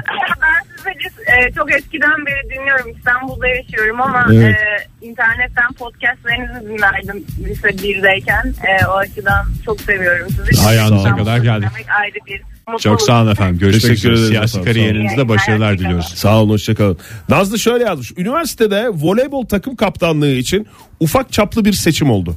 Arada 1.32 1.42
ben 1.42 1.48
sizi 1.48 1.48
e, 1.48 1.52
çok 1.52 1.72
eskiden 1.72 2.26
beri 2.26 2.50
dinliyorum. 2.50 2.90
İstanbul'da 2.96 3.48
yaşıyorum 3.48 4.00
ama 4.00 4.26
Evet. 4.32 4.56
e, 5.02 5.06
internetten 5.06 5.72
podcastlerinizi 5.78 6.68
dinlerdim 6.68 7.24
lise 7.44 7.68
1'deyken. 7.68 8.54
E, 8.66 8.86
o 8.86 8.92
açıdan 8.92 9.46
çok 9.64 9.80
seviyorum 9.80 10.26
sizi. 10.46 10.68
Ayağınıza 10.68 10.96
İstanbul'da 10.96 11.24
kadar 11.24 11.38
geldik. 11.38 11.68
dinlemek 11.70 11.86
Ayrı 12.00 12.14
bir 12.26 12.42
mutluluk. 12.66 12.80
Çok 12.80 13.02
sağ 13.02 13.22
olun 13.22 13.32
efendim. 13.32 13.58
Görüşmek 13.58 13.82
Teşekkür 13.82 14.10
üzere. 14.12 14.14
ederiz 14.26 14.28
Siyasi 14.28 14.58
efendim, 14.58 14.72
kariyerinizde 14.72 15.14
sağ 15.16 15.20
olun. 15.22 15.28
başarılar 15.28 15.72
İyi 15.72 15.78
diliyoruz. 15.78 16.12
Sağ 16.14 16.40
olun 16.40 16.50
hoşçakalın. 16.50 16.98
Nazlı 17.28 17.58
şöyle 17.58 17.84
yazmış. 17.84 18.12
Üniversitede 18.16 18.88
voleybol 18.88 19.46
takım 19.46 19.76
kaptanlığı 19.76 20.30
için 20.30 20.66
ufak 21.00 21.32
çaplı 21.32 21.64
bir 21.64 21.72
seçim 21.72 22.10
oldu. 22.10 22.36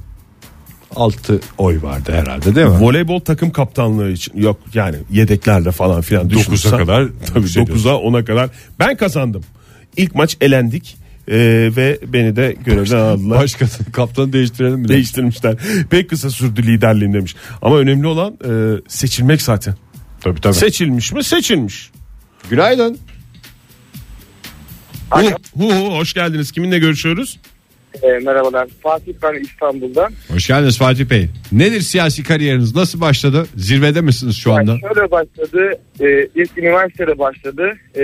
6 0.95 1.39
oy 1.57 1.81
vardı 1.81 2.11
herhalde 2.13 2.55
değil 2.55 2.67
mi? 2.67 2.73
Voleybol 2.81 3.19
takım 3.19 3.51
kaptanlığı 3.51 4.11
için 4.11 4.37
yok 4.41 4.59
yani 4.73 4.95
yedeklerle 5.11 5.71
falan 5.71 6.01
filan 6.01 6.29
Dokuza 6.29 6.51
düşünürsen- 6.51 6.77
kadar 6.77 7.07
tabii 7.33 7.39
yükseliyorsun. 7.39 7.89
9'a 7.89 7.93
10'a 7.93 8.25
kadar 8.25 8.49
ben 8.79 8.97
kazandım. 8.97 9.43
İlk 9.97 10.15
maç 10.15 10.37
elendik 10.41 10.97
Ee, 11.27 11.69
ve 11.75 11.99
beni 12.07 12.35
de 12.35 12.55
görevden 12.65 12.97
aldılar. 12.97 13.39
Başka 13.39 13.65
kaptanı 13.93 14.33
değiştirelim 14.33 14.79
mi? 14.79 14.87
Değiştirmişler. 14.87 15.55
Pek 15.89 16.09
kısa 16.09 16.29
sürdü 16.29 16.63
liderliğim 16.63 17.13
demiş. 17.13 17.35
Ama 17.61 17.77
önemli 17.77 18.07
olan 18.07 18.37
e, 18.45 18.81
seçilmek 18.87 19.41
zaten. 19.41 19.75
Tabii 20.21 20.41
tabii. 20.41 20.53
Seçilmiş 20.53 21.11
mi? 21.13 21.23
Seçilmiş. 21.23 21.91
Günaydın. 22.49 22.97
Hu, 25.11 25.73
hu, 25.73 25.97
hoş 25.97 26.13
geldiniz. 26.13 26.51
Kiminle 26.51 26.79
görüşüyoruz? 26.79 27.39
E, 28.03 28.19
merhabalar. 28.19 28.67
Fatih 28.83 29.13
ben 29.23 29.33
İstanbul'dan. 29.41 30.11
Hoş 30.31 30.47
geldiniz 30.47 30.77
Fatih 30.77 31.09
Bey. 31.09 31.27
Nedir 31.51 31.81
siyasi 31.81 32.23
kariyeriniz? 32.23 32.75
Nasıl 32.75 33.01
başladı? 33.01 33.45
Zirvede 33.55 34.01
misiniz 34.01 34.37
şu 34.37 34.53
anda? 34.53 34.71
Yani 34.71 34.81
şöyle 34.81 35.11
başladı. 35.11 35.71
E, 35.99 36.27
ilk 36.35 36.57
üniversitede 36.57 37.19
başladı. 37.19 37.71
E, 37.97 38.03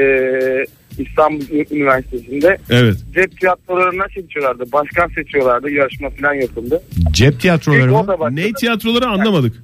İstanbul 0.98 1.42
Üniversitesi'nde. 1.72 2.58
Evet. 2.70 2.96
Cep 3.14 3.40
tiyatrolarına 3.40 4.06
seçiyorlardı. 4.16 4.72
Başkan 4.72 5.08
seçiyorlardı. 5.08 5.70
Yarışma 5.72 6.10
falan 6.10 6.34
yapıldı. 6.34 6.82
Cep 7.12 7.40
tiyatroları 7.40 7.92
mı? 7.92 8.36
Ne 8.36 8.54
tiyatroları 8.54 9.06
anlamadık. 9.08 9.56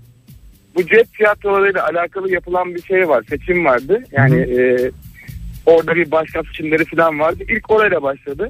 Bu 0.75 0.87
cep 0.87 1.13
tiyatrolarıyla 1.17 1.87
alakalı 1.87 2.31
yapılan 2.31 2.75
bir 2.75 2.81
şey 2.81 3.09
var. 3.09 3.23
Seçim 3.29 3.65
vardı. 3.65 4.03
Yani 4.11 4.39
e, 4.39 4.91
orada 5.65 5.95
bir 5.95 6.11
başkan 6.11 6.41
seçimleri 6.41 6.85
falan 6.85 7.19
vardı. 7.19 7.43
İlk 7.49 7.71
orayla 7.71 8.01
başladı. 8.01 8.49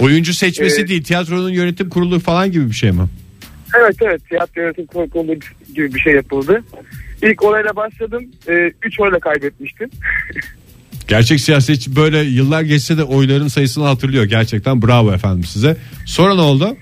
Oyuncu 0.00 0.34
seçmesi 0.34 0.80
Ee, 0.80 0.88
değil, 0.88 1.04
tiyatronun 1.04 1.50
yönetim 1.50 1.88
kurulu 1.88 2.20
falan 2.20 2.52
gibi 2.52 2.68
bir 2.68 2.74
şey 2.74 2.90
mi? 2.90 3.02
Evet 3.80 3.96
evet 4.02 4.28
tiyatro 4.28 4.62
yönetim 4.62 4.86
kurulu 4.86 5.34
gibi 5.74 5.94
bir 5.94 6.00
şey 6.00 6.14
yapıldı. 6.14 6.62
İlk 7.22 7.44
orayla 7.44 7.76
başladım. 7.76 8.24
3 8.82 9.00
oyla 9.00 9.18
kaybetmiştim. 9.18 9.90
Gerçek 11.08 11.40
siyasetçi 11.40 11.96
böyle 11.96 12.18
yıllar 12.18 12.62
geçse 12.62 12.98
de 12.98 13.04
oyların 13.04 13.48
sayısını 13.48 13.84
hatırlıyor. 13.84 14.24
Gerçekten 14.24 14.82
bravo 14.82 15.12
efendim 15.12 15.44
size. 15.44 15.76
Sonra 16.06 16.34
ne 16.34 16.40
oldu? 16.40 16.76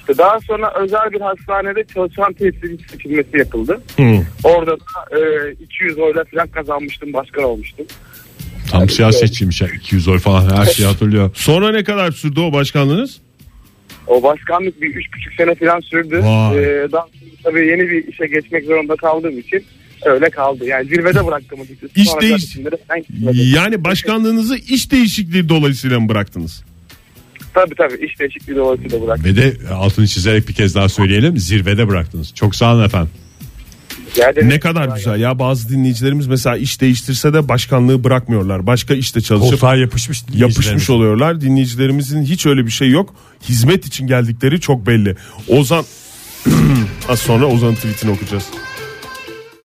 İşte 0.00 0.18
daha 0.18 0.40
sonra 0.40 0.72
özel 0.84 1.12
bir 1.12 1.20
hastanede 1.20 1.84
çalışan 1.94 2.32
tesisçi 2.32 2.88
seçilmesi 2.90 3.38
yapıldı. 3.38 3.80
Hı. 3.96 4.20
Orada 4.44 4.70
da 4.72 5.18
e, 5.18 5.52
200 5.52 5.98
oyla 5.98 6.24
falan 6.34 6.48
kazanmıştım. 6.48 7.12
Başkan 7.12 7.44
olmuştum. 7.44 7.86
Tam 8.70 8.88
siyasetçiymiş 8.88 9.60
ya. 9.60 9.68
200 9.68 10.08
oy 10.08 10.18
falan 10.18 10.56
her 10.56 10.66
şeyi 10.66 10.86
hatırlıyor. 10.92 11.30
Sonra 11.34 11.72
ne 11.72 11.84
kadar 11.84 12.12
sürdü 12.12 12.40
o 12.40 12.52
başkanlığınız? 12.52 13.18
O 14.06 14.22
başkanlık 14.22 14.82
bir 14.82 14.94
3,5 14.94 15.36
sene 15.36 15.54
falan 15.54 15.80
sürdü. 15.80 16.20
Vay. 16.22 16.58
E, 16.58 16.92
daha 16.92 17.06
tabii 17.44 17.66
yeni 17.66 17.90
bir 17.90 18.08
işe 18.08 18.26
geçmek 18.26 18.64
zorunda 18.64 18.96
kaldığım 18.96 19.38
için 19.38 19.64
öyle 20.04 20.30
kaldı. 20.30 20.64
Yani 20.64 20.88
zirvede 20.88 21.26
bıraktım 21.26 21.60
açıkçası. 21.60 21.92
İş 22.00 22.08
Sonra 22.08 22.20
değiş-. 22.20 22.56
Yani 23.54 23.84
başkanlığınızı 23.84 24.56
iş 24.56 24.90
değişikliği 24.90 25.48
dolayısıyla 25.48 26.00
mı 26.00 26.08
bıraktınız? 26.08 26.64
Tabii 27.54 27.74
tabii 27.74 28.06
iş 28.06 28.20
değişikliği 28.20 28.56
dolayısıyla 28.56 29.06
bıraktım. 29.06 29.24
Ve 29.24 29.36
de 29.36 29.68
altını 29.74 30.06
çizerek 30.06 30.48
bir 30.48 30.54
kez 30.54 30.74
daha 30.74 30.88
söyleyelim. 30.88 31.38
Zirvede 31.38 31.88
bıraktınız. 31.88 32.34
Çok 32.34 32.56
sağ 32.56 32.74
olun 32.74 32.84
efendim. 32.84 33.10
Yani 34.16 34.48
Ne 34.48 34.60
kadar 34.60 34.96
güzel 34.96 35.20
ya 35.20 35.38
bazı 35.38 35.68
dinleyicilerimiz 35.68 36.26
mesela 36.26 36.56
iş 36.56 36.80
değiştirse 36.80 37.32
de 37.34 37.48
başkanlığı 37.48 38.04
bırakmıyorlar. 38.04 38.66
Başka 38.66 38.94
işte 38.94 39.20
çalışıp 39.20 39.50
Koltuğa 39.50 39.76
yapışmış. 39.76 40.22
yapışmış 40.34 40.90
oluyorlar. 40.90 41.40
Dinleyicilerimizin 41.40 42.22
hiç 42.22 42.46
öyle 42.46 42.66
bir 42.66 42.70
şey 42.70 42.90
yok. 42.90 43.14
Hizmet 43.48 43.86
için 43.86 44.06
geldikleri 44.06 44.60
çok 44.60 44.86
belli. 44.86 45.16
Ozan 45.48 45.84
az 47.08 47.18
sonra 47.18 47.46
Ozan'ın 47.46 47.74
tweetini 47.74 48.10
okuyacağız. 48.10 48.44